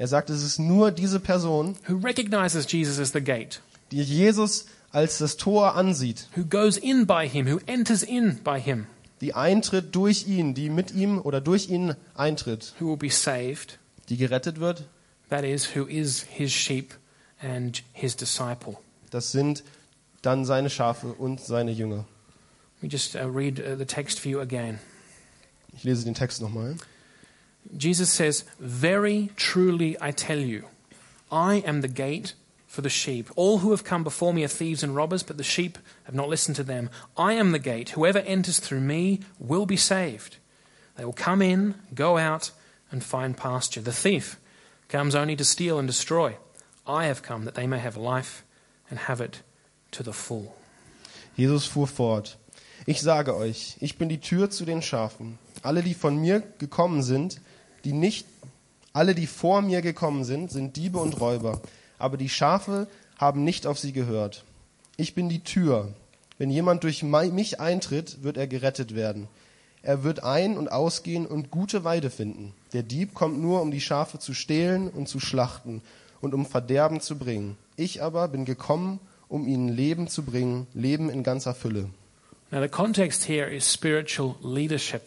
Er 0.02 0.08
sagt, 0.08 0.32
es 0.32 0.42
ist 0.42 0.58
nur 0.58 0.90
diese 0.90 1.20
Person, 1.20 1.76
who 1.88 1.96
recognizes 1.98 2.66
Jesus 2.68 2.98
as 2.98 3.12
the 3.12 3.22
gate, 3.22 3.62
die 3.92 4.02
Jesus 4.02 4.66
als 4.90 5.20
das 5.20 5.38
Tor 5.38 5.76
ansieht, 5.76 6.28
who 6.36 6.44
goes 6.44 6.76
in 6.76 7.06
by 7.06 7.30
him, 7.30 7.46
who 7.46 7.60
enters 7.68 8.02
in 8.02 8.40
by 8.44 8.60
him, 8.60 8.88
die 9.22 9.36
eintritt 9.36 9.96
durch 9.96 10.26
ihn, 10.28 10.56
die 10.56 10.72
mit 10.72 10.90
ihm 10.90 11.20
oder 11.20 11.40
durch 11.40 11.70
ihn 11.70 11.94
eintritt, 12.16 12.74
who 12.80 12.88
will 12.88 12.98
be 12.98 13.12
saved. 13.12 13.78
die 14.10 14.18
gerettet 14.18 14.60
wird. 14.60 14.88
That 15.30 15.44
is, 15.44 15.76
who 15.76 15.86
is 15.86 16.26
his 16.28 16.52
sheep 16.52 16.96
and 17.40 17.84
his 17.94 18.16
disciple. 18.16 18.78
Das 19.12 19.32
sind 19.32 19.64
dann 20.24 20.46
seine 20.46 20.72
Schafe 20.72 21.14
und 21.14 21.42
seine 21.42 21.70
Jünger. 21.70 22.08
Let 22.78 22.82
me 22.82 22.90
just 22.90 23.14
uh, 23.14 23.28
read 23.28 23.60
uh, 23.60 23.78
the 23.78 23.86
text 23.86 24.20
for 24.20 24.32
you 24.32 24.40
again. 24.40 24.80
Ich 25.74 25.84
lese 25.84 26.06
den 26.06 26.16
Text 26.16 26.42
nochmal. 26.42 26.76
Jesus 27.76 28.10
says, 28.10 28.44
Very 28.60 29.32
truly 29.36 29.98
I 30.02 30.12
tell 30.12 30.40
you, 30.40 30.66
I 31.32 31.56
am 31.58 31.82
the 31.82 31.88
gate 31.88 32.34
for 32.68 32.82
the 32.82 32.90
sheep. 32.90 33.30
All 33.36 33.60
who 33.60 33.72
have 33.72 33.84
come 33.84 34.04
before 34.04 34.34
me 34.34 34.44
are 34.44 34.48
thieves 34.48 34.84
and 34.84 34.96
robbers, 34.96 35.24
but 35.24 35.38
the 35.38 35.44
sheep 35.44 35.78
have 36.06 36.16
not 36.16 36.30
listened 36.30 36.56
to 36.56 36.64
them. 36.64 36.90
I 37.18 37.34
am 37.34 37.52
the 37.52 37.60
gate. 37.60 37.90
Whoever 37.90 38.20
enters 38.20 38.60
through 38.60 38.82
me 38.82 39.20
will 39.40 39.66
be 39.66 39.78
saved. 39.78 40.38
They 40.96 41.06
will 41.06 41.14
come 41.14 41.42
in, 41.42 41.76
go 41.94 42.18
out, 42.18 42.52
and 42.92 43.04
find 43.04 43.36
pasture. 43.36 43.82
The 43.82 43.92
thief 43.92 44.40
comes 44.88 45.16
only 45.16 45.36
to 45.36 45.44
steal 45.44 45.80
and 45.80 45.88
destroy. 45.88 46.38
I 46.86 47.06
have 47.06 47.24
come 47.24 47.46
that 47.46 47.56
they 47.56 47.68
may 47.68 47.80
have 47.80 47.98
life 47.98 48.44
and 48.90 49.00
have 49.00 49.22
it 49.22 49.42
to 49.92 50.04
the 50.04 50.14
full. 50.14 50.56
Jesus 51.38 51.68
fuhr 51.68 51.88
fort. 51.88 52.38
Ich 52.86 53.02
sage 53.02 53.36
euch, 53.36 53.78
ich 53.80 53.98
bin 53.98 54.10
die 54.10 54.20
Tür 54.20 54.50
zu 54.50 54.66
den 54.66 54.82
Schafen. 54.82 55.38
Alle, 55.62 55.84
die 55.84 55.94
von 55.94 56.18
mir 56.18 56.42
gekommen 56.58 57.04
sind, 57.04 57.40
die 57.84 57.94
nicht, 57.94 58.26
alle, 58.94 59.16
die 59.16 59.28
vor 59.28 59.62
mir 59.62 59.82
gekommen 59.82 60.24
sind, 60.24 60.52
sind 60.52 60.76
Diebe 60.76 61.00
und 61.00 61.20
Räuber. 61.20 61.62
Aber 61.98 62.18
die 62.18 62.30
Schafe 62.30 62.88
haben 63.18 63.44
nicht 63.44 63.68
auf 63.68 63.80
sie 63.80 63.94
gehört. 63.94 64.44
Ich 64.98 65.16
bin 65.16 65.30
die 65.30 65.44
Tür. 65.44 65.94
Wenn 66.38 66.50
jemand 66.50 66.84
durch 66.84 67.04
mich 67.04 67.60
eintritt, 67.60 68.24
wird 68.24 68.38
er 68.38 68.48
gerettet 68.48 68.96
werden. 68.96 69.28
Er 69.84 70.04
wird 70.04 70.24
ein- 70.24 70.58
und 70.58 70.72
ausgehen 70.72 71.26
und 71.26 71.50
gute 71.50 71.84
Weide 71.84 72.10
finden. 72.10 72.54
Der 72.74 72.84
Dieb 72.84 73.14
kommt 73.14 73.40
nur, 73.40 73.62
um 73.62 73.72
die 73.72 73.82
Schafe 73.82 74.20
zu 74.20 74.34
stehlen 74.34 74.90
und 74.90 75.08
zu 75.08 75.20
schlachten 75.20 75.82
und 76.22 76.34
um 76.34 76.46
Verderben 76.46 77.02
zu 77.02 77.18
bringen. 77.18 77.58
Ich 77.78 78.04
aber 78.04 78.28
bin 78.28 78.46
gekommen, 78.46 79.00
um 79.28 79.48
ihnen 79.48 79.70
Leben 79.70 80.08
zu 80.08 80.24
bringen, 80.24 80.68
Leben 80.74 81.10
in 81.10 81.24
ganzer 81.24 81.56
Fülle. 81.56 81.90
Now, 82.52 82.62
the 82.62 82.68
context 82.68 83.28
here 83.28 83.50
is 83.50 83.72
spiritual 83.72 84.36
leadership. 84.44 85.04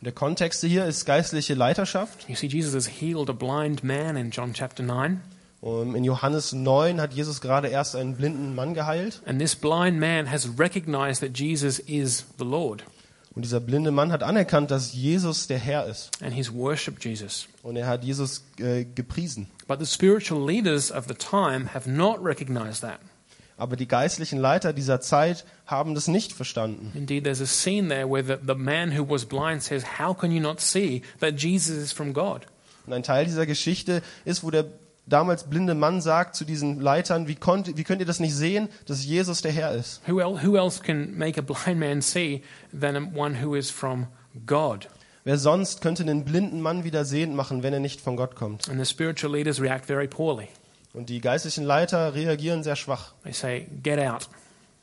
Und 0.00 0.04
der 0.04 0.12
Kontext 0.12 0.62
hier 0.62 0.84
ist 0.86 1.04
geistliche 1.06 1.54
Leiterschaft. 1.54 2.28
You 2.28 2.36
see, 2.36 2.46
Jesus 2.46 2.74
has 2.74 2.86
healed 2.88 3.28
a 3.28 3.32
blind 3.32 3.82
man 3.82 4.16
in 4.16 4.30
John 4.30 4.52
chapter 4.54 4.82
9. 4.82 5.20
Um, 5.60 5.96
In 5.96 6.04
Johannes 6.04 6.52
9 6.52 7.00
hat 7.00 7.12
Jesus 7.14 7.40
gerade 7.40 7.66
erst 7.68 7.96
einen 7.96 8.14
blinden 8.14 8.54
Mann 8.54 8.74
geheilt. 8.74 9.20
And 9.26 9.40
this 9.40 9.56
blind 9.56 9.98
man 9.98 10.30
has 10.30 10.48
recognized 10.56 11.20
that 11.20 11.36
Jesus 11.36 11.80
is 11.80 12.24
the 12.38 12.44
Lord, 12.44 12.84
Und 13.34 13.44
dieser 13.44 13.58
blinde 13.58 13.90
Mann 13.90 14.12
hat 14.12 14.22
anerkannt, 14.22 14.70
dass 14.70 14.94
Jesus 14.94 15.48
der 15.48 15.58
Herr 15.58 15.86
ist. 15.86 16.10
and 16.22 16.32
he's 16.32 16.52
worshipped 16.54 17.04
Jesus. 17.04 17.48
Und 17.64 17.74
er 17.76 17.88
hat 17.88 18.04
Jesus 18.04 18.44
äh, 18.60 18.84
gepriesen. 18.84 19.48
But 19.66 19.80
the 19.80 19.86
spiritual 19.86 20.46
leaders 20.46 20.92
of 20.92 21.06
the 21.08 21.14
time 21.14 21.74
have 21.74 21.90
not 21.90 22.24
recognized 22.24 22.82
that. 22.82 23.00
Aber 23.58 23.76
die 23.76 23.88
geistlichen 23.88 24.38
Leiter 24.38 24.72
dieser 24.72 25.00
Zeit 25.00 25.44
haben 25.66 25.94
das 25.94 26.08
nicht 26.08 26.32
verstanden. 26.32 26.92
Indeed, 26.94 27.24
there's 27.24 27.42
a 27.42 27.46
scene 27.46 27.88
there 27.88 28.08
where 28.08 28.22
the, 28.24 28.36
the 28.46 28.54
man 28.54 28.96
who 28.96 29.04
was 29.06 29.24
blind 29.26 29.62
says, 29.62 29.84
How 29.98 30.16
can 30.16 30.30
you 30.32 30.40
not 30.40 30.60
see 30.60 31.02
that 31.20 31.34
Jesus 31.38 31.76
is 31.76 31.92
from 31.92 32.12
God? 32.14 32.46
Und 32.86 32.92
ein 32.94 33.02
Teil 33.02 33.24
dieser 33.26 33.44
Geschichte 33.44 34.00
ist, 34.24 34.42
wo 34.44 34.50
der 34.50 34.64
damals 35.06 35.44
blinde 35.44 35.74
Mann 35.74 36.00
sagt 36.00 36.36
zu 36.36 36.44
diesen 36.44 36.80
Leitern, 36.80 37.26
wie, 37.28 37.34
konnt, 37.34 37.76
wie 37.76 37.84
könnt 37.84 38.00
ihr 38.00 38.06
das 38.06 38.20
nicht 38.20 38.34
sehen, 38.34 38.68
dass 38.86 39.04
Jesus 39.04 39.42
der 39.42 39.52
Herr 39.52 39.72
ist? 39.74 40.00
Who, 40.06 40.20
el- 40.20 40.42
who 40.46 40.56
else 40.56 40.80
can 40.82 41.16
make 41.18 41.38
a 41.38 41.42
blind 41.42 41.80
man 41.80 42.00
see 42.00 42.42
than 42.78 43.14
one 43.16 43.42
who 43.42 43.54
is 43.56 43.70
from 43.70 44.06
God? 44.46 44.88
Wer 45.24 45.36
sonst 45.36 45.80
könnte 45.82 46.02
einen 46.04 46.24
blinden 46.24 46.60
Mann 46.62 46.84
wieder 46.84 47.04
sehend 47.04 47.34
machen, 47.34 47.62
wenn 47.62 47.72
er 47.74 47.80
nicht 47.80 48.00
von 48.00 48.16
Gott 48.16 48.36
kommt? 48.36 48.68
And 48.68 48.78
the 48.78 48.86
spiritual 48.86 49.34
leaders 49.34 49.60
react 49.60 49.84
very 49.86 50.06
poorly. 50.06 50.48
Und 50.94 51.08
die 51.10 51.20
geistlichen 51.20 51.64
Leiter 51.64 52.14
reagieren 52.14 52.62
sehr 52.62 52.76
schwach. 52.76 53.12
They 53.22 53.32
say, 53.32 53.66
Get 53.82 53.98
out. 53.98 54.28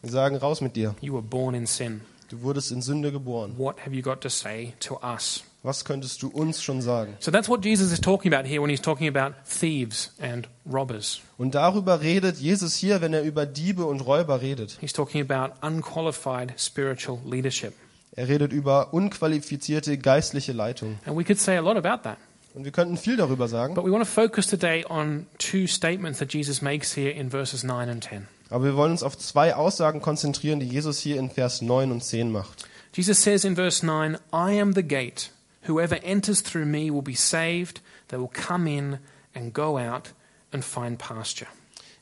Sie 0.04 0.10
sagen, 0.10 0.36
raus 0.36 0.62
mit 0.62 0.76
dir. 0.76 0.96
You 1.02 1.14
were 1.14 1.24
born 1.24 1.56
in 1.56 1.66
sin. 1.66 2.02
Du 2.30 2.42
wurdest 2.42 2.72
in 2.72 2.82
Sünde 2.82 3.12
geboren. 3.12 3.54
What 3.58 3.80
have 3.86 3.96
you 3.96 4.02
got 4.02 4.22
to 4.22 4.30
say 4.30 4.74
to 4.82 5.00
us? 5.04 5.44
Was 5.64 5.84
könntest 5.84 6.22
du 6.22 6.28
uns 6.28 6.62
schon 6.62 6.82
sagen? 6.82 7.16
So 7.20 7.32
that's 7.32 7.50
what 7.50 7.66
Jesus 7.66 7.92
is 7.92 8.00
talking 8.00 8.32
about 8.32 8.48
here 8.48 8.62
when 8.62 8.70
he's 8.70 8.82
talking 8.82 9.08
about 9.08 9.36
thieves 9.46 10.12
and 10.20 10.48
robbers. 10.72 11.22
Und 11.40 11.56
darüber 11.56 12.02
redet 12.02 12.38
Jesus 12.38 12.76
hier, 12.76 13.02
wenn 13.02 13.14
er 13.14 13.24
über 13.24 13.48
Diebe 13.48 13.86
und 13.86 14.02
Räuber 14.02 14.42
redet. 14.42 14.78
He's 14.80 14.94
talking 14.94 15.28
about 15.28 15.56
unqualified 15.66 16.54
spiritual 16.60 17.20
leadership. 17.26 17.74
Er 18.12 18.28
redet 18.28 18.54
über 18.54 18.94
unqualifizierte 18.94 19.98
geistliche 19.98 20.54
Leitung. 20.54 21.00
And 21.06 21.18
we 21.18 21.24
could 21.24 21.40
say 21.40 21.58
a 21.58 21.62
lot 21.62 21.78
about 21.78 22.04
that. 22.04 22.18
Und 22.56 22.64
wir 22.64 22.72
könnten 22.72 22.96
viel 22.96 23.18
darüber 23.18 23.50
sagen, 23.50 23.76
But 23.76 23.86
we 23.86 23.92
want 23.92 24.06
to 24.06 24.10
focus 24.10 24.48
today 24.48 24.86
on 24.86 25.28
two 25.38 25.68
statements 25.68 26.20
that 26.20 26.34
Jesus 26.34 26.62
makes 26.62 26.96
here 26.96 27.12
in 27.12 27.30
verses 27.30 27.64
9 27.64 27.90
and 27.90 28.02
10. 28.02 28.28
aber 28.50 28.64
wir 28.64 28.76
wollen 28.78 28.92
uns 28.92 29.04
auf 29.04 29.18
zwei 29.18 29.56
Aussagen 29.56 30.02
konzentrieren, 30.02 30.62
die 30.62 30.68
Jesus 30.68 31.00
hier 31.00 31.18
in 31.18 31.30
Vers 31.30 31.62
9 31.62 31.92
und 31.92 32.02
10 32.02 32.32
macht. 32.32 32.66
Jesus 32.94 33.22
says 33.22 33.44
in 33.44 33.56
verse 33.56 33.86
9, 33.86 34.18
I 34.32 34.62
am 34.62 34.74
the 34.74 34.84
gate. 34.84 35.32
Whoever 35.68 36.02
enters 36.02 36.42
through 36.42 36.66
me 36.66 36.94
will 36.94 37.02
be 37.02 37.16
saved. 37.16 37.82
They 38.08 38.18
will 38.18 38.30
come 38.30 38.70
in 38.70 39.00
and 39.34 39.54
go 39.54 39.78
out 39.78 40.14
and 40.54 40.64
find 40.64 40.98
pasture. 40.98 41.50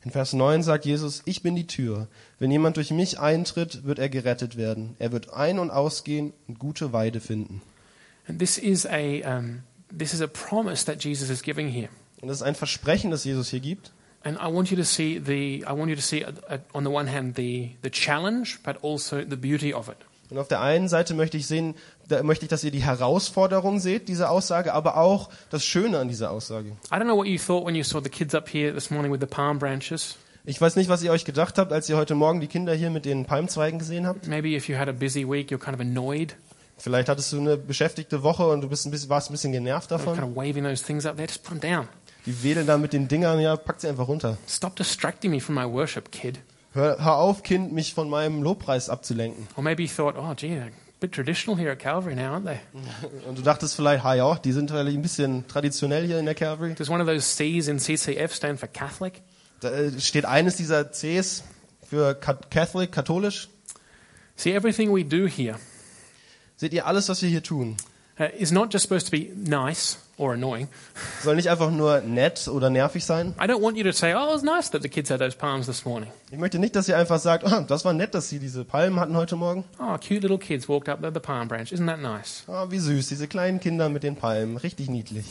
In 0.06 0.12
Vers 0.12 0.34
9 0.34 0.62
sagt 0.62 0.86
Jesus, 0.86 1.24
ich 1.26 1.42
bin 1.42 1.56
die 1.56 1.66
Tür. 1.66 2.08
Wenn 2.38 2.52
jemand 2.52 2.78
durch 2.78 2.92
mich 2.92 3.20
eintritt, 3.20 3.86
wird 3.86 3.98
er 3.98 4.10
gerettet 4.10 4.56
werden. 4.58 4.96
Er 5.00 5.12
wird 5.12 5.34
ein- 5.34 5.58
und 5.58 5.72
ausgehen 5.72 6.34
und 6.48 6.60
gute 6.60 6.94
Weide 6.94 7.22
finden. 7.22 7.62
And 8.28 8.38
this 8.38 8.58
is 8.60 8.86
a, 8.86 9.38
um, 9.38 9.63
this 9.97 10.13
is 10.13 10.21
a 10.21 10.27
promise 10.27 10.86
that 10.86 11.03
Jesus 11.03 11.29
is 11.29 11.41
giving 11.41 11.67
here. 11.69 11.89
Und 12.21 12.29
das 12.29 12.38
ist 12.38 12.43
ein 12.43 12.56
Versprechen, 12.56 13.12
das 13.12 13.23
Jesus 13.23 13.49
hier 13.49 13.60
gibt. 13.60 13.91
And 14.23 14.38
I 14.38 14.47
want 14.47 14.71
you 14.71 14.77
to 14.77 14.84
see 14.84 15.21
the, 15.23 15.65
I 15.67 15.73
want 15.73 15.89
you 15.89 15.95
to 15.95 16.01
see, 16.01 16.23
uh, 16.23 16.32
uh, 16.49 16.58
on 16.73 16.86
the 16.86 16.89
one 16.89 17.12
hand, 17.12 17.36
the, 17.36 17.71
the 17.84 17.89
challenge, 17.89 18.60
but 18.63 18.77
also 18.82 19.17
the 19.17 19.36
beauty 19.36 19.73
of 19.73 19.89
it. 19.89 19.97
Und 20.29 20.38
auf 20.39 20.47
der 20.47 20.62
einen 20.62 20.88
Seite 20.88 21.13
möchte 21.13 21.38
ich 21.38 21.45
sehen, 21.45 21.75
da 22.08 22.23
möchte 22.23 22.45
ich, 22.45 22.49
dass 22.49 22.63
ihr 22.63 22.71
die 22.71 22.84
Herausforderung 22.84 23.79
seht, 23.79 24.08
diese 24.08 24.29
Aussage, 24.29 24.73
aber 24.73 24.97
auch 24.97 25.29
das 25.49 25.65
Schöne 25.65 25.99
an 25.99 26.08
dieser 26.08 26.32
Aussage. 26.32 26.69
I 26.91 26.95
don't 26.95 27.03
know 27.03 27.17
what 27.17 27.27
you 27.27 27.38
thought 27.38 27.65
when 27.67 27.75
you 27.75 27.84
saw 27.84 28.01
the 28.01 28.10
kids 28.10 28.34
up 28.34 28.49
here 28.49 28.73
this 28.73 28.89
morning 28.89 29.12
with 29.12 29.19
the 29.19 29.27
palm 29.27 29.60
branches. 29.60 30.15
Ich 30.45 30.60
weiß 30.60 30.75
nicht, 30.75 30.89
was 30.89 31.03
ihr 31.03 31.12
euch 31.12 31.23
gedacht 31.23 31.58
habt, 31.58 31.71
als 31.71 31.88
ihr 31.88 31.97
heute 31.97 32.15
Morgen 32.15 32.41
die 32.41 32.47
Kinder 32.47 32.73
hier 32.73 32.89
mit 32.89 33.06
den 33.06 33.25
Palmzweigen 33.25 33.79
gesehen 33.79 34.08
habt. 34.08 34.27
Maybe 34.27 34.56
if 34.56 34.67
you 34.67 34.77
had 34.77 34.89
a 34.89 34.91
busy 34.91 35.23
week, 35.29 35.51
you're 35.51 35.58
kind 35.58 35.75
of 35.75 35.82
annoyed, 35.82 36.36
Vielleicht 36.84 37.08
hattest 37.08 37.32
du 37.32 37.39
eine 37.39 37.56
beschäftigte 37.56 38.24
Woche 38.24 38.46
und 38.46 38.60
du 38.60 38.67
bist 38.67 38.86
ein 38.86 38.91
bisschen, 38.91 39.10
warst 39.10 39.30
ein 39.30 39.34
bisschen 39.34 39.54
genervt 39.54 39.88
kind 39.88 40.02
davon. 40.02 40.22
of 40.22 40.36
waving 40.36 40.65
those 40.65 40.84
things 40.84 41.06
up 41.06 41.15
there. 41.15 41.26
Just 41.26 41.41
put 41.41 41.62
them 41.62 41.62
down. 41.62 41.88
Die 42.26 42.43
wedeln 42.43 42.67
da 42.67 42.78
mit 42.78 42.91
den 42.91 43.08
Dingern, 43.08 43.39
ja, 43.39 43.56
packt 43.56 43.80
sie 43.80 43.88
einfach 43.88 44.10
runter. 44.10 44.38
Stop 44.50 44.76
distracting 44.76 45.32
me 45.32 45.39
from 45.39 45.56
my 45.56 45.63
worship, 45.63 46.12
kid. 46.12 46.39
Hör, 46.74 46.98
hör 47.02 47.15
auf, 47.15 47.41
Kind, 47.41 47.72
mich 47.72 47.93
von 47.93 48.10
meinem 48.10 48.43
Lobpreis 48.43 48.89
abzulenken. 48.89 49.48
Or 49.56 49.63
maybe 49.63 49.84
you 49.84 49.88
thought, 49.88 50.15
oh, 50.17 50.34
gee, 50.36 50.50
they're 50.50 50.67
a 50.67 50.72
bit 51.00 51.13
traditional 51.13 51.58
here 51.58 51.72
at 51.72 51.80
Calvary 51.80 52.15
now, 52.15 52.34
aren't 52.34 52.48
they? 52.48 52.60
Und 53.30 53.38
du 53.38 53.43
dachtest 53.43 53.78
vielleicht, 53.78 54.04
ha 54.04 54.15
ja, 54.15 54.36
die 54.36 54.52
sind 54.52 54.69
vielleicht 54.69 54.98
ein 54.98 55.02
bisschen 55.02 55.48
traditionell 55.48 56.06
hier 56.06 56.19
in 56.19 56.26
der 56.26 56.36
Calvary. 56.36 56.74
Does 56.74 56.89
one 56.89 57.02
of 57.02 57.08
those 57.08 57.22
C's 57.22 57.69
in 57.69 57.80
CCF 57.80 58.36
stand 58.36 58.60
for 58.60 58.67
Catholic? 58.67 59.22
Da 59.62 59.69
äh, 59.72 60.02
steht 60.02 60.26
eines 60.26 60.58
dieser 60.58 60.91
Cs 60.91 61.46
für 61.89 62.13
Catholic, 62.13 62.91
katholisch. 62.91 63.48
See, 64.36 64.52
everything 64.52 64.93
we 64.93 65.06
do 65.06 65.28
here 65.28 65.56
Seht 66.63 66.71
ihr, 66.71 66.88
alles, 66.88 67.10
was 67.10 67.21
wir 67.21 67.28
hier 67.28 67.43
tun, 67.43 67.76
uh, 68.17 68.23
is 68.38 68.54
not 68.54 68.71
just 68.71 68.84
supposed 68.84 69.08
to 69.08 69.12
be 69.12 69.34
nice 69.36 69.97
or 70.15 70.32
annoying. 70.32 70.69
soll 71.21 71.36
nicht 71.36 71.49
einfach 71.49 71.69
nur 71.69 71.99
nett 71.99 72.47
oder 72.47 72.69
nervig 72.69 73.04
sein. 73.04 73.36
I 73.38 73.47
don't 73.47 73.62
want 73.62 73.76
you 73.76 73.84
to 73.84 73.91
say, 73.91 74.13
oh, 74.13 74.30
it 74.30 74.34
was 74.36 74.43
nice 74.43 74.71
that 74.71 74.82
the 74.82 74.88
kids 74.88 75.10
had 75.10 75.19
those 75.19 75.36
palms 75.36 75.65
this 75.65 75.84
morning. 75.84 76.10
Ich 76.32 76.38
möchte 76.38 76.60
nicht, 76.60 76.73
dass 76.73 76.88
ihr 76.88 76.97
einfach 76.97 77.19
sagt, 77.19 77.43
ah, 77.43 77.65
das 77.67 77.84
war 77.84 77.91
nett, 77.91 78.15
dass 78.15 78.30
sie 78.30 78.39
diese 78.39 78.63
Palmen 78.63 78.97
hatten 78.97 79.17
heute 79.17 79.36
Morgen. 79.36 79.65
Oh, 79.78 79.97
cute 79.97 80.21
little 80.21 80.38
kids 80.38 80.69
walked 80.69 80.88
up 80.88 81.02
the 81.02 81.19
palm 81.19 81.49
branch. 81.49 81.73
Isn't 81.73 81.88
that 81.88 81.99
nice? 81.99 82.45
Ah, 82.47 82.67
wie 82.69 82.80
süß, 82.80 83.10
diese 83.10 83.28
kleinen 83.28 83.60
Kinder 83.60 83.89
mit 83.89 84.04
den 84.04 84.15
Palmen, 84.15 84.56
richtig 84.56 84.89
niedlich. 84.89 85.26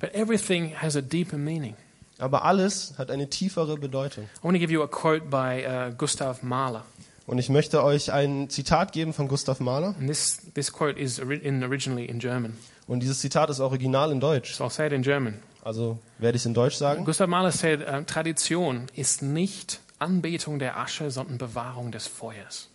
But 0.00 0.12
everything 0.12 0.74
has 0.82 0.96
a 0.96 1.00
deeper 1.00 1.38
meaning. 1.38 1.76
Aber 2.18 2.44
alles 2.44 2.92
hat 2.98 3.10
eine 3.10 3.30
tiefere 3.30 3.78
Bedeutung. 3.78 4.24
I 4.24 4.44
want 4.44 4.54
to 4.54 4.60
give 4.60 4.70
you 4.70 4.82
a 4.82 4.86
quote 4.86 5.30
by 5.30 5.64
uh, 5.66 5.94
Gustav 5.96 6.42
Mahler. 6.42 6.84
Und 7.26 7.38
ich 7.38 7.48
möchte 7.48 7.82
euch 7.82 8.12
ein 8.12 8.50
Zitat 8.50 8.92
geben 8.92 9.12
von 9.14 9.28
Gustav 9.28 9.58
Mahler. 9.60 9.94
And 9.98 10.08
this, 10.08 10.38
this 10.54 10.70
quote 10.72 10.98
is 11.00 11.18
in, 11.18 11.62
originally 11.64 12.04
in 12.04 12.18
German. 12.18 12.56
Und 12.86 13.00
dieses 13.00 13.20
Zitat 13.20 13.48
ist 13.48 13.60
original 13.60 14.12
in 14.12 14.20
Deutsch. 14.20 14.54
So 14.54 14.64
I'll 14.64 14.70
say 14.70 14.86
it 14.86 14.92
in 14.92 15.02
German. 15.02 15.42
Also 15.62 15.98
werde 16.18 16.36
ich 16.36 16.42
es 16.42 16.46
in 16.46 16.52
Deutsch 16.52 16.76
sagen. 16.76 17.04
Gustav 17.06 17.28
Mahler 17.28 17.50
said, 17.52 17.80
uh, 17.80 18.02
Tradition 18.04 18.88
ist 18.94 19.22
nicht 19.22 19.80
Anbetung 19.98 20.58
der 20.58 20.76
Asche, 20.76 21.10
sondern 21.10 21.38
Bewahrung 21.38 21.90
des 21.92 22.06
Feuers. 22.06 22.68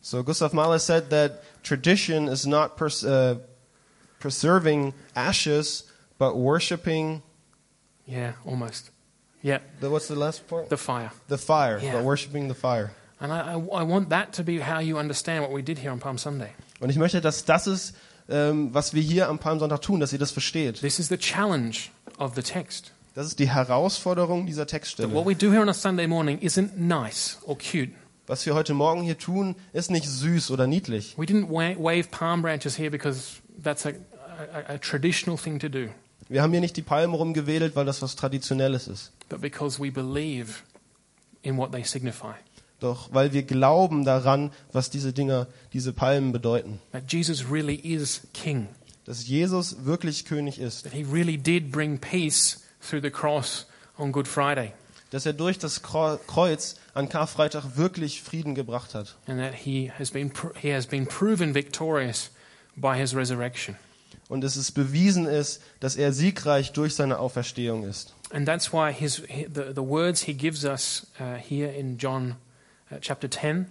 So 0.00 0.24
Gustav 0.24 0.52
Mahler 0.52 0.80
said 0.80 1.10
that 1.10 1.42
tradition 1.62 2.26
is 2.26 2.44
not 2.46 2.76
pers- 2.76 3.04
uh, 3.04 3.36
preserving 4.18 4.92
ashes, 5.14 5.84
but 6.18 6.34
worshiping. 6.36 7.22
Yeah, 8.06 8.32
almost. 8.44 8.90
Yeah, 9.42 9.60
The, 9.80 9.88
what's 9.90 10.08
the 10.08 10.16
last 10.16 10.48
part? 10.48 10.68
the 10.70 10.76
fire. 10.76 11.12
The 11.28 11.38
fire, 11.38 11.78
Yeah. 11.78 11.92
but 11.96 12.04
worshiping 12.04 12.48
the 12.48 12.54
fire. 12.54 12.90
And 13.24 13.32
I, 13.32 13.54
I, 13.54 13.80
I 13.80 13.82
want 13.88 14.10
that 14.10 14.34
to 14.34 14.42
be 14.44 14.60
how 14.60 14.80
you 14.80 14.98
understand 14.98 15.42
what 15.42 15.50
we 15.50 15.62
did 15.62 15.78
here 15.78 15.90
on 15.90 15.98
Palm 15.98 16.18
Sunday. 16.18 16.50
Und 16.80 16.90
ich 16.90 16.96
möchte, 16.98 17.22
dass 17.22 17.46
das 17.46 17.66
ist, 17.66 17.94
ähm, 18.28 18.74
was 18.74 18.92
wir 18.92 19.00
hier 19.00 19.28
am 19.30 19.38
Palmsonntag 19.38 19.80
tun, 19.80 19.98
dass 20.00 20.12
ihr 20.12 20.18
das 20.18 20.30
versteht. 20.30 20.80
This 20.82 20.98
is 20.98 21.08
the 21.08 21.16
challenge 21.16 21.88
of 22.18 22.34
the 22.34 22.42
text. 22.42 22.92
Das 23.14 23.26
ist 23.26 23.38
die 23.38 23.48
Herausforderung 23.48 24.44
dieser 24.44 24.66
That 24.66 24.72
what 24.74 24.80
Textstelle. 24.82 25.24
we 25.26 25.34
do 25.34 25.50
here 25.52 25.62
on 25.62 25.70
a 25.70 25.72
Sunday 25.72 26.06
morning 26.06 26.38
isn't 26.40 26.76
nice 26.76 27.38
or 27.46 27.56
cute. 27.56 27.92
Was 28.26 28.44
wir 28.44 28.54
heute 28.54 28.74
Morgen 28.74 29.02
hier 29.02 29.16
tun, 29.16 29.54
ist 29.72 29.90
nicht 29.90 30.06
süß 30.06 30.50
oder 30.50 30.66
niedlich. 30.66 31.14
We 31.16 31.24
didn't 31.24 31.48
wa- 31.48 31.76
wave 31.82 32.08
palm 32.10 32.42
branches 32.42 32.76
here 32.78 32.90
because 32.90 33.36
that's 33.62 33.86
a, 33.86 33.90
a, 33.90 34.74
a 34.74 34.78
traditional 34.78 35.38
thing 35.38 35.58
to 35.60 35.68
do, 35.70 35.88
Wir 36.28 36.42
haben 36.42 36.50
hier 36.52 36.60
nicht 36.60 36.76
die 36.76 36.82
Palmen 36.82 37.14
rumgewedelt, 37.14 37.74
weil 37.74 37.86
das 37.86 38.02
was 38.02 38.16
Traditionelles 38.16 38.86
ist. 38.86 39.12
but 39.30 39.40
because 39.40 39.80
we 39.82 39.90
believe 39.90 40.60
in 41.42 41.56
what 41.56 41.72
they 41.72 41.84
signify. 41.84 42.32
Doch 42.84 43.08
weil 43.14 43.32
wir 43.32 43.44
glauben 43.44 44.04
daran, 44.04 44.52
was 44.70 44.90
diese 44.90 45.14
Dinger, 45.14 45.46
diese 45.72 45.94
Palmen 45.94 46.32
bedeuten. 46.32 46.80
That 46.92 47.10
Jesus 47.10 47.50
really 47.50 47.76
is 47.76 48.20
King. 48.34 48.68
Dass 49.06 49.26
Jesus 49.26 49.86
wirklich 49.86 50.26
König 50.26 50.58
ist. 50.58 50.82
That 50.84 50.92
he 50.92 51.02
really 51.02 51.38
did 51.38 51.72
bring 51.72 51.98
peace 51.98 52.62
through 52.86 53.00
the 53.02 53.10
cross 53.10 53.66
on 53.96 54.12
Good 54.12 54.28
Friday. 54.28 54.72
Dass 55.12 55.24
er 55.24 55.32
durch 55.32 55.58
das 55.58 55.80
Kreuz 55.82 56.74
an 56.92 57.08
Karfreitag 57.08 57.76
wirklich 57.78 58.20
Frieden 58.20 58.54
gebracht 58.54 58.94
hat. 58.94 59.16
And 59.26 59.40
that 59.40 59.54
he 59.54 59.90
has 59.98 60.10
been, 60.10 60.30
he 60.60 60.74
has 60.74 60.86
been 60.86 61.06
proven 61.06 61.54
victorious 61.54 62.32
by 62.76 62.98
his 62.98 63.14
resurrection. 63.14 63.76
Und 64.28 64.42
dass 64.42 64.56
es 64.56 64.72
bewiesen 64.72 65.24
ist, 65.24 65.62
dass 65.80 65.96
er 65.96 66.12
siegreich 66.12 66.72
durch 66.72 66.94
seine 66.94 67.18
Auferstehung 67.18 67.84
ist. 67.84 68.12
And 68.30 68.46
that's 68.46 68.74
why 68.74 68.92
his, 68.92 69.22
he- 69.26 69.46
the, 69.46 69.72
the 69.74 69.80
words 69.82 70.22
he 70.24 70.34
gives 70.34 70.66
us 70.66 71.06
uh, 71.18 71.36
here 71.36 71.70
in 71.72 71.96
John 71.96 72.36
chapter 73.00 73.30
10 73.30 73.66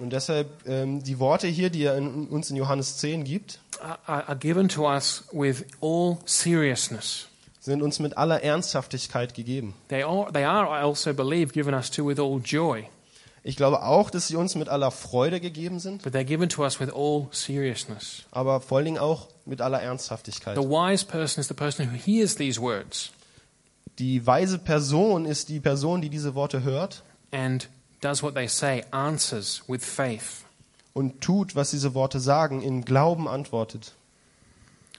Und 0.00 0.10
deshalb 0.12 0.48
ähm, 0.66 1.02
die 1.02 1.18
Worte 1.18 1.46
hier, 1.48 1.68
die 1.70 1.84
er 1.84 1.96
in, 1.96 2.28
uns 2.28 2.50
in 2.50 2.56
Johannes 2.56 2.96
10 2.96 3.24
gibt, 3.24 3.60
are, 3.80 4.28
are 4.28 4.36
given 4.38 4.68
to 4.68 4.88
us 4.88 5.24
with 5.32 5.64
all 5.80 6.18
seriousness. 6.24 7.28
sind 7.60 7.82
uns 7.82 7.98
mit 8.00 8.16
aller 8.16 8.42
Ernsthaftigkeit 8.42 9.34
gegeben. 9.34 9.74
They 9.88 10.02
are, 10.02 10.32
they 10.32 10.44
are, 10.44 10.66
I 10.66 10.82
also 10.82 11.12
believe, 11.14 11.52
given 11.52 11.74
us 11.74 11.90
to 11.90 12.06
with 12.06 12.18
all 12.18 12.40
joy, 12.42 12.84
Ich 13.44 13.56
glaube 13.56 13.82
auch, 13.82 14.10
dass 14.10 14.28
sie 14.28 14.36
uns 14.36 14.54
mit 14.54 14.68
aller 14.68 14.90
Freude 14.92 15.40
gegeben 15.40 15.78
sind, 15.80 16.02
but 16.02 16.14
they're 16.14 16.24
given 16.24 16.48
to 16.48 16.62
us 16.62 16.80
with 16.80 16.90
all 16.94 17.26
seriousness. 17.32 18.24
aber 18.30 18.60
vor 18.60 18.78
allen 18.78 18.84
Dingen 18.86 18.98
auch 18.98 19.28
mit 19.44 19.60
aller 19.60 19.80
Ernsthaftigkeit. 19.82 20.56
The 20.56 20.62
wise 20.62 21.04
person 21.04 21.40
is 21.40 21.48
the 21.48 21.54
person 21.54 21.90
who 21.90 21.96
hears 21.96 22.34
these 22.36 22.60
words 22.60 23.10
Die 23.98 24.26
weise 24.26 24.58
Person 24.58 25.26
ist 25.26 25.48
die 25.50 25.60
Person, 25.60 26.00
die 26.00 26.08
diese 26.08 26.34
Worte 26.34 26.62
hört 26.62 27.02
and 27.30 27.68
does 28.02 28.22
what 28.22 28.34
they 28.34 28.46
say, 28.46 28.84
answers 28.90 29.62
with 29.66 29.82
faith. 29.82 30.44
und 30.94 31.20
tut, 31.22 31.56
was 31.56 31.70
diese 31.70 31.94
Worte 31.94 32.20
sagen, 32.20 32.60
in 32.60 32.84
Glauben 32.84 33.26
antwortet. 33.28 33.94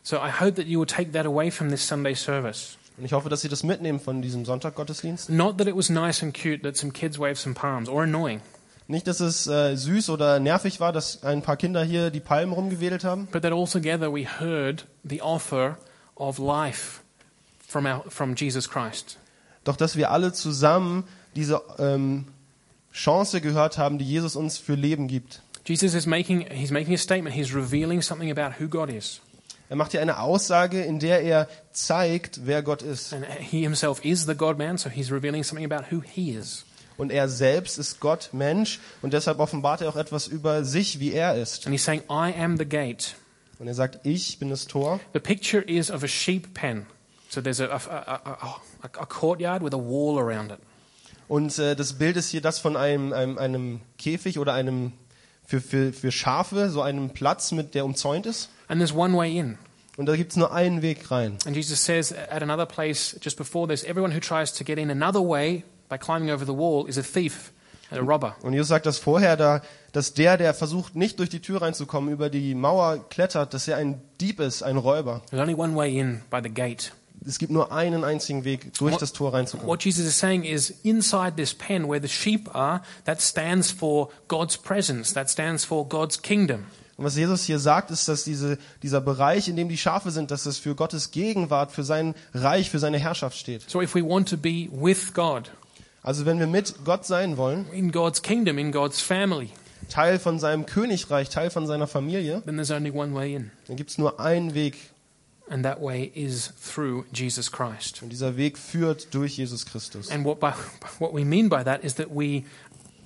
So 0.01 0.17
I 0.17 0.31
hope 0.31 0.55
that 0.55 0.65
you 0.65 0.79
will 0.79 0.87
take 0.87 1.11
that 1.13 1.25
away 1.25 1.51
from 1.51 1.69
this 1.69 1.87
Sunday 1.87 2.15
service. 2.15 2.77
Und 2.97 3.05
ich 3.05 3.13
hoffe, 3.13 3.29
dass 3.29 3.41
Sie 3.41 3.49
das 3.49 3.63
mitnehmen 3.63 3.99
von 3.99 4.21
diesem 4.21 4.45
Sonntaggottesdienst. 4.45 5.29
Not 5.29 5.57
that 5.57 5.67
it 5.67 5.75
was 5.75 5.89
nice 5.89 6.21
and 6.21 6.33
cute 6.33 6.61
that 6.63 6.75
some 6.77 6.91
kids 6.91 7.17
waved 7.17 7.37
some 7.37 7.55
palms, 7.55 7.87
or 7.89 8.03
annoying, 8.03 8.41
Nicht, 8.87 9.07
dass 9.07 9.21
es 9.21 9.47
äh, 9.47 9.75
süß 9.75 10.09
oder 10.09 10.39
nervig 10.39 10.79
war, 10.81 10.91
dass 10.91 11.23
ein 11.23 11.41
paar 11.41 11.55
Kinder 11.55 11.83
hier 11.83 12.09
die 12.09 12.19
Palmen 12.19 12.53
rumgewedelt 12.53 13.03
haben, 13.03 13.27
but 13.31 13.41
that 13.41 13.53
altogether 13.53 14.11
we 14.13 14.25
heard 14.25 14.85
the 15.03 15.21
offer 15.21 15.77
of 16.15 16.37
life 16.37 17.01
from, 17.65 17.85
our, 17.85 18.03
from 18.09 18.35
Jesus 18.35 18.69
Christ. 18.69 19.17
doch 19.63 19.77
dass 19.77 19.95
wir 19.95 20.11
alle 20.11 20.33
zusammen 20.33 21.05
diese 21.35 21.61
ähm, 21.79 22.25
Chance 22.93 23.41
gehört 23.41 23.77
haben, 23.77 23.97
die 23.97 24.05
Jesus 24.05 24.35
uns 24.35 24.57
für 24.57 24.75
Leben 24.75 25.07
gibt. 25.07 25.41
Jesus 25.65 25.93
is 25.93 26.05
making, 26.05 26.45
he's 26.51 26.71
making 26.71 26.93
a 26.93 26.97
statement. 26.97 27.35
He's 27.35 27.53
revealing 27.53 28.01
something 28.01 28.29
about 28.29 28.61
who 28.61 28.67
God 28.67 28.89
is. 28.89 29.21
Er 29.69 29.77
macht 29.77 29.91
hier 29.91 30.01
eine 30.01 30.19
Aussage, 30.19 30.81
in 30.81 30.99
der 30.99 31.21
er 31.21 31.47
zeigt, 31.71 32.45
wer 32.45 32.61
Gott 32.61 32.81
ist. 32.81 33.13
And 33.13 33.25
he 33.25 33.61
himself 33.61 34.03
is 34.05 34.25
the 34.25 34.35
God 34.35 34.57
man, 34.57 34.77
so 34.77 34.89
he's 34.89 35.11
revealing 35.11 35.43
something 35.43 35.65
about 35.65 35.85
who 35.89 36.01
he 36.01 36.31
is. 36.31 36.65
Und 36.97 37.11
er 37.11 37.27
selbst 37.27 37.79
ist 37.79 37.99
Gott, 37.99 38.29
Mensch, 38.33 38.79
und 39.01 39.13
deshalb 39.13 39.39
offenbart 39.39 39.81
er 39.81 39.89
auch 39.89 39.95
etwas 39.95 40.27
über 40.27 40.63
sich, 40.63 40.99
wie 40.99 41.11
er 41.13 41.35
ist. 41.35 41.65
And 41.65 41.73
he's 41.73 41.83
saying, 41.83 42.01
I 42.09 42.33
am 42.37 42.57
the 42.57 42.65
gate. 42.65 43.15
Und 43.57 43.67
er 43.67 43.73
sagt, 43.73 44.01
ich 44.03 44.37
bin 44.37 44.49
das 44.49 44.67
Tor. 44.67 44.99
The 45.13 45.19
picture 45.19 45.63
is 45.63 45.89
of 45.89 46.03
a 46.03 46.07
sheep 46.07 46.53
pen. 46.53 46.85
So 47.29 47.41
there's 47.41 47.61
a, 47.61 47.65
a, 47.65 47.77
a, 47.77 48.21
a, 48.25 48.61
a 48.83 49.05
courtyard 49.07 49.63
with 49.63 49.73
a 49.73 49.77
wall 49.77 50.19
around 50.19 50.51
it. 50.51 50.59
Und 51.27 51.57
äh, 51.59 51.75
das 51.75 51.93
Bild 51.93 52.17
ist 52.17 52.29
hier 52.29 52.41
das 52.41 52.59
von 52.59 52.75
einem, 52.75 53.13
einem, 53.13 53.37
einem 53.37 53.79
Käfig 53.97 54.39
oder 54.39 54.53
einem 54.53 54.93
für, 55.45 55.61
für, 55.61 55.93
für 55.93 56.11
Schafe, 56.11 56.69
so 56.69 56.81
einem 56.81 57.09
Platz, 57.09 57.51
mit 57.51 57.75
der 57.75 57.85
umzäunt 57.85 58.25
ist. 58.25 58.49
And 58.67 58.79
there's 58.79 58.93
one 58.93 59.15
way 59.15 59.37
in. 59.37 59.57
Und 59.97 60.07
da 60.07 60.15
gibt's 60.15 60.35
nur 60.35 60.51
einen 60.51 60.81
Weg 60.81 61.11
rein. 61.11 61.37
And 61.45 61.55
Jesus 61.55 61.83
says 61.83 62.11
at 62.11 62.41
another 62.41 62.65
place 62.65 63.17
just 63.21 63.37
before 63.37 63.67
this, 63.67 63.83
everyone 63.83 64.15
who 64.15 64.19
tries 64.19 64.51
to 64.53 64.63
get 64.63 64.79
in 64.79 64.89
another 64.89 65.21
way 65.21 65.63
by 65.89 65.97
climbing 65.97 66.31
over 66.31 66.45
the 66.45 66.53
wall 66.53 66.87
is 66.87 66.97
a 66.97 67.03
thief 67.03 67.51
and 67.91 67.99
a 67.99 68.03
robber. 68.03 68.35
Und 68.41 68.53
Jesus 68.53 68.69
sagt 68.69 68.87
das 68.87 68.97
vorher, 68.97 69.37
da, 69.37 69.61
dass 69.91 70.15
der, 70.15 70.37
der 70.37 70.55
versucht, 70.55 70.95
nicht 70.95 71.19
durch 71.19 71.29
die 71.29 71.41
Tür 71.41 71.61
reinzukommen, 71.61 72.11
über 72.11 72.31
die 72.31 72.55
Mauer 72.55 73.07
klettert, 73.09 73.53
dass 73.53 73.67
er 73.67 73.77
ein 73.77 74.01
Dieb 74.19 74.39
ist, 74.39 74.63
ein 74.63 74.77
Räuber. 74.77 75.21
There's 75.29 75.41
only 75.41 75.53
one 75.53 75.75
way 75.75 75.99
in 75.99 76.21
by 76.31 76.39
the 76.41 76.49
gate. 76.49 76.91
Es 77.25 77.39
gibt 77.39 77.51
nur 77.51 77.71
einen 77.71 78.03
einzigen 78.03 78.43
Weg, 78.43 78.73
durch 78.77 78.93
What- 78.93 79.01
das 79.01 79.13
Tor 79.13 79.33
reinzukommen. 79.33 79.67
What 79.67 79.83
Jesus 79.83 80.05
is 80.05 80.17
saying 80.19 80.43
is 80.43 80.69
inside 80.83 81.33
this 81.37 81.53
pen 81.53 81.87
where 81.87 82.01
the 82.01 82.07
sheep 82.09 82.53
are, 82.53 82.81
that 83.05 83.21
stands 83.21 83.71
for 83.71 84.09
God's 84.27 84.57
presence, 84.57 85.13
that 85.13 85.29
stands 85.29 85.63
for 85.63 85.87
God's 85.87 86.21
kingdom. 86.21 86.65
Und 86.95 87.05
was 87.05 87.15
Jesus 87.15 87.43
hier 87.45 87.57
sagt, 87.59 87.89
ist, 87.91 88.07
dass 88.07 88.23
diese, 88.23 88.57
dieser 88.83 89.01
Bereich, 89.01 89.47
in 89.47 89.55
dem 89.55 89.67
die 89.67 89.77
Schafe 89.77 90.11
sind, 90.11 90.29
dass 90.29 90.45
es 90.45 90.59
für 90.59 90.75
Gottes 90.75 91.09
Gegenwart, 91.11 91.71
für 91.71 91.83
sein 91.83 92.13
Reich, 92.33 92.69
für 92.69 92.77
seine 92.79 92.99
Herrschaft 92.99 93.37
steht. 93.37 93.67
So 93.69 93.81
if 93.81 93.95
we 93.95 94.03
want 94.07 94.29
to 94.29 94.37
be 94.37 94.67
with 94.71 95.13
God, 95.13 95.49
Also 96.03 96.25
wenn 96.25 96.37
wir 96.39 96.47
mit 96.47 96.75
Gott 96.85 97.05
sein 97.05 97.37
wollen, 97.37 97.65
in 97.71 97.91
God's 97.91 98.21
kingdom, 98.21 98.57
in 98.59 98.71
God's 98.71 99.01
family, 99.01 99.49
Teil 99.89 100.19
von 100.19 100.37
seinem 100.39 100.65
Königreich, 100.65 101.29
Teil 101.29 101.49
von 101.49 101.65
seiner 101.67 101.87
Familie, 101.87 102.41
then 102.45 102.55
there's 102.55 102.71
only 102.71 102.91
one 102.91 103.15
way 103.15 103.35
in. 103.35 103.51
dann 103.67 103.75
gibt's 103.75 103.97
nur 103.97 104.19
einen 104.19 104.53
Weg. 104.53 104.75
And 105.53 105.63
that 105.65 105.79
way 105.79 106.11
is 106.15 106.51
through 106.59 107.05
Jesus 107.13 107.51
Christ. 107.51 108.01
Und 108.01 108.09
dieser 108.09 108.37
Weg 108.37 108.57
führt 108.57 109.13
durch 109.13 109.37
Jesus 109.37 109.67
Christus. 109.67 110.09
And 110.09 110.25
what, 110.25 110.39
by, 110.39 110.53
what 110.97 111.13
we 111.13 111.23
mean 111.23 111.47
by 111.47 111.63
that 111.63 111.83
is 111.83 111.93
that 111.95 112.07
we 112.09 112.43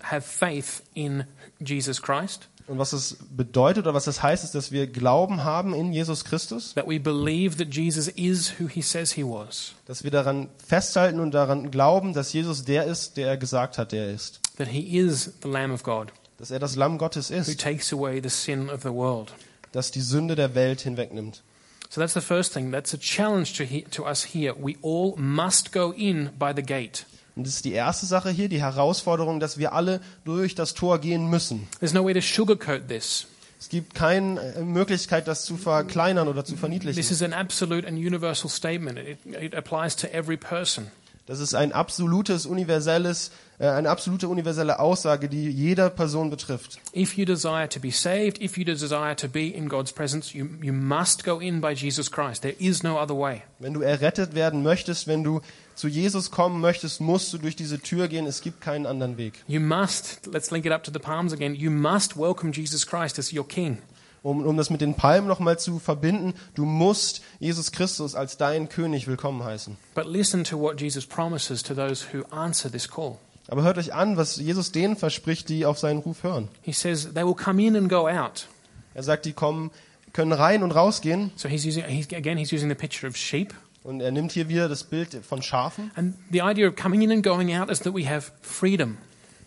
have 0.01 0.21
faith 0.21 0.81
in 0.93 1.25
Jesus 1.59 2.01
Christ, 2.01 2.47
Und 2.67 2.77
was 2.79 2.91
das 2.91 3.17
bedeutet 3.35 3.83
oder 3.85 3.93
was 3.93 4.05
das 4.05 4.21
heißt, 4.23 4.43
ist, 4.45 4.53
dass 4.55 4.71
wir 4.71 4.87
Glauben 4.87 5.43
haben 5.43 5.73
in 5.73 5.91
Jesus 5.91 6.23
Christus, 6.23 6.73
that 6.75 6.87
we 6.87 6.99
believe 6.99 7.57
that 7.57 7.73
Jesus 7.73 8.07
is 8.09 8.53
who 8.59 8.67
he 8.67 8.81
says 8.81 9.11
he 9.13 9.23
was, 9.23 9.73
dass 9.85 10.03
wir 10.05 10.11
daran 10.11 10.47
festhalten 10.65 11.19
und 11.19 11.31
daran 11.31 11.69
glauben, 11.71 12.13
dass 12.13 12.31
Jesus 12.31 12.63
der 12.63 12.85
ist, 12.85 13.17
der 13.17 13.27
er 13.27 13.37
gesagt 13.37 13.77
hat, 13.77 13.91
der 13.91 14.07
er 14.07 14.13
ist. 14.13 14.39
that 14.57 14.67
he 14.69 14.97
is 14.97 15.33
the 15.43 15.49
Lamb 15.49 15.73
of 15.73 15.83
God 15.83 16.13
Dass 16.37 16.51
er 16.51 16.59
das 16.59 16.75
Lamm 16.77 16.97
Gottes 16.97 17.29
who 17.29 17.35
ist, 17.35 17.59
takes 17.59 17.91
away 17.91 18.21
the 18.23 18.29
sin 18.29 18.69
of 18.69 18.83
the 18.83 18.89
world. 18.93 19.33
das 19.73 19.91
die 19.91 20.01
Sünde 20.01 20.35
der 20.35 20.53
Welt 20.55 20.81
hinwegnimmt. 20.81 21.43
So 21.89 22.01
that's 22.01 22.13
the 22.13 22.21
first 22.21 22.53
thing. 22.53 22.71
That's 22.71 22.93
a 22.93 22.97
challenge 22.99 23.57
to, 23.57 23.63
he, 23.63 23.83
to 23.91 24.05
us 24.05 24.23
here. 24.23 24.53
We 24.57 24.77
all 24.81 25.15
must 25.17 25.71
go 25.71 25.93
in 25.93 26.29
by 26.37 26.51
the 26.55 26.63
gate. 26.63 27.05
Und 27.35 27.45
das 27.45 27.55
ist 27.55 27.65
die 27.65 27.73
erste 27.73 28.05
Sache 28.07 28.29
hier, 28.31 28.49
die 28.49 28.61
Herausforderung, 28.61 29.39
dass 29.39 29.57
wir 29.57 29.73
alle 29.73 30.01
durch 30.25 30.55
das 30.55 30.73
Tor 30.73 30.99
gehen 30.99 31.29
müssen. 31.29 31.67
There's 31.79 31.93
no 31.93 32.03
way 32.03 32.13
to 32.13 32.21
sugarcoat 32.21 32.87
this. 32.87 33.27
Es 33.59 33.69
gibt 33.69 33.95
keine 33.95 34.39
äh, 34.55 34.61
Möglichkeit, 34.63 35.27
das 35.27 35.45
zu 35.45 35.57
verkleinern 35.57 36.27
oder 36.27 36.43
zu 36.45 36.53
This 36.53 36.59
verniedlichen. 36.59 36.99
is 36.99 37.21
an 37.23 37.33
absolute 37.33 37.87
and 37.87 37.97
universal 37.97 38.49
statement. 38.49 38.99
It, 38.99 39.17
it 39.25 39.55
applies 39.55 39.95
to 39.97 40.07
every 40.13 40.37
person. 40.37 40.87
Das 41.27 41.41
ist 41.41 41.53
ein 41.53 41.73
absolutes, 41.73 42.45
universelles, 42.45 43.31
äh, 43.59 43.67
eine 43.67 43.89
absolute 43.89 44.29
universelle 44.29 44.79
Aussage, 44.79 45.27
die 45.27 45.49
jeder 45.49 45.89
Person 45.89 46.29
betrifft. 46.29 46.79
If 46.95 47.17
you 47.17 47.25
desire 47.25 47.67
to 47.67 47.81
be 47.81 47.91
saved, 47.91 48.41
if 48.41 48.57
you 48.57 48.63
desire 48.63 49.13
to 49.17 49.27
be 49.27 49.49
in 49.49 49.67
God's 49.67 49.91
presence, 49.91 50.33
you, 50.33 50.47
you 50.61 50.71
must 50.71 51.25
go 51.25 51.39
in 51.39 51.59
by 51.59 51.73
Jesus 51.73 52.09
Christ. 52.09 52.43
There 52.43 52.55
is 52.59 52.81
no 52.81 52.97
other 52.97 53.13
way. 53.13 53.41
Wenn 53.59 53.73
du 53.73 53.81
errettet 53.81 54.35
werden 54.35 54.63
möchtest, 54.63 55.05
wenn 55.07 55.25
du 55.25 55.41
zu 55.75 55.89
Jesus 55.89 56.31
kommen 56.31 56.61
möchtest, 56.61 57.01
musst 57.01 57.33
du 57.33 57.39
durch 57.39 57.57
diese 57.57 57.77
Tür 57.79 58.07
gehen. 58.07 58.25
Es 58.25 58.39
gibt 58.39 58.61
keinen 58.61 58.85
anderen 58.85 59.17
Weg. 59.17 59.43
You 59.47 59.59
must, 59.59 60.27
let's 60.31 60.49
link 60.49 60.65
it 60.65 60.71
up 60.71 60.83
to 60.85 60.91
the 60.93 60.99
palms 60.99 61.33
again, 61.33 61.53
you 61.53 61.69
must 61.69 62.15
welcome 62.15 62.53
Jesus 62.53 62.87
Christ 62.87 63.19
as 63.19 63.33
your 63.33 63.45
King. 63.45 63.79
Um, 64.27 64.45
um 64.45 64.57
das 64.57 64.69
mit 64.69 64.81
den 64.81 64.93
Palmen 64.93 65.25
nochmal 65.25 65.57
zu 65.57 65.79
verbinden, 65.79 66.33
du 66.53 66.65
musst 66.65 67.21
Jesus 67.39 67.71
Christus 67.71 68.13
als 68.13 68.35
deinen 68.35 68.67
König 68.67 69.07
willkommen 69.07 69.41
heißen. 69.41 69.77
But 69.95 70.05
listen 70.05 70.43
to 70.43 70.59
what 70.59 70.81
Jesus 70.81 71.05
promises 71.05 71.63
to 71.63 71.73
those 71.73 72.07
who 72.11 72.25
answer 72.35 72.69
this 72.69 72.89
call. 72.89 73.19
Aber 73.47 73.63
hört 73.63 73.77
euch 73.77 73.93
an, 73.93 74.17
was 74.17 74.35
Jesus 74.35 74.73
denen 74.73 74.97
verspricht, 74.97 75.47
die 75.47 75.65
auf 75.65 75.79
seinen 75.79 75.99
Ruf 75.99 76.23
hören. 76.23 76.49
He 76.61 76.73
says 76.73 77.13
they 77.13 77.23
will 77.23 77.35
come 77.35 77.65
in 77.65 77.77
and 77.77 77.87
go 77.87 78.09
out. 78.09 78.49
Er 78.93 79.03
sagt, 79.03 79.23
die 79.23 79.31
kommen, 79.31 79.71
können 80.11 80.33
rein 80.33 80.61
und 80.61 80.71
rausgehen. 80.71 81.31
So 81.37 81.47
he's 81.47 81.65
using, 81.65 81.85
he's, 81.85 82.07
again, 82.11 82.37
he's 82.37 82.51
using 82.51 82.67
the 82.67 82.75
picture 82.75 83.07
of 83.07 83.15
sheep. 83.15 83.53
Und 83.81 84.01
er 84.01 84.11
nimmt 84.11 84.33
hier 84.33 84.49
wieder 84.49 84.67
das 84.67 84.83
Bild 84.83 85.17
von 85.25 85.41
Schafen. 85.41 85.89
And 85.95 86.15
the 86.33 86.41
idea 86.41 86.67
of 86.67 86.75
coming 86.75 87.01
in 87.01 87.13
and 87.13 87.23
going 87.23 87.55
out 87.55 87.71
is 87.71 87.79
that 87.79 87.93
we 87.95 88.05
have 88.05 88.29
freedom. 88.41 88.97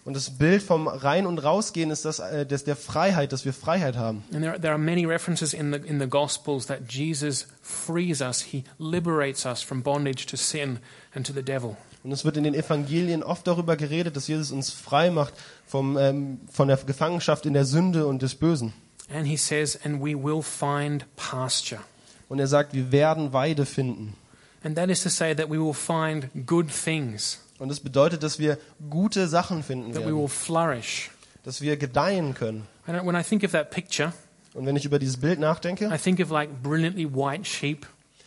Und 0.04 0.14
das 0.14 0.30
Bild 0.38 0.62
vom 0.62 0.88
Rein- 0.88 1.26
und 1.26 1.38
Rausgehen 1.38 1.90
ist 1.90 2.04
das, 2.04 2.20
äh, 2.20 2.46
das 2.46 2.64
der 2.64 2.76
Freiheit, 2.76 3.32
dass 3.32 3.44
wir 3.44 3.52
Freiheit 3.52 3.96
haben. 3.96 4.24
And 4.32 4.42
there, 4.42 4.58
there 4.58 4.72
are 4.72 4.78
many 4.78 5.04
references 5.04 5.52
in 5.52 5.72
the, 5.72 5.78
in 5.86 6.00
the 6.00 6.08
Gospels 6.08 6.66
that 6.66 6.80
Jesus 6.88 7.46
frees 7.60 8.20
us, 8.20 8.40
he 8.40 8.64
liberates 8.78 9.44
us 9.44 9.62
from 9.62 9.82
bondage 9.82 10.26
to 10.26 10.36
sin 10.36 10.78
and 11.14 11.26
to 11.26 11.32
the 11.32 11.42
devil. 11.42 11.76
Und 12.02 12.12
es 12.12 12.24
wird 12.24 12.38
in 12.38 12.44
den 12.44 12.54
Evangelien 12.54 13.22
oft 13.22 13.46
darüber 13.46 13.76
geredet, 13.76 14.16
dass 14.16 14.26
Jesus 14.26 14.52
uns 14.52 14.70
frei 14.70 15.10
macht 15.10 15.34
vom, 15.66 15.98
ähm, 15.98 16.40
von 16.50 16.68
der 16.68 16.78
Gefangenschaft 16.78 17.44
in 17.44 17.52
der 17.52 17.66
Sünde 17.66 18.06
und 18.06 18.22
des 18.22 18.34
Bösen. 18.34 18.72
And 19.12 19.26
he 19.26 19.36
says, 19.36 19.78
and 19.84 20.00
we 20.00 20.14
will 20.14 20.42
find 20.42 21.04
pasture. 21.16 21.80
Und 22.28 22.38
er 22.38 22.46
sagt, 22.46 22.72
wir 22.72 22.90
werden 22.90 23.32
Weide 23.32 23.66
finden. 23.66 24.14
And 24.62 24.76
that 24.76 24.88
is 24.88 25.02
to 25.02 25.08
say 25.08 25.34
that 25.34 25.50
we 25.50 25.58
will 25.58 25.74
find 25.74 26.28
good 26.46 26.68
things, 26.68 27.40
Und 27.60 27.68
das 27.68 27.78
bedeutet, 27.80 28.22
dass 28.24 28.38
wir 28.40 28.58
gute 28.88 29.28
Sachen 29.28 29.62
finden 29.62 29.92
that 29.92 30.02
we 30.02 30.06
will 30.06 30.14
werden, 30.16 30.28
flourish. 30.28 31.10
dass 31.44 31.60
wir 31.60 31.76
gedeihen 31.76 32.34
können. 32.34 32.66
And 32.86 33.06
when 33.06 33.14
I 33.14 33.22
think 33.22 33.44
of 33.44 33.52
that 33.52 33.70
picture, 33.70 34.12
Und 34.54 34.66
wenn 34.66 34.74
ich 34.74 34.84
über 34.84 34.98
dieses 34.98 35.18
Bild 35.18 35.38
nachdenke, 35.38 35.88
I 35.94 35.98
think 35.98 36.18
of 36.20 36.30
like 36.30 36.62
brilliantly 36.62 37.06
white 37.14 37.44
sheep, 37.44 37.86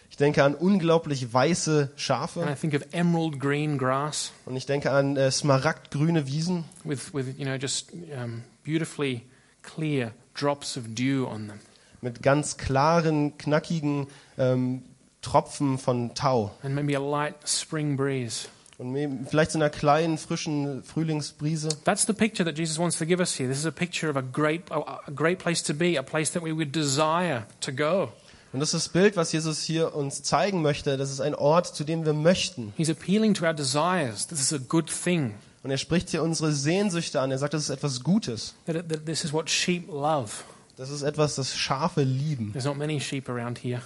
ich 0.09 0.17
denke 0.17 0.43
an 0.43 0.53
unglaublich 0.53 1.33
weiße 1.33 1.81
and 1.81 1.89
I 1.89 1.99
Schafe 1.99 2.55
think 2.61 2.75
of 2.75 2.83
emerald 2.91 3.39
green 3.39 3.79
grass 3.79 4.31
und 4.45 4.55
ich 4.55 4.67
denke 4.67 4.91
an 4.91 5.17
äh, 5.17 5.31
smaragdgrüne 5.31 6.27
Wiesen 6.27 6.65
with, 6.83 7.13
with 7.13 7.25
you 7.37 7.45
know, 7.45 7.55
just 7.55 7.91
um, 8.15 8.43
beautifully 8.63 9.23
clear 9.63 10.13
drops 10.35 10.77
of 10.77 10.83
dew 10.93 11.25
on 11.25 11.47
them. 11.47 11.59
mit 12.01 12.21
ganz 12.21 12.57
klaren, 12.57 13.35
knackigen 13.39 14.05
ähm, 14.37 14.83
Tropfen 15.23 15.79
von 15.79 16.13
Tau 16.13 16.51
and 16.61 16.75
maybe 16.75 16.95
a 16.95 17.01
light 17.01 17.35
spring 17.47 17.97
breeze. 17.97 18.47
Und 18.83 19.27
vielleicht 19.29 19.51
so 19.51 19.57
einer 19.57 19.69
kleinen, 19.69 20.17
frischen 20.17 20.83
Frühlingsbrise. 20.83 21.69
That's 21.85 22.05
the 22.05 22.13
picture 22.13 22.45
that 22.45 22.57
Jesus 22.57 22.77
wants 22.77 22.97
to 22.97 23.05
give 23.05 23.19
us 23.19 23.37
here. 23.37 23.49
This 23.49 23.59
is 23.59 23.65
a 23.65 23.71
picture 23.71 24.09
of 24.09 24.17
a 24.17 24.21
great, 24.21 24.63
a 24.71 25.11
great 25.11 25.39
place 25.39 25.63
to 25.63 25.73
be, 25.73 25.97
a 25.97 26.03
place 26.03 26.31
that 26.33 26.43
we 26.43 26.53
would 26.53 26.75
desire 26.75 27.45
to 27.61 27.71
go. 27.71 28.11
Und 28.51 28.59
das 28.59 28.73
ist 28.73 28.85
das 28.85 28.89
Bild, 28.89 29.17
was 29.17 29.31
Jesus 29.31 29.63
hier 29.63 29.95
uns 29.95 30.21
zeigen 30.21 30.61
möchte. 30.61 30.95
Das 30.97 31.09
ist 31.09 31.21
ein 31.21 31.33
Ort, 31.33 31.67
zu 31.75 31.83
dem 31.83 32.05
wir 32.05 32.13
möchten. 32.13 32.71
He's 32.77 32.89
appealing 32.89 33.33
to 33.33 33.45
our 33.45 33.53
desires. 33.53 34.27
This 34.27 34.39
is 34.39 34.53
a 34.53 34.59
good 34.59 34.91
thing. 34.91 35.33
Und 35.63 35.71
er 35.71 35.77
spricht 35.77 36.09
hier 36.09 36.21
unsere 36.21 36.51
Sehnsüchte 36.51 37.19
an. 37.19 37.31
Er 37.31 37.39
sagt, 37.39 37.53
das 37.53 37.63
ist 37.63 37.69
etwas 37.69 38.03
Gutes. 38.03 38.53
That, 38.65 38.89
that 38.89 39.05
this 39.05 39.23
is 39.23 39.33
what 39.33 39.49
sheep 39.49 39.87
love. 39.87 40.43
Das 40.75 40.89
ist 40.89 41.03
etwas, 41.03 41.35
das 41.35 41.55
Schafe 41.55 42.03
lieben. 42.03 42.51
There's 42.51 42.65
not 42.65 42.77
many 42.77 42.99
sheep 42.99 43.29
around 43.29 43.57
here. 43.63 43.81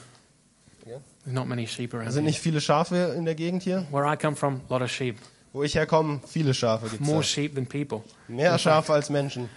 Yeah. 0.87 0.99
Not 1.25 1.47
many 1.47 1.67
sheep 1.67 1.93
Es 1.93 1.99
around 1.99 2.11
sind 2.11 2.23
here. 2.23 2.29
nicht 2.31 2.39
viele 2.39 2.61
Schafe 2.61 3.13
in 3.17 3.25
der 3.25 3.35
Gegend 3.35 3.63
hier. 3.63 3.85
Where 3.91 4.05
I 4.05 4.15
come 4.15 4.35
from, 4.37 4.61
a 4.69 4.73
lot 4.73 4.81
of 4.81 4.89
sheep. 4.89 5.17
Wo 5.51 5.63
ich 5.63 5.75
herkomme, 5.75 6.21
viele 6.25 6.53
Schafe 6.53 6.87
gibt 6.87 7.01
More 7.01 7.23
sheep 7.23 7.55
than 7.55 7.65
people. 7.65 8.03
Mehr 8.27 8.57
Schafe 8.57 8.93
als 8.93 9.09
Menschen. 9.09 9.49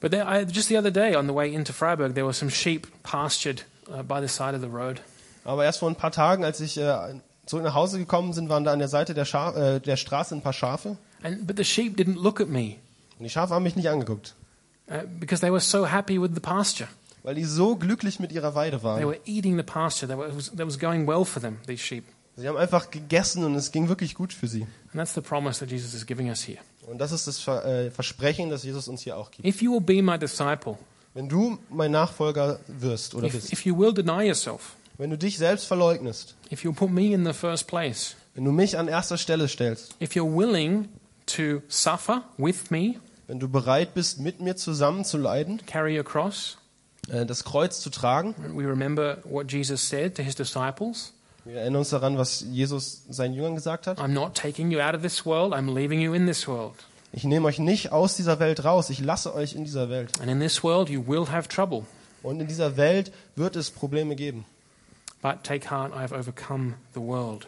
But 0.00 0.12
there, 0.12 0.24
I, 0.26 0.44
just 0.44 0.68
the 0.68 0.78
other 0.78 0.90
day 0.90 1.14
on 1.14 1.26
the 1.26 1.34
way 1.34 1.52
into 1.52 1.74
Freiburg, 1.74 2.14
there 2.14 2.24
were 2.24 2.32
some 2.32 2.50
sheep 2.50 2.86
pastured 3.02 3.64
uh, 3.90 4.02
by 4.02 4.20
the 4.20 4.28
side 4.28 4.54
of 4.54 4.62
the 4.62 4.68
road. 4.68 5.02
Aber 5.44 5.64
erst 5.64 5.80
vor 5.80 5.90
ein 5.90 5.96
paar 5.96 6.12
Tagen, 6.12 6.42
als 6.44 6.60
ich 6.60 6.78
äh, 6.78 7.20
zurück 7.44 7.64
nach 7.64 7.74
Hause 7.74 7.98
gekommen 7.98 8.32
sind, 8.32 8.48
waren 8.48 8.64
da 8.64 8.72
an 8.72 8.78
der 8.78 8.88
Seite 8.88 9.12
der, 9.12 9.26
Scha 9.26 9.50
äh, 9.76 9.80
der 9.80 9.96
Straße 9.96 10.34
ein 10.34 10.40
paar 10.42 10.54
Schafe. 10.54 10.96
And, 11.22 11.46
but 11.46 11.58
the 11.58 11.64
sheep 11.64 11.98
didn't 11.98 12.16
look 12.22 12.40
at 12.40 12.48
me 12.48 12.76
Und 13.18 13.24
die 13.24 13.30
Schafe 13.30 13.52
haben 13.52 13.62
mich 13.62 13.76
nicht 13.76 13.90
angeguckt, 13.90 14.34
uh, 14.88 15.02
because 15.18 15.42
they 15.42 15.50
were 15.50 15.60
so 15.60 15.86
happy 15.86 16.18
with 16.18 16.30
the 16.34 16.40
pasture. 16.40 16.88
Weil 17.22 17.34
die 17.34 17.44
so 17.44 17.76
glücklich 17.76 18.20
mit 18.20 18.32
ihrer 18.32 18.54
Weide 18.54 18.78
They 18.78 18.84
waren. 18.84 19.06
were 19.06 19.18
eating 19.24 19.56
the 19.56 19.62
pasture. 19.62 20.08
That 20.08 20.18
was, 20.18 20.50
that 20.50 20.66
was 20.66 20.78
going 20.78 21.06
well 21.06 21.24
for 21.24 21.40
them, 21.40 21.58
these 21.66 21.82
sheep. 21.82 22.04
Sie 22.36 22.48
haben 22.48 22.56
einfach 22.56 22.90
gegessen 22.90 23.44
und 23.44 23.54
es 23.54 23.70
ging 23.72 23.88
wirklich 23.88 24.14
gut 24.14 24.32
für 24.32 24.46
sie. 24.48 24.62
And 24.62 24.94
that's 24.94 25.14
the 25.14 25.20
promise 25.20 25.60
that 25.60 25.70
Jesus 25.70 25.94
is 25.94 26.06
giving 26.06 26.28
us 26.28 26.46
here. 26.46 26.58
Und 26.86 26.98
das 26.98 27.12
ist 27.12 27.26
das 27.26 27.46
äh, 27.46 27.90
Versprechen, 27.90 28.50
das 28.50 28.64
Jesus 28.64 28.88
uns 28.88 29.02
hier 29.02 29.16
auch 29.16 29.30
gibt. 29.30 29.46
If 29.46 29.62
you 29.62 29.72
will 29.72 29.80
be 29.80 30.02
my 30.02 30.18
disciple, 30.18 30.76
Wenn 31.12 31.28
du 31.28 31.58
mein 31.68 31.90
Nachfolger 31.90 32.60
wirst 32.68 33.14
oder 33.14 33.26
if, 33.26 33.32
bist, 33.32 33.52
if 33.52 33.64
you 33.66 33.76
will 33.78 33.92
deny 33.92 34.26
yourself, 34.26 34.76
wenn 34.96 35.10
du 35.10 35.18
dich 35.18 35.36
selbst 35.38 35.66
verleugnest, 35.66 36.34
if 36.52 36.64
you'll 36.64 36.74
put 36.74 36.90
me 36.90 37.12
in 37.12 37.24
the 37.26 37.32
first 37.32 37.66
place, 37.66 38.14
wenn 38.34 38.44
du 38.44 38.52
mich 38.52 38.78
an 38.78 38.88
erster 38.88 39.18
Stelle 39.18 39.48
stellst, 39.48 39.94
if 40.00 40.12
you're 40.12 40.24
willing 40.24 40.88
to 41.26 41.60
suffer 41.68 42.22
with 42.38 42.70
me, 42.70 42.94
wenn 43.26 43.38
du 43.38 43.48
bereit 43.48 43.92
bist, 43.94 44.20
mit 44.20 44.40
mir 44.40 44.56
zusammen 44.56 45.04
zu 45.04 45.18
leiden, 45.18 45.60
carry 45.66 45.96
your 45.98 46.04
cross, 46.04 46.56
das 47.10 47.44
Kreuz 47.44 47.80
zu 47.80 47.90
tragen, 47.90 48.34
we 48.54 48.64
remember 48.64 49.18
what 49.24 49.50
Jesus 49.50 49.88
said 49.88 50.14
to 50.16 50.22
his 50.22 50.34
disciples 50.34 51.12
wir 51.44 51.56
erinnern 51.56 51.80
uns 51.80 51.90
daran, 51.90 52.18
was 52.18 52.44
Jesus 52.50 53.02
seinen 53.08 53.34
Jüngern 53.34 53.54
gesagt 53.54 53.86
hat. 53.86 53.98
I'm 53.98 54.08
not 54.08 54.34
taking 54.34 54.70
you 54.70 54.80
out 54.80 54.94
of 54.94 55.02
this 55.02 55.24
world, 55.24 55.52
I'm 55.54 55.74
leaving 55.74 56.00
you 56.00 56.12
in 56.12 56.26
this 56.26 56.46
world. 56.46 56.74
Ich 57.12 57.24
nehme 57.24 57.48
euch 57.48 57.58
nicht 57.58 57.92
aus 57.92 58.16
dieser 58.16 58.38
Welt 58.38 58.64
raus, 58.64 58.90
ich 58.90 59.00
lasse 59.00 59.34
euch 59.34 59.54
in 59.54 59.64
dieser 59.64 59.88
Welt. 59.88 60.20
And 60.20 60.30
in 60.30 60.38
this 60.38 60.62
world, 60.62 60.88
you 60.88 61.04
will 61.06 61.26
have 61.28 61.48
trouble. 61.48 61.84
Und 62.22 62.40
in 62.40 62.46
dieser 62.46 62.76
Welt 62.76 63.10
wird 63.36 63.56
es 63.56 63.70
Probleme 63.70 64.16
geben. 64.16 64.44
But 65.22 65.42
take 65.42 65.70
heart, 65.70 65.92
I 65.92 66.00
have 66.00 66.14
overcome 66.14 66.74
the 66.94 67.00
world. 67.00 67.46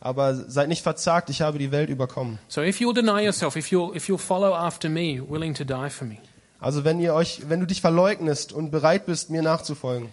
Aber 0.00 0.34
seid 0.34 0.68
nicht 0.68 0.82
verzagt, 0.82 1.30
ich 1.30 1.40
habe 1.40 1.58
die 1.58 1.70
Welt 1.70 1.90
überkommen. 1.90 2.38
So 2.48 2.62
if 2.62 2.80
you'll 2.80 2.94
deny 2.94 3.22
yourself, 3.22 3.56
if 3.56 3.70
you'll, 3.70 3.94
if 3.94 4.08
you'll 4.08 4.18
follow 4.18 4.54
after 4.54 4.88
me, 4.88 5.20
willing 5.20 5.54
to 5.54 5.64
die 5.64 5.90
for 5.90 6.06
me, 6.06 6.18
Also 6.64 6.84
wenn 6.84 6.98
ihr 7.00 7.12
euch, 7.14 7.42
wenn 7.48 7.60
du 7.60 7.66
dich 7.66 7.80
verleugnest 7.80 8.52
und 8.52 8.70
bereit 8.70 9.06
bist, 9.06 9.28
mir 9.30 9.42
nachzufolgen, 9.42 10.08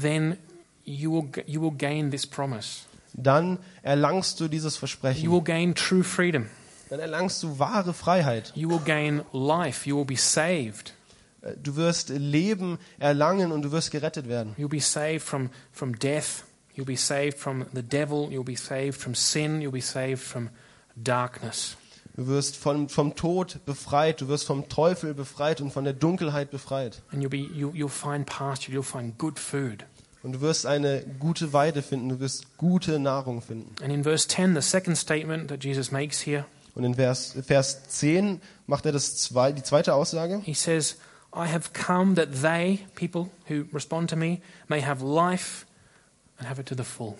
then 0.00 0.36
you 0.84 1.12
will, 1.12 1.44
you 1.46 1.60
will 1.62 1.70
gain 1.76 2.10
this 2.10 2.26
promise. 2.26 2.80
dann 3.14 3.58
erlangst 3.82 4.40
du 4.40 4.48
dieses 4.48 4.74
You 4.74 4.78
Versprechen. 4.80 5.30
will 5.30 5.42
gain 5.42 5.74
true 5.74 6.02
freedom. 6.04 6.46
Dann 6.90 7.00
erlangst 7.00 7.42
du 7.42 7.58
wahre 7.58 7.92
Freiheit. 7.94 8.52
You 8.54 8.68
will 8.70 8.80
gain 8.84 9.22
life. 9.32 9.88
You 9.88 9.98
will 9.98 10.04
be 10.04 10.16
saved. 10.16 10.94
Äh, 11.42 11.52
Du 11.62 11.76
wirst 11.76 12.08
Leben 12.08 12.78
erlangen 12.98 13.52
und 13.52 13.62
du 13.62 13.70
wirst 13.72 13.90
gerettet 13.90 14.28
werden. 14.28 14.54
You'll 14.58 14.68
be 14.68 14.80
saved 14.80 15.22
from, 15.22 15.50
from 15.72 15.98
death. 15.98 16.44
You'll 16.74 16.86
be 16.86 16.96
saved 16.96 17.38
from 17.38 17.66
the 17.74 17.82
devil. 17.82 18.30
You'll 18.30 18.44
be 18.44 18.56
saved 18.56 19.00
from 19.00 19.14
sin. 19.14 19.60
You'll 19.60 19.72
be 19.72 19.80
saved 19.80 20.22
from 20.22 20.50
darkness. 20.96 21.76
Du 22.18 22.26
wirst 22.26 22.56
vom, 22.56 22.88
vom 22.88 23.14
Tod 23.14 23.64
befreit, 23.64 24.20
du 24.20 24.26
wirst 24.26 24.44
vom 24.44 24.68
Teufel 24.68 25.14
befreit 25.14 25.60
und 25.60 25.72
von 25.72 25.84
der 25.84 25.92
Dunkelheit 25.92 26.50
befreit. 26.50 27.00
And 27.12 27.22
you'll, 27.22 27.28
be, 27.28 27.36
you, 27.36 27.70
you'll 27.70 27.88
find 27.88 28.26
pasture. 28.26 28.76
You'll 28.76 28.82
find 28.82 29.16
good 29.18 29.38
food. 29.38 29.84
Und 30.24 30.32
du 30.32 30.40
wirst 30.40 30.66
eine 30.66 31.04
gute 31.20 31.52
Weide 31.52 31.80
finden, 31.80 32.08
du 32.08 32.18
wirst 32.18 32.56
gute 32.56 32.98
Nahrung 32.98 33.40
finden. 33.40 33.72
And 33.80 33.92
in 33.92 34.02
verse 34.02 34.26
10, 34.26 34.56
the 34.56 34.60
second 34.60 34.98
statement 34.98 35.46
that 35.48 35.62
Jesus 35.62 35.92
makes 35.92 36.26
here, 36.26 36.44
Und 36.74 36.82
in 36.82 36.96
Vers, 36.96 37.36
Vers 37.46 37.84
10 37.86 38.40
macht 38.66 38.84
er 38.84 38.90
das 38.90 39.16
zwei, 39.18 39.52
die 39.52 39.62
zweite 39.62 39.94
Aussage. 39.94 40.40
he 40.44 40.54
says, 40.54 40.96
I 41.32 41.46
have 41.46 41.70
come 41.72 42.16
that 42.16 42.42
they, 42.42 42.80
people 42.96 43.30
who 43.48 43.62
respond 43.72 44.10
to 44.10 44.16
me, 44.16 44.40
may 44.66 44.82
have 44.82 45.04
life 45.04 45.66
and 46.36 46.48
have 46.48 46.60
it 46.60 46.66
to 46.66 46.74
the 46.74 46.82
full. 46.82 47.14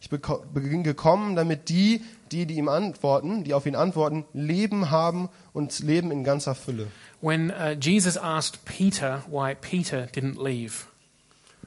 Ich 0.00 0.10
bin 0.10 0.82
gekommen, 0.84 1.34
damit 1.34 1.68
die, 1.68 2.02
die, 2.30 2.46
die 2.46 2.54
ihm 2.54 2.68
antworten, 2.68 3.42
die 3.42 3.52
auf 3.54 3.66
ihn 3.66 3.74
antworten, 3.74 4.24
Leben 4.32 4.90
haben 4.90 5.28
und 5.52 5.80
Leben 5.80 6.12
in 6.12 6.22
ganzer 6.22 6.54
Fülle. 6.54 6.86
When 7.20 7.50
uh, 7.50 7.70
Jesus 7.78 8.16
asked 8.16 8.64
Peter 8.64 9.24
why 9.28 9.54
Peter 9.54 10.06
didn't 10.06 10.42
leave, 10.42 10.86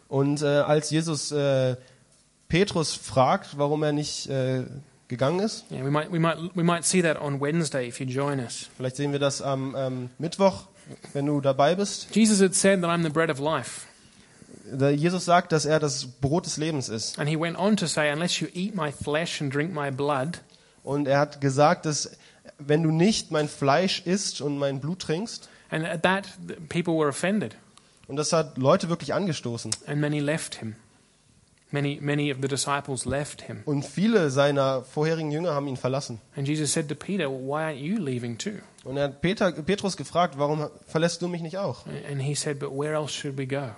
Und 0.08 0.42
äh, 0.42 0.46
als 0.46 0.90
Jesus 0.90 1.32
äh, 1.32 1.76
Petrus 2.48 2.94
fragt, 2.94 3.58
warum 3.58 3.84
er 3.84 3.92
nicht 3.92 4.28
äh, 4.30 4.64
gegangen 5.08 5.40
ist, 5.40 5.66
yeah, 5.72 5.84
we, 5.84 5.92
might, 5.92 6.12
we, 6.12 6.20
might, 6.20 6.38
we 6.56 6.64
might 6.64 6.86
see 6.86 7.02
that 7.02 7.20
on 7.20 7.40
Wednesday 7.42 7.88
if 7.88 8.00
you 8.00 8.06
join 8.06 8.40
us. 8.40 8.70
vielleicht 8.78 8.96
sehen 8.96 9.12
wir 9.12 9.20
das 9.20 9.42
am 9.42 9.76
ähm, 9.78 10.10
Mittwoch, 10.20 10.68
wenn 11.14 11.26
du 11.26 11.42
dabei 11.42 11.76
bist. 11.76 12.14
Jesus 12.16 12.42
had 12.42 12.56
said 12.56 12.82
that 12.82 12.90
I'm 12.90 13.04
the 13.04 13.10
bread 13.10 13.30
of 13.30 13.40
life. 13.40 13.88
Jesus 14.96 15.26
sagt, 15.26 15.52
dass 15.52 15.66
er 15.66 15.80
das 15.80 16.06
Brot 16.06 16.46
des 16.46 16.58
Lebens 16.58 16.90
ist. 16.90 17.18
And 17.20 17.28
he 17.30 17.40
went 17.40 17.58
on 17.58 17.78
to 17.78 17.88
say, 17.88 18.12
Unless 18.12 18.40
you 18.40 18.48
eat 18.54 18.76
my 18.76 18.92
flesh 18.92 19.42
and 19.42 19.54
drink 19.54 19.74
my 19.74 19.92
blood, 19.92 20.42
Und 20.84 21.08
er 21.08 21.20
hat 21.20 21.42
gesagt, 21.42 21.86
dass 21.86 22.12
wenn 22.58 22.84
du 22.84 22.92
nicht 22.92 23.32
mein 23.32 23.48
Fleisch 23.48 24.02
isst 24.06 24.42
und 24.42 24.58
mein 24.58 24.80
Blut 24.80 25.00
trinkst, 25.00 25.50
and 25.70 25.86
at 25.86 26.04
that, 26.04 26.28
people 26.70 26.94
were 26.94 27.10
offended, 27.10 27.56
und 28.08 28.16
das 28.18 28.34
hat 28.34 28.58
Leute 28.58 28.90
wirklich 28.90 29.14
angestoßen. 29.14 29.72
and 29.88 30.00
many 30.02 30.20
left 30.20 30.56
him. 30.56 30.76
Many, 31.74 32.00
many 32.02 32.34
of 32.34 32.40
the 32.42 32.50
disciples 32.50 33.06
left 33.06 33.44
him. 33.44 33.62
Und 33.64 33.86
viele 33.86 34.30
seiner 34.30 34.84
vorherigen 34.84 35.32
Jünger 35.32 35.54
haben 35.54 35.68
ihn 35.68 35.78
verlassen. 35.78 36.20
And 36.36 36.46
Jesus 36.46 36.74
said 36.74 36.90
to 36.90 36.96
Peter, 36.96 37.30
Why 37.30 37.62
aren't 37.72 37.76
you 37.78 37.98
leaving 37.98 38.38
too? 38.38 38.60
Und 38.84 38.98
er 38.98 39.06
hat 39.06 39.22
Peter, 39.22 39.52
Petrus 39.54 39.96
gefragt, 39.96 40.38
warum 40.38 40.70
verlässt 40.86 41.22
du 41.22 41.30
mich 41.30 41.42
nicht 41.42 41.58
auch? 41.58 41.86
And 42.10 42.22
he 42.22 42.36
said, 42.36 42.60
But 42.60 42.72
where 42.72 42.94
else 42.94 43.14
should 43.14 43.38
we 43.38 43.48
go? 43.48 43.70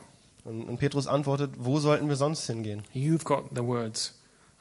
Und, 0.44 0.78
Petrus 0.78 1.08
antwortet, 1.08 1.52
wo 1.58 1.80
sollten 1.80 2.10
wir 2.10 2.18
sonst 2.18 2.46
hingehen? 2.48 2.84
You've 2.94 3.24
got 3.24 3.46
the 3.56 3.64
words 3.64 4.14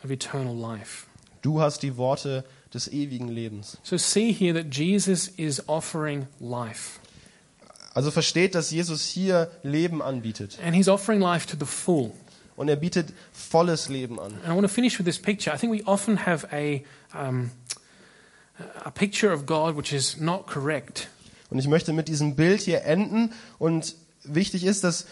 of 0.05 0.11
eternal 0.11 0.55
life. 0.55 1.07
Du 1.43 1.61
hast 1.61 1.83
die 1.83 1.97
Worte 1.97 2.45
des 2.73 2.89
ewigen 2.89 3.29
Lebens. 3.29 3.79
So 3.83 3.97
see 3.97 4.33
here 4.33 4.55
that 4.55 4.73
Jesus 4.73 5.29
is 5.29 5.69
offering 5.69 6.29
life. 6.39 7.01
Also 7.95 8.11
versteht, 8.11 8.55
dass 8.55 8.71
Jesus 8.71 9.07
hier 9.07 9.51
Leben 9.63 10.01
anbietet. 10.01 10.59
And 10.65 10.75
he's 10.75 10.89
offering 10.89 11.21
life 11.21 11.47
to 11.47 11.57
the 11.59 11.71
full. 11.71 12.13
Und 12.55 12.69
er 12.69 12.77
bietet 12.77 13.13
volles 13.33 13.89
Leben 13.89 14.21
an. 14.21 14.35
And 14.45 14.47
I 14.47 14.51
want 14.51 14.63
to 14.63 14.69
finish 14.69 14.99
with 14.99 15.05
this 15.05 15.19
picture. 15.19 15.55
I 15.55 15.59
think 15.59 15.73
we 15.73 15.85
often 15.85 16.27
have 16.27 16.47
a, 16.53 16.83
um, 17.13 17.51
a 18.85 18.91
picture 18.91 19.33
of 19.33 19.47
God 19.47 19.77
which 19.77 19.93
is 19.93 20.19
not 20.19 20.47
correct. 20.47 21.09
Und 21.51 21.59
ich 21.59 21.67
möchte 21.67 21.93
mit 21.93 22.09
diesem 22.09 22.37
Bild 22.37 22.63
hier 22.63 22.85
enden. 22.85 23.33
Und 23.59 23.97
wichtig 24.23 24.65
ist, 24.65 24.85
dass 24.85 25.07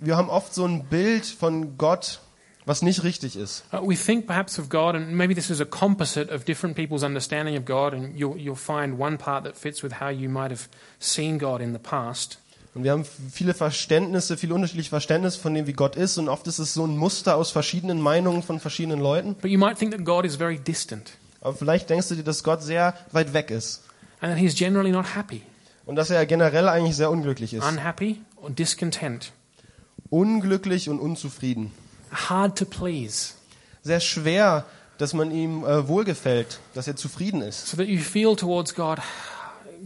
wir 0.00 0.16
haben 0.16 0.30
oft 0.30 0.54
so 0.54 0.64
ein 0.64 0.84
Bild 0.84 1.26
von 1.26 1.76
Gott, 1.78 2.20
was 2.66 2.82
nicht 2.82 3.02
richtig 3.02 3.36
ist. 3.36 3.64
Uh, 3.72 3.78
we 3.88 3.96
think 3.96 4.26
perhaps 4.26 4.58
of 4.58 4.68
God, 4.68 4.94
and 4.94 5.12
maybe 5.12 5.34
this 5.34 5.50
is 5.50 5.60
a 5.60 5.64
composite 5.64 6.30
of 6.32 6.44
different 6.44 6.76
people's 6.76 7.02
understanding 7.02 7.56
of 7.58 7.64
God, 7.64 7.94
and 7.94 8.14
you'll, 8.16 8.36
you'll 8.36 8.54
find 8.56 8.98
one 8.98 9.16
part 9.18 9.44
that 9.44 9.56
fits 9.56 9.82
with 9.82 10.00
how 10.00 10.08
you 10.10 10.28
might 10.28 10.50
have 10.50 10.68
seen 11.00 11.38
God 11.38 11.60
in 11.60 11.72
the 11.72 11.78
past. 11.78 12.38
Und 12.74 12.84
wir 12.84 12.92
haben 12.92 13.04
viele 13.32 13.54
Verständnisse, 13.54 14.36
viele 14.36 14.54
unterschiedliche 14.54 14.90
Verständnisse 14.90 15.40
von 15.40 15.54
dem, 15.54 15.66
wie 15.66 15.72
Gott 15.72 15.96
ist. 15.96 16.18
Und 16.18 16.28
oft 16.28 16.46
ist 16.46 16.58
es 16.58 16.74
so 16.74 16.86
ein 16.86 16.96
Muster 16.96 17.34
aus 17.36 17.50
verschiedenen 17.50 18.00
Meinungen 18.00 18.42
von 18.42 18.60
verschiedenen 18.60 19.00
Leuten. 19.00 19.34
But 19.34 19.50
you 19.50 19.58
might 19.58 19.78
think 19.78 19.90
that 19.92 20.04
God 20.04 20.24
is 20.24 20.36
very 20.36 20.58
distant, 20.58 21.12
Aber 21.40 21.54
vielleicht 21.54 21.88
denkst 21.90 22.08
du 22.08 22.14
dir, 22.16 22.22
dass 22.22 22.44
Gott 22.44 22.62
sehr 22.62 22.94
weit 23.12 23.32
weg 23.32 23.50
ist. 23.50 23.82
and 24.20 24.32
that 24.32 24.38
he's 24.38 24.54
generally 24.54 24.90
not 24.92 25.16
happy, 25.16 25.42
Und 25.86 25.96
dass 25.96 26.10
er 26.10 26.24
generell 26.26 26.68
eigentlich 26.68 26.94
sehr 26.94 27.10
unglücklich 27.10 27.54
ist. 27.54 27.64
unhappy, 27.64 28.20
or 28.36 28.50
discontent, 28.50 29.32
Unglücklich 30.10 30.88
und 30.88 30.98
unzufrieden. 31.00 31.72
hard 32.28 32.56
to 32.58 32.64
please, 32.64 33.34
Sehr 33.82 34.00
schwer, 34.00 34.64
dass 34.98 35.12
man 35.14 35.30
ihm 35.30 35.64
äh, 35.64 35.86
wohlgefällt, 35.86 36.60
dass 36.74 36.88
er 36.88 36.96
zufrieden 36.96 37.42
ist. 37.42 37.66
so 37.68 37.76
that 37.76 37.86
you 37.86 37.98
feel 38.00 38.34
towards 38.34 38.74
God, 38.74 38.98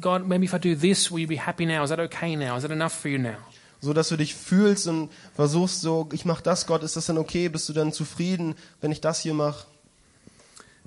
God, 0.00 0.26
maybe 0.26 0.44
if 0.44 0.54
I 0.54 0.58
do 0.58 0.74
this, 0.74 1.10
will 1.10 1.18
you 1.20 1.28
be 1.28 1.38
happy 1.44 1.66
now? 1.66 1.82
Is 1.82 1.90
that 1.90 1.98
okay 2.00 2.36
now? 2.36 2.56
Is 2.56 2.62
that 2.62 2.70
enough 2.70 2.92
for 2.92 3.10
you 3.10 3.18
now? 3.18 3.36
So 3.80 3.92
dass 3.92 4.08
du 4.10 4.16
dich 4.16 4.34
fühlst 4.36 4.86
und 4.86 5.10
versuchst 5.34 5.80
so, 5.80 6.08
ich 6.12 6.24
mach 6.24 6.40
das, 6.40 6.66
Gott, 6.66 6.84
ist 6.84 6.94
das 6.94 7.06
dann 7.06 7.18
okay? 7.18 7.48
Bist 7.48 7.68
du 7.68 7.72
dann 7.72 7.92
zufrieden, 7.92 8.54
wenn 8.80 8.92
ich 8.92 9.00
das 9.00 9.20
hier 9.20 9.34
mache? 9.34 9.66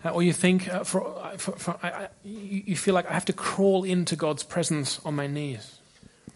Uh, 0.05 0.09
or 0.09 0.21
you 0.21 0.31
think, 0.33 0.67
uh, 0.73 0.83
for, 0.85 1.01
uh, 1.01 1.37
for, 1.37 1.57
for, 1.57 1.75
I, 1.83 2.07
you 2.23 2.61
you 2.67 2.75
feel 2.77 2.93
like 2.93 3.05
I 3.09 3.13
have 3.13 3.25
to 3.25 3.33
crawl 3.33 3.83
into 3.83 4.15
God's 4.15 4.43
presence 4.45 5.01
on 5.03 5.15
my 5.15 5.27
knees. 5.27 5.79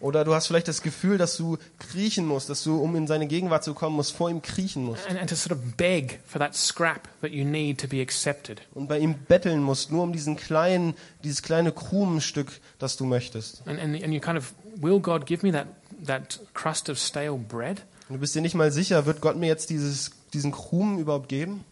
Oder 0.00 0.24
du 0.24 0.34
hast 0.34 0.46
vielleicht 0.46 0.68
das 0.68 0.80
Gefühl, 0.80 1.18
dass 1.18 1.36
du 1.36 1.58
kriechen 1.78 2.26
musst, 2.26 2.48
dass 2.48 2.64
du, 2.64 2.80
um 2.80 2.96
in 2.96 3.06
seine 3.06 3.26
Gegenwart 3.26 3.62
zu 3.62 3.74
kommen, 3.74 3.96
musst, 3.96 4.16
vor 4.16 4.30
ihm 4.30 4.40
kriechen 4.40 4.84
musst. 4.84 5.06
And, 5.06 5.18
and 5.18 5.28
to 5.28 5.36
sort 5.36 5.52
of 5.52 5.76
beg 5.76 6.20
for 6.26 6.38
that 6.38 6.56
scrap 6.56 7.08
that 7.20 7.32
you 7.32 7.44
need 7.44 7.78
to 7.80 7.86
be 7.86 8.00
accepted. 8.00 8.62
Und 8.72 8.88
bei 8.88 8.98
ihm 8.98 9.14
betteln 9.28 9.62
musst, 9.62 9.92
nur 9.92 10.02
um 10.02 10.12
diesen 10.12 10.36
kleinen, 10.36 10.94
dieses 11.22 11.42
kleine 11.42 11.70
Krumenstück, 11.70 12.60
das 12.78 12.96
du 12.96 13.04
möchtest. 13.04 13.62
And, 13.66 13.78
and, 13.78 14.02
and 14.02 14.14
you 14.14 14.20
kind 14.20 14.38
of, 14.38 14.54
will 14.76 15.00
God 15.00 15.26
give 15.26 15.44
me 15.46 15.52
that, 15.52 15.66
that 16.06 16.40
crust 16.54 16.88
of 16.88 16.98
stale 16.98 17.36
bread? 17.36 17.82
Und 18.08 18.14
du 18.16 18.20
bist 18.20 18.34
dir 18.34 18.40
nicht 18.40 18.54
mal 18.54 18.72
sicher, 18.72 19.04
wird 19.04 19.20
Gott 19.20 19.36
mir 19.36 19.48
jetzt 19.48 19.68
dieses, 19.68 20.12
diesen 20.32 20.50
Krumen 20.50 20.98
überhaupt 20.98 21.28
geben? 21.28 21.64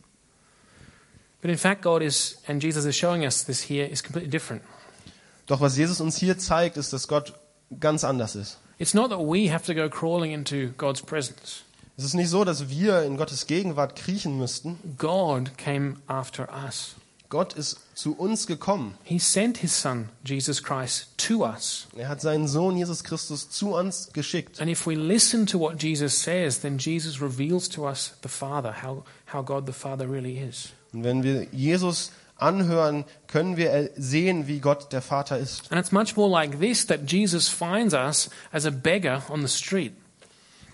But 1.41 1.51
in 1.51 1.59
fact, 1.59 1.83
God 1.83 2.03
is, 2.03 2.39
and 2.47 2.63
Jesus 2.63 2.85
is 2.85 2.97
showing 2.97 3.23
us 3.23 3.45
this 3.45 3.63
here, 3.63 3.87
is 3.87 4.03
completely 4.03 4.31
different. 4.31 4.63
Doch 5.47 5.61
was 5.61 5.77
Jesus 5.77 6.01
uns 6.01 6.17
hier 6.19 6.37
zeigt, 6.37 6.77
ist, 6.77 6.93
dass 6.93 7.09
Gott 7.09 7.33
ganz 7.81 8.05
anders 8.05 8.37
ist. 8.37 8.59
It's 8.79 8.95
not 8.95 9.11
that 9.11 9.19
we 9.19 9.53
have 9.53 9.65
to 9.67 9.75
go 9.75 9.89
crawling 9.89 10.33
into 10.33 10.73
God's 10.77 11.03
presence. 11.03 11.65
Es 11.97 12.05
ist 12.05 12.15
nicht 12.15 12.31
so, 12.31 12.45
dass 12.45 12.69
wir 12.69 13.03
in 13.03 13.17
Gottes 13.17 13.49
Gegenwart 13.49 13.97
kriechen 13.97 14.39
müssten. 14.39 14.79
God 14.99 15.59
came 15.59 15.97
after 16.07 16.49
us. 16.65 16.95
Gott 17.29 17.53
ist 17.53 17.81
zu 17.95 18.15
uns 18.15 18.47
gekommen. 18.47 18.95
He 19.05 19.19
sent 19.19 19.59
his 19.59 19.79
son, 19.79 20.09
Jesus 20.25 20.63
Christ, 20.63 21.09
to 21.19 21.45
us. 21.45 21.87
Er 21.97 22.09
hat 22.09 22.23
seinen 22.23 22.49
Sohn 22.49 22.77
Jesus 22.77 23.05
Christus 23.05 23.51
zu 23.51 23.75
uns 23.75 24.11
geschickt. 24.15 24.61
And 24.61 24.71
if 24.71 24.87
we 24.87 24.95
listen 24.95 25.45
to 25.47 25.59
what 25.59 25.83
Jesus 25.83 26.23
says, 26.23 26.61
then 26.61 26.79
Jesus 26.79 27.21
reveals 27.21 27.69
to 27.71 27.87
us 27.87 28.15
the 28.23 28.29
Father, 28.29 28.83
how, 28.83 29.05
how 29.33 29.43
God 29.43 29.67
the 29.67 29.73
Father 29.73 30.09
really 30.09 30.39
is. 30.39 30.71
Und 30.95 31.05
wenn 31.05 31.23
wir 31.23 31.49
Jesus 31.53 32.13
anhören, 32.39 33.05
können 33.27 33.57
wir 33.57 33.91
sehen, 33.97 34.47
wie 34.47 34.61
Gott 34.61 34.93
der 34.93 35.03
Vater 35.03 35.39
ist. 35.39 35.71
And 35.71 35.81
it's 35.81 35.93
much 35.93 36.17
more 36.17 36.31
like 36.31 36.59
this 36.61 36.87
that 36.87 37.01
Jesus 37.11 37.49
finds 37.49 37.95
us 37.95 38.31
as 38.53 38.65
a 38.67 38.71
beggar 38.71 39.23
on 39.31 39.47
the 39.47 39.49
street. 39.55 39.93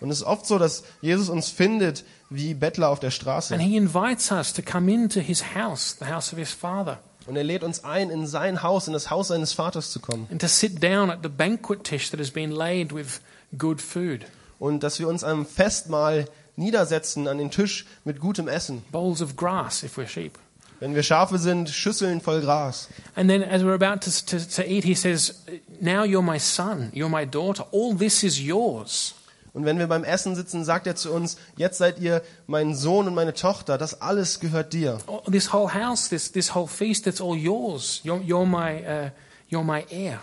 Und 0.01 0.11
es 0.11 0.19
ist 0.19 0.27
oft 0.27 0.47
so, 0.47 0.59
dass 0.59 0.85
Jesus 1.01 1.29
uns 1.31 1.49
findet 1.49 2.05
wie 2.29 2.53
Bettler 2.55 2.91
auf 2.91 3.01
der 3.01 3.11
Straße. 3.11 3.55
And 3.55 3.63
he 3.63 3.77
invites 3.77 4.31
us 4.31 4.53
to 4.53 4.61
come 4.63 4.93
into 4.93 5.21
his 5.21 5.55
house, 5.55 5.97
the 5.99 6.07
house 6.07 6.33
of 6.33 6.39
his 6.39 6.53
Father, 6.53 6.99
Und 7.27 7.37
er 7.37 7.45
lädt 7.45 7.63
uns 7.65 7.85
ein, 7.85 8.11
in 8.11 8.27
sein 8.27 8.63
Haus, 8.63 8.87
in 8.87 8.93
das 8.93 9.09
Haus 9.09 9.29
seines 9.29 9.55
Vaters 9.55 9.91
zu 9.93 10.01
kommen. 10.01 10.27
and 10.31 10.41
to 10.41 10.49
sit 10.49 10.83
down 10.83 11.11
at 11.11 11.21
the 11.23 11.29
banquet 11.31 11.91
dish 11.91 12.11
that 12.11 12.21
has 12.21 12.31
been 12.31 12.51
laid 12.51 12.93
with 12.95 13.21
good 13.57 13.81
food, 13.81 14.27
Und 14.59 14.83
dass 14.83 14.99
wir 14.99 15.09
uns 15.09 15.25
am 15.25 15.47
Festmahl 15.47 16.27
niedersetzen 16.57 17.27
an 17.27 17.39
den 17.39 17.51
Tisch 17.51 17.87
mit 18.05 18.21
gutem 18.21 18.47
Essen. 18.49 18.83
bowls 18.93 19.23
of 19.23 19.37
grass 19.37 19.83
if 19.83 19.97
we're 19.97 20.07
sheep. 20.07 20.39
Wenn 20.81 20.95
wir 20.95 21.03
Schafe 21.03 21.39
sind, 21.39 21.71
Schüsseln 21.71 22.21
voll 22.21 22.41
Gras. 22.41 22.89
And 23.17 23.29
then 23.29 23.43
as 23.43 23.63
we're 23.63 23.75
about 23.75 24.01
to, 24.03 24.11
to, 24.27 24.49
to 24.57 24.63
eat, 24.69 24.85
he 24.85 24.95
says, 24.95 25.43
Now 25.81 26.05
you're 26.05 26.23
my 26.23 26.39
son, 26.39 26.91
you're 26.93 27.09
my 27.09 27.25
daughter, 27.25 27.65
all 27.73 27.97
this 27.97 28.23
is 28.23 28.41
yours. 28.41 29.15
Und 29.55 29.65
wenn 29.65 29.79
wir 29.79 29.87
beim 29.87 30.03
Essen 30.03 30.35
sitzen, 30.35 30.65
sagt 30.65 30.89
er 30.89 30.97
zu 30.97 31.13
uns, 31.13 31.37
jetzt 31.57 31.79
seid 31.79 32.01
ihr 32.01 32.23
mein 32.49 32.75
Sohn 32.75 33.07
und 33.07 33.15
meine 33.15 33.35
Tochter, 33.35 33.79
das 33.79 34.01
alles 34.01 34.41
gehört 34.41 34.73
dir. 34.73 34.99
Oh, 35.07 35.21
This 35.31 35.53
whole 35.53 35.73
house, 35.73 36.09
this, 36.09 36.33
this 36.33 36.57
whole 36.57 36.67
feast, 36.67 37.07
it's 37.07 37.21
all 37.21 37.37
yours. 37.37 38.01
You're, 38.03 38.21
you're, 38.21 38.47
my, 38.47 38.83
uh, 38.85 39.11
you're 39.49 39.65
my 39.65 39.87
heir. 39.91 40.19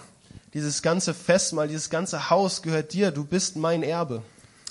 Dieses 0.53 0.81
ganze 0.81 1.13
Festmahl, 1.13 1.69
dieses 1.69 1.89
ganze 1.89 2.29
Haus 2.29 2.61
gehört 2.61 2.91
dir, 2.91 3.11
du 3.11 3.23
bist 3.23 3.55
mein 3.55 3.83
Erbe. 3.83 4.21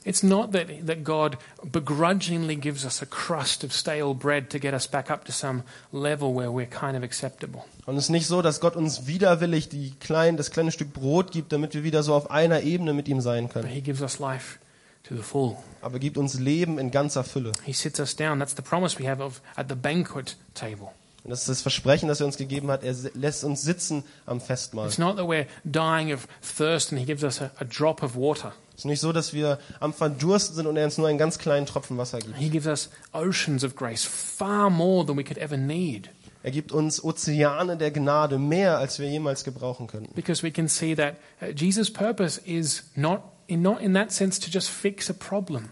It's 0.04 0.22
not 0.22 0.52
that, 0.52 0.86
that 0.86 1.04
God 1.04 1.36
begrudgingly 1.62 2.56
gives 2.56 2.86
us 2.86 3.02
a 3.02 3.06
crust 3.06 3.64
of 3.64 3.72
stale 3.72 4.14
bread 4.14 4.48
to 4.50 4.58
get 4.58 4.72
us 4.72 4.86
back 4.86 5.10
up 5.10 5.24
to 5.24 5.32
some 5.32 5.62
level 5.92 6.34
where 6.34 6.50
we're 6.50 6.66
kind 6.66 6.96
of 6.96 7.02
acceptable. 7.02 7.64
Und 7.84 7.96
es 7.96 8.04
ist 8.04 8.10
nicht 8.10 8.26
so, 8.26 8.40
dass 8.40 8.60
Gott 8.60 8.76
uns 8.76 9.06
widerwillig 9.06 9.68
die 9.68 9.92
klein, 10.00 10.36
das 10.36 10.50
kleine 10.50 10.72
Stück 10.72 10.92
Brot 10.94 11.32
gibt, 11.32 11.52
damit 11.52 11.74
wir 11.74 11.84
wieder 11.84 12.02
so 12.02 12.14
auf 12.14 12.30
einer 12.30 12.62
Ebene 12.62 12.94
mit 12.94 13.08
ihm 13.08 13.20
sein 13.20 13.44
But 13.44 13.52
können. 13.52 13.68
He 13.68 13.82
gives 13.82 14.00
us 14.00 14.18
life 14.18 14.58
to 15.04 15.16
the 15.16 15.22
full. 15.22 15.56
Aber 15.82 15.94
er 15.94 16.00
gibt 16.00 16.16
uns 16.16 16.38
Leben 16.38 16.78
in 16.78 16.90
ganzer 16.90 17.24
Fülle. 17.24 17.52
He 17.64 17.72
sits 17.72 18.00
us 18.00 18.16
down. 18.16 18.38
That's 18.38 18.56
the 18.56 18.62
promise 18.62 18.98
we 18.98 19.08
have 19.08 19.22
of 19.22 19.42
at 19.56 19.68
the 19.68 19.74
banquet 19.74 20.36
table. 20.54 20.88
Und 21.24 21.30
das 21.30 21.40
ist 21.40 21.48
das 21.48 21.62
Versprechen, 21.62 22.08
das 22.08 22.20
er 22.20 22.26
uns 22.26 22.38
gegeben 22.38 22.70
hat. 22.70 22.82
Er 22.82 22.94
lässt 23.14 23.44
uns 23.44 23.60
sitzen 23.60 24.04
am 24.24 24.40
Festmahl. 24.40 24.86
It's 24.86 24.96
not 24.96 25.16
that 25.16 25.26
we're 25.26 25.46
dying 25.64 26.12
of 26.14 26.26
thirst 26.40 26.92
and 26.92 26.98
He 26.98 27.04
gives 27.04 27.22
us 27.22 27.42
a, 27.42 27.50
a 27.58 27.64
drop 27.64 28.02
of 28.02 28.16
water. 28.16 28.54
Es 28.80 28.84
ist 28.84 28.88
nicht 28.88 29.00
so, 29.00 29.12
dass 29.12 29.34
wir 29.34 29.58
am 29.78 29.92
Verdursten 29.92 30.56
sind 30.56 30.66
und 30.66 30.74
er 30.74 30.86
uns 30.86 30.96
nur 30.96 31.06
einen 31.06 31.18
ganz 31.18 31.38
kleinen 31.38 31.66
Tropfen 31.66 31.98
Wasser 31.98 32.18
gibt. 32.18 32.34
He 32.38 32.48
gives 32.48 32.66
us 32.66 32.88
oceans 33.12 33.62
of 33.62 33.76
grace, 33.76 34.06
far 34.06 34.70
more 34.70 35.04
than 35.04 35.18
we 35.18 35.22
could 35.22 35.36
ever 35.36 35.58
need. 35.58 36.08
Er 36.42 36.50
gibt 36.50 36.72
uns 36.72 37.04
Ozeane 37.04 37.76
der 37.76 37.90
Gnade, 37.90 38.38
mehr 38.38 38.78
als 38.78 38.98
wir 38.98 39.06
jemals 39.06 39.44
gebrauchen 39.44 39.86
könnten. 39.86 40.14
Because 40.14 40.42
we 40.42 40.50
can 40.50 40.66
see 40.66 40.94
that 40.94 41.16
uh, 41.42 41.48
Jesus' 41.54 41.92
purpose 41.92 42.40
is 42.42 42.84
not 42.94 43.20
in, 43.48 43.60
not 43.60 43.82
in 43.82 43.92
that 43.92 44.12
sense 44.12 44.40
to 44.40 44.50
just 44.50 44.70
fix 44.70 45.10
a 45.10 45.12
problem. 45.12 45.68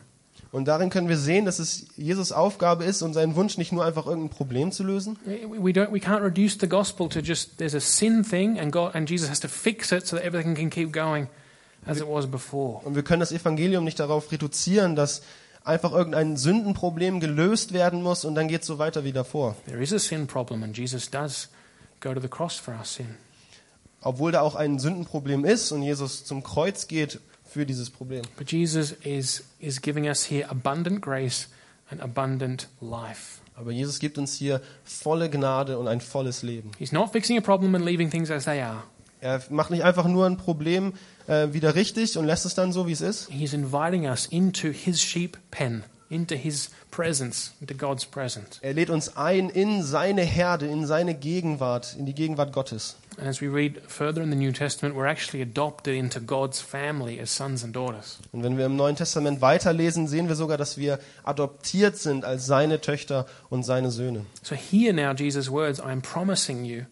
Und 0.52 0.68
darin 0.68 0.90
können 0.90 1.09
wir 1.09 1.16
sehen, 1.16 1.46
dass 1.46 1.61
es 1.61 1.86
Jesus 1.96 2.30
Aufgabe 2.30 2.84
ist 2.84 3.00
und 3.00 3.14
sein 3.14 3.36
Wunsch 3.36 3.56
nicht 3.56 3.72
nur 3.72 3.86
einfach 3.86 4.06
irgendein 4.06 4.28
Problem 4.28 4.70
zu 4.70 4.84
lösen, 4.84 5.16
We 5.24 5.70
don't, 5.70 5.90
we 5.90 5.98
can't 5.98 6.22
reduce 6.22 6.59
the 6.61 6.68
gospel 6.68 7.09
to 7.09 7.20
just 7.20 7.56
there's 7.56 7.74
a 7.74 7.80
sin 7.80 8.22
thing 8.22 8.59
and 8.61 8.70
God 8.70 8.94
and 8.94 9.09
Jesus 9.09 9.30
has 9.30 9.40
to 9.40 9.48
fix 9.48 9.92
it 9.92 10.06
so 10.06 10.16
that 10.16 10.26
everything 10.26 10.54
can 10.54 10.68
keep 10.68 10.92
going 10.92 11.28
as 11.86 11.98
it 11.98 12.06
was 12.08 12.26
before. 12.26 12.84
Und 12.84 12.94
wir 12.94 13.02
können 13.02 13.20
das 13.20 13.32
Evangelium 13.32 13.84
nicht 13.84 13.98
darauf 13.98 14.30
reduzieren, 14.30 14.96
dass 14.96 15.22
einfach 15.64 15.92
irgendein 15.92 16.36
Sündenproblem 16.36 17.20
gelöst 17.20 17.72
werden 17.72 18.02
muss 18.02 18.24
und 18.24 18.34
dann 18.34 18.48
geht 18.48 18.62
es 18.62 18.66
so 18.66 18.78
weiter 18.78 19.04
wie 19.04 19.12
davor. 19.12 19.56
There 19.66 19.82
is 19.82 19.92
a 19.92 19.98
sin 19.98 20.26
problem 20.26 20.62
and 20.62 20.76
Jesus 20.76 21.10
does 21.10 21.48
go 22.00 22.14
to 22.14 22.20
the 22.20 22.28
cross 22.28 22.56
for 22.56 22.74
our 22.74 22.84
sin. 22.84 23.16
Obwohl 24.00 24.32
da 24.32 24.40
auch 24.40 24.54
ein 24.54 24.78
Sündenproblem 24.78 25.44
ist 25.44 25.72
und 25.72 25.82
Jesus 25.82 26.24
zum 26.24 26.42
Kreuz 26.42 26.86
geht 26.86 27.20
für 27.44 27.66
dieses 27.66 27.90
Problem. 27.90 28.22
But 28.36 28.50
Jesus 28.50 28.92
is 29.02 29.44
is 29.58 29.80
giving 29.80 30.06
us 30.06 30.30
here 30.30 30.48
abundant 30.48 31.02
grace 31.02 31.48
and 31.90 32.00
abundant 32.00 32.68
life. 32.80 33.40
Aber 33.54 33.72
Jesus 33.72 33.98
gibt 33.98 34.18
uns 34.18 34.36
hier 34.36 34.62
volle 34.84 35.28
Gnade 35.28 35.78
und 35.78 35.88
ein 35.88 36.00
volles 36.00 36.42
Leben. 36.42 36.70
He's 36.78 36.92
not 36.92 37.10
fixing 37.10 37.36
a 37.36 37.40
problem 37.40 37.74
and 37.74 37.84
leaving 37.84 38.08
things 38.08 38.30
as 38.30 38.44
they 38.44 38.62
are. 38.62 38.84
Er 39.20 39.42
macht 39.50 39.70
nicht 39.70 39.84
einfach 39.84 40.06
nur 40.06 40.26
ein 40.26 40.36
Problem 40.36 40.92
äh, 41.26 41.52
wieder 41.52 41.74
richtig 41.74 42.16
und 42.16 42.24
lässt 42.24 42.46
es 42.46 42.54
dann 42.54 42.72
so, 42.72 42.86
wie 42.86 42.92
es 42.92 43.00
ist, 43.00 43.28
He's 43.30 43.52
inviting 43.52 44.06
us 44.06 44.26
into 44.26 44.68
his 44.68 45.00
sheep 45.00 45.38
pen, 45.50 45.84
into 46.08 46.34
his 46.34 46.70
presence, 46.90 47.52
into 47.60 47.74
God's 47.74 48.06
presence. 48.06 48.58
Er 48.62 48.74
lädt 48.74 48.90
uns 48.90 49.16
ein 49.16 49.50
in 49.50 49.82
seine 49.82 50.22
Herde, 50.22 50.66
in 50.66 50.86
seine 50.86 51.14
Gegenwart, 51.14 51.96
in 51.98 52.06
die 52.06 52.14
Gegenwart 52.14 52.52
Gottes. 52.52 52.96
And 53.18 53.26
as 53.26 53.40
we 53.40 53.48
read 53.48 53.80
further 53.88 54.22
in 54.22 54.30
the 54.30 54.36
New 54.36 54.52
Testament, 54.52 54.94
we're 54.94 55.08
actually 55.08 55.42
adopted 55.42 55.96
into 55.96 56.20
God's 56.20 56.60
family 56.60 57.20
as 57.20 57.34
sons 57.34 57.64
and 57.64 57.74
daughters. 57.74 58.20
Und 58.30 58.44
wenn 58.44 58.56
wir 58.56 58.66
im 58.66 58.76
Neuen 58.76 58.94
Testament 58.94 59.40
weiterlesen, 59.40 60.06
sehen 60.06 60.28
wir 60.28 60.36
sogar, 60.36 60.56
dass 60.56 60.78
wir 60.78 61.00
adoptiert 61.24 61.96
sind 61.96 62.24
als 62.24 62.46
seine 62.46 62.80
Töchter 62.80 63.26
und 63.50 63.64
seine 63.64 63.90
Söhne. 63.90 64.24
So 64.42 64.54
hear 64.54 64.92
now 64.92 65.12
Jesus' 65.12 65.50
words 65.50 65.80
I 65.80 65.90
am 65.90 66.00
promising 66.00 66.64
you, 66.64 66.84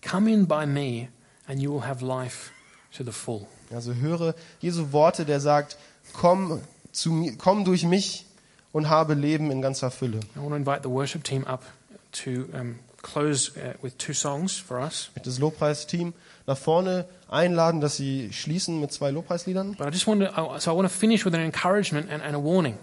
come 0.00 0.32
in 0.32 0.46
by 0.48 0.64
me, 0.64 1.08
and 1.48 1.60
you 1.60 1.72
will 1.72 1.84
have 1.84 2.02
life 2.02 2.50
to 2.96 3.04
the 3.04 3.12
full. 3.12 3.46
Also 3.72 3.94
höre 3.94 4.34
Jesu 4.60 4.92
Worte, 4.92 5.24
der 5.24 5.40
sagt, 5.40 5.76
komm 6.12 6.60
zu 6.92 7.10
mir, 7.10 7.36
komm 7.36 7.64
durch 7.64 7.84
mich 7.84 8.26
und 8.72 8.88
habe 8.88 9.14
Leben 9.14 9.50
in 9.50 9.62
ganzer 9.62 9.90
Fülle. 9.90 10.20
I 10.36 10.38
want 10.38 10.50
to 10.50 10.56
invite 10.56 10.82
the 10.82 10.90
worship 10.90 11.24
team 11.24 11.44
up 11.44 11.64
to 12.12 12.46
um, 12.52 12.78
close 13.02 13.52
uh, 13.56 13.74
with 13.82 13.96
two 13.98 14.12
songs 14.12 14.56
for 14.56 14.78
us. 14.78 15.08
Ich 15.10 15.16
möchte 15.16 15.30
das 15.30 15.38
Lobpreisteam 15.38 16.14
nach 16.46 16.58
vorne 16.58 17.06
einladen, 17.28 17.80
dass 17.80 17.96
sie 17.96 18.32
schließen 18.32 18.80
mit 18.80 18.92
zwei 18.92 19.10
Lobpreisliedern. 19.10 19.76
But 19.76 19.88
I 19.88 19.90
just 19.90 20.06
want 20.06 20.22
to, 20.22 20.58
so 20.58 20.72
I 20.72 20.76
want 20.76 20.88
to 20.88 20.94
finish 20.94 21.24
with 21.24 21.34
an 21.34 21.40
encouragement 21.40 22.10
and, 22.10 22.22
and 22.22 22.34
a 22.34 22.42
warning. 22.42 22.76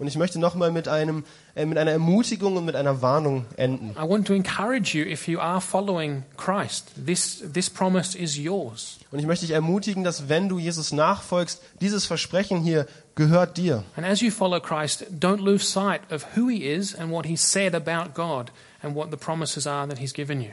Und 0.00 0.06
ich 0.06 0.16
möchte 0.16 0.38
nochmal 0.38 0.72
mit, 0.72 0.88
einem, 0.88 1.24
äh, 1.54 1.66
mit 1.66 1.76
einer 1.76 1.90
Ermutigung 1.90 2.56
und 2.56 2.64
mit 2.64 2.74
einer 2.74 3.02
Warnung 3.02 3.44
enden. 3.58 3.90
I 3.90 4.08
want 4.08 4.26
to 4.28 4.32
encourage 4.32 4.96
you 4.96 5.04
if 5.04 5.28
you 5.28 5.38
are 5.38 5.60
following 5.60 6.22
Christ, 6.38 6.90
this, 7.04 7.44
this 7.52 7.68
promise 7.68 8.16
is 8.16 8.38
yours. 8.38 8.98
Und 9.10 9.18
ich 9.18 9.26
möchte 9.26 9.44
dich 9.44 9.54
ermutigen, 9.54 10.02
dass 10.02 10.30
wenn 10.30 10.48
du 10.48 10.58
Jesus 10.58 10.92
nachfolgst, 10.92 11.60
dieses 11.82 12.06
Versprechen 12.06 12.62
hier 12.62 12.86
gehört 13.14 13.58
dir. 13.58 13.84
And 13.94 14.06
as 14.06 14.22
you 14.22 14.30
follow 14.30 14.58
Christ, 14.58 15.04
don't 15.20 15.42
lose 15.42 15.66
sight 15.66 16.00
of 16.10 16.26
who 16.34 16.48
he 16.48 16.64
is 16.64 16.94
and 16.94 17.12
what 17.12 17.26
he 17.26 17.36
said 17.36 17.74
about 17.74 18.14
God 18.14 18.50
and 18.82 18.96
what 18.96 19.10
the 19.10 19.18
promises 19.18 19.66
are 19.66 19.86
that 19.86 19.98
he's 19.98 20.14
given 20.14 20.40
you. 20.40 20.52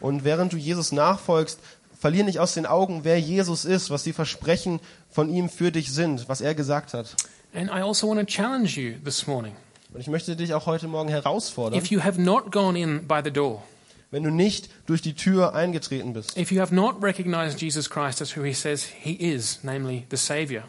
Und 0.00 0.24
während 0.24 0.54
du 0.54 0.56
Jesus 0.56 0.90
nachfolgst, 0.92 1.60
verlier 1.98 2.24
nicht 2.24 2.38
aus 2.38 2.54
den 2.54 2.64
Augen, 2.64 3.00
wer 3.02 3.20
Jesus 3.20 3.66
ist, 3.66 3.90
was 3.90 4.04
die 4.04 4.14
Versprechen 4.14 4.80
von 5.10 5.28
ihm 5.28 5.50
für 5.50 5.70
dich 5.70 5.92
sind, 5.92 6.30
was 6.30 6.40
er 6.40 6.54
gesagt 6.54 6.94
hat. 6.94 7.14
And 7.56 7.70
I 7.70 7.80
also 7.80 8.06
want 8.06 8.20
to 8.20 8.26
challenge 8.26 8.76
you 8.76 8.96
this 9.02 9.26
morning. 9.26 9.56
Und 9.94 10.00
ich 10.00 10.08
möchte 10.08 10.36
dich 10.36 10.52
auch 10.52 10.66
heute 10.66 10.88
Morgen 10.88 11.08
herausfordern, 11.08 11.78
If 11.78 11.86
you 11.86 12.02
have 12.02 12.20
not 12.20 12.52
gone 12.52 12.78
in 12.78 13.08
by 13.08 13.22
the 13.24 13.30
door, 13.30 13.62
wenn 14.10 14.22
du 14.22 14.30
nicht 14.30 14.68
durch 14.84 15.00
die 15.00 15.14
Tür 15.14 15.54
eingetreten 15.54 16.12
bist, 16.12 16.36
if 16.36 16.52
you 16.52 16.60
have 16.60 16.74
not 16.74 17.02
recognized 17.02 17.58
Jesus 17.62 17.88
Christ 17.88 18.20
as 18.20 18.36
who 18.36 18.42
he 18.42 18.52
says 18.52 18.84
he 18.84 19.12
is, 19.12 19.60
namely 19.62 20.04
the 20.10 20.18
Savior, 20.18 20.64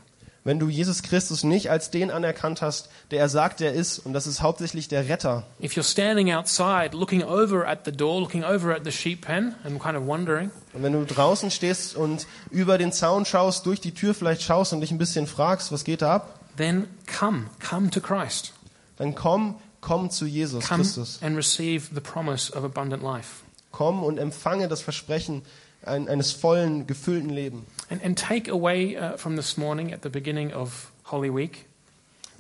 wenn 0.46 0.60
du 0.60 0.70
Jesus 0.70 1.04
Christus 1.04 1.44
nicht 1.44 1.70
als 1.70 1.92
den 1.92 2.10
anerkannt 2.10 2.62
hast, 2.62 2.90
der 3.12 3.20
er 3.20 3.28
sagt, 3.28 3.60
er 3.60 3.74
ist, 3.74 4.00
und 4.00 4.14
das 4.14 4.26
ist 4.26 4.42
hauptsächlich 4.42 4.88
der 4.88 5.10
Retter, 5.10 5.44
if 5.62 5.74
you're 5.74 5.84
standing 5.84 6.32
outside 6.32 6.92
looking 6.94 7.22
over 7.22 7.68
at 7.68 7.80
the 7.84 7.92
door, 7.92 8.22
looking 8.22 8.46
over 8.46 8.74
at 8.74 8.86
the 8.86 8.94
sheep 8.94 9.26
pen 9.26 9.56
and 9.66 9.78
kind 9.84 9.98
of 9.98 10.08
wondering, 10.08 10.52
und 10.72 10.84
wenn 10.84 10.94
du 10.94 11.04
draußen 11.04 11.52
stehst 11.52 11.98
und 11.98 12.28
über 12.50 12.78
den 12.78 12.94
Zaun 12.94 13.26
schaust, 13.26 13.66
durch 13.66 13.82
die 13.82 13.94
Tür 13.94 14.14
vielleicht 14.14 14.42
schaust 14.42 14.72
und 14.72 14.80
dich 14.80 14.92
ein 14.92 14.98
bisschen 14.98 15.28
fragst, 15.28 15.74
was 15.74 15.84
geht 15.84 16.02
da 16.02 16.16
ab, 16.16 16.37
then 16.58 16.88
come, 17.06 17.48
come 17.60 17.90
to 17.92 18.02
Christ. 18.02 18.54
dann 18.98 19.16
komm, 19.16 19.56
komm 19.82 20.10
zu 20.10 20.26
Jesus 20.26 20.68
Come 20.68 20.84
Christus. 20.84 21.20
and 21.22 21.36
receive 21.36 21.90
the 21.94 22.02
promise 22.02 22.52
of 22.52 22.64
abundant 22.64 23.04
life. 23.04 23.44
Komm 23.72 24.04
und 24.04 24.18
empfange 24.18 24.68
das 24.68 24.82
Versprechen 24.82 25.44
ein, 25.84 26.10
eines 26.10 26.32
vollen, 26.32 26.88
gefüllten 26.88 27.30
Lebens. 27.30 27.64
And, 27.90 28.04
and 28.04 28.18
take 28.18 28.50
away 28.52 28.98
uh, 28.98 29.18
from 29.18 29.36
this 29.36 29.58
morning 29.58 29.94
at 29.94 30.02
the 30.04 30.10
beginning 30.10 30.54
of 30.54 30.92
Holy 31.06 31.34
Week 31.34 31.66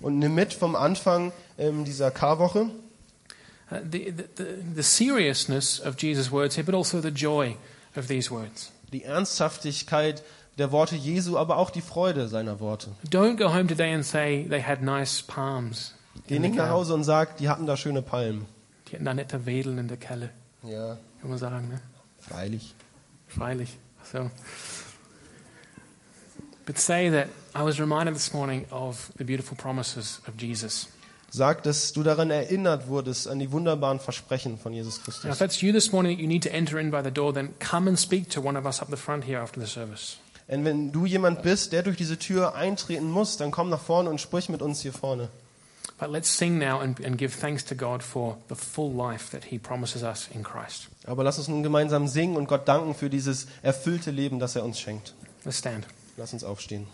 Und 0.01 0.19
nimm 0.19 0.35
mit 0.35 0.53
vom 0.53 0.75
Anfang 0.75 1.31
ähm, 1.57 1.85
dieser 1.85 2.11
Karwoche 2.11 2.69
uh, 3.71 3.75
the, 3.83 4.13
the, 4.35 4.43
the, 4.75 4.83
seriousness 4.83 5.79
of 5.79 5.95
Jesus' 5.97 6.31
words 6.31 6.55
here, 6.55 6.63
but 6.65 6.75
also 6.75 7.01
the 7.01 7.09
joy 7.09 7.55
of 7.95 8.07
these 8.07 8.29
words. 8.29 8.71
die 8.93 9.03
Ernsthaftigkeit 9.03 10.23
der 10.57 10.71
Worte 10.71 10.95
Jesu, 10.95 11.37
aber 11.37 11.57
auch 11.57 11.69
die 11.69 11.81
Freude 11.81 12.27
seiner 12.27 12.59
Worte. 12.59 12.89
Don't 13.09 13.35
go 13.37 13.53
home 13.53 13.67
today 13.67 13.93
and 13.93 14.05
say 14.05 14.45
they 14.49 14.61
had 14.61 14.81
nice 14.81 15.21
palms. 15.21 15.93
Geh 16.27 16.39
nicht 16.39 16.55
nach 16.55 16.69
Hause 16.69 16.93
und 16.93 17.03
sag, 17.03 17.37
die 17.37 17.47
hatten 17.49 17.65
da 17.67 17.77
schöne 17.77 18.01
Palmen. 18.01 18.45
Die 18.87 18.93
hatten 18.95 19.05
da 19.05 19.13
nette 19.13 19.45
Wedeln 19.45 19.77
in 19.77 19.87
der 19.87 19.97
Kelle, 19.97 20.29
Ja, 20.63 20.97
kann 21.21 21.29
man 21.29 21.37
sagen, 21.37 21.67
ne? 21.69 21.81
freilich. 22.19 22.73
Freilich. 23.27 23.77
So. 24.11 24.29
But 26.65 26.77
say 26.77 27.09
that 27.11 27.27
I 27.55 27.63
was 27.63 27.79
reminded 27.79 28.13
this 28.15 28.33
morning 28.33 28.65
of 28.71 29.11
the 29.17 29.23
beautiful 29.23 29.55
promises 29.55 30.21
of 30.27 30.33
Jesus. 30.37 30.87
Sag, 31.29 31.63
dass 31.63 31.91
du 31.93 32.03
daran 32.03 32.29
erinnert 32.31 32.87
wurdest, 32.87 33.27
an 33.27 33.39
die 33.39 33.51
wunderbaren 33.51 33.99
Versprechen 33.99 34.57
von 34.57 34.73
Jesus 34.73 34.97
Now, 34.97 34.99
if 34.99 35.03
Christus. 35.21 35.37
that's 35.39 35.61
you 35.61 35.71
this 35.73 35.91
morning, 35.91 36.17
you 36.19 36.27
need 36.27 36.43
to 36.43 36.49
enter 36.49 36.79
in 36.79 36.89
by 36.89 37.01
the 37.03 37.11
door, 37.11 37.33
then 37.33 37.53
come 37.59 37.87
and 37.87 37.99
speak 37.99 38.29
to 38.29 38.41
one 38.41 38.57
of 38.57 38.65
us 38.65 38.81
up 38.81 38.89
the 38.89 38.97
front 38.97 39.25
here 39.25 39.39
after 39.39 39.59
the 39.59 39.67
service. 39.67 40.17
Und 40.47 40.63
wenn 40.63 40.91
du 40.91 41.05
jemand 41.05 41.41
bist, 41.41 41.73
der 41.73 41.83
durch 41.83 41.97
diese 41.97 42.17
Tür 42.17 42.55
eintreten 42.55 43.09
muss, 43.09 43.37
dann 43.37 43.51
komm 43.51 43.69
nach 43.69 43.81
vorne 43.81 44.09
und 44.09 44.21
sprich 44.21 44.49
mit 44.49 44.61
uns 44.61 44.81
hier 44.81 44.93
vorne. 44.93 45.29
But 45.99 46.11
let's 46.11 46.37
sing 46.37 46.59
now 46.59 46.79
and, 46.79 47.03
and 47.03 47.17
give 47.17 47.39
thanks 47.39 47.65
to 47.65 47.75
God 47.75 48.03
for 48.03 48.37
the 48.49 48.55
full 48.55 48.93
life 48.93 49.31
that 49.31 49.45
He 49.45 49.57
promises 49.57 50.03
us 50.03 50.29
in 50.33 50.43
Christ. 50.43 50.89
Aber 51.05 51.23
lass 51.23 51.39
uns 51.39 51.47
nun 51.47 51.63
gemeinsam 51.63 52.07
singen 52.07 52.37
und 52.37 52.47
Gott 52.47 52.67
danken 52.67 52.93
für 52.93 53.09
dieses 53.09 53.47
erfüllte 53.63 54.11
Leben, 54.11 54.39
das 54.39 54.55
er 54.55 54.63
uns 54.63 54.79
schenkt. 54.79 55.15
Let's 55.43 55.57
stand. 55.57 55.87
Lass 56.17 56.33
uns 56.33 56.43
aufstehen. 56.43 56.87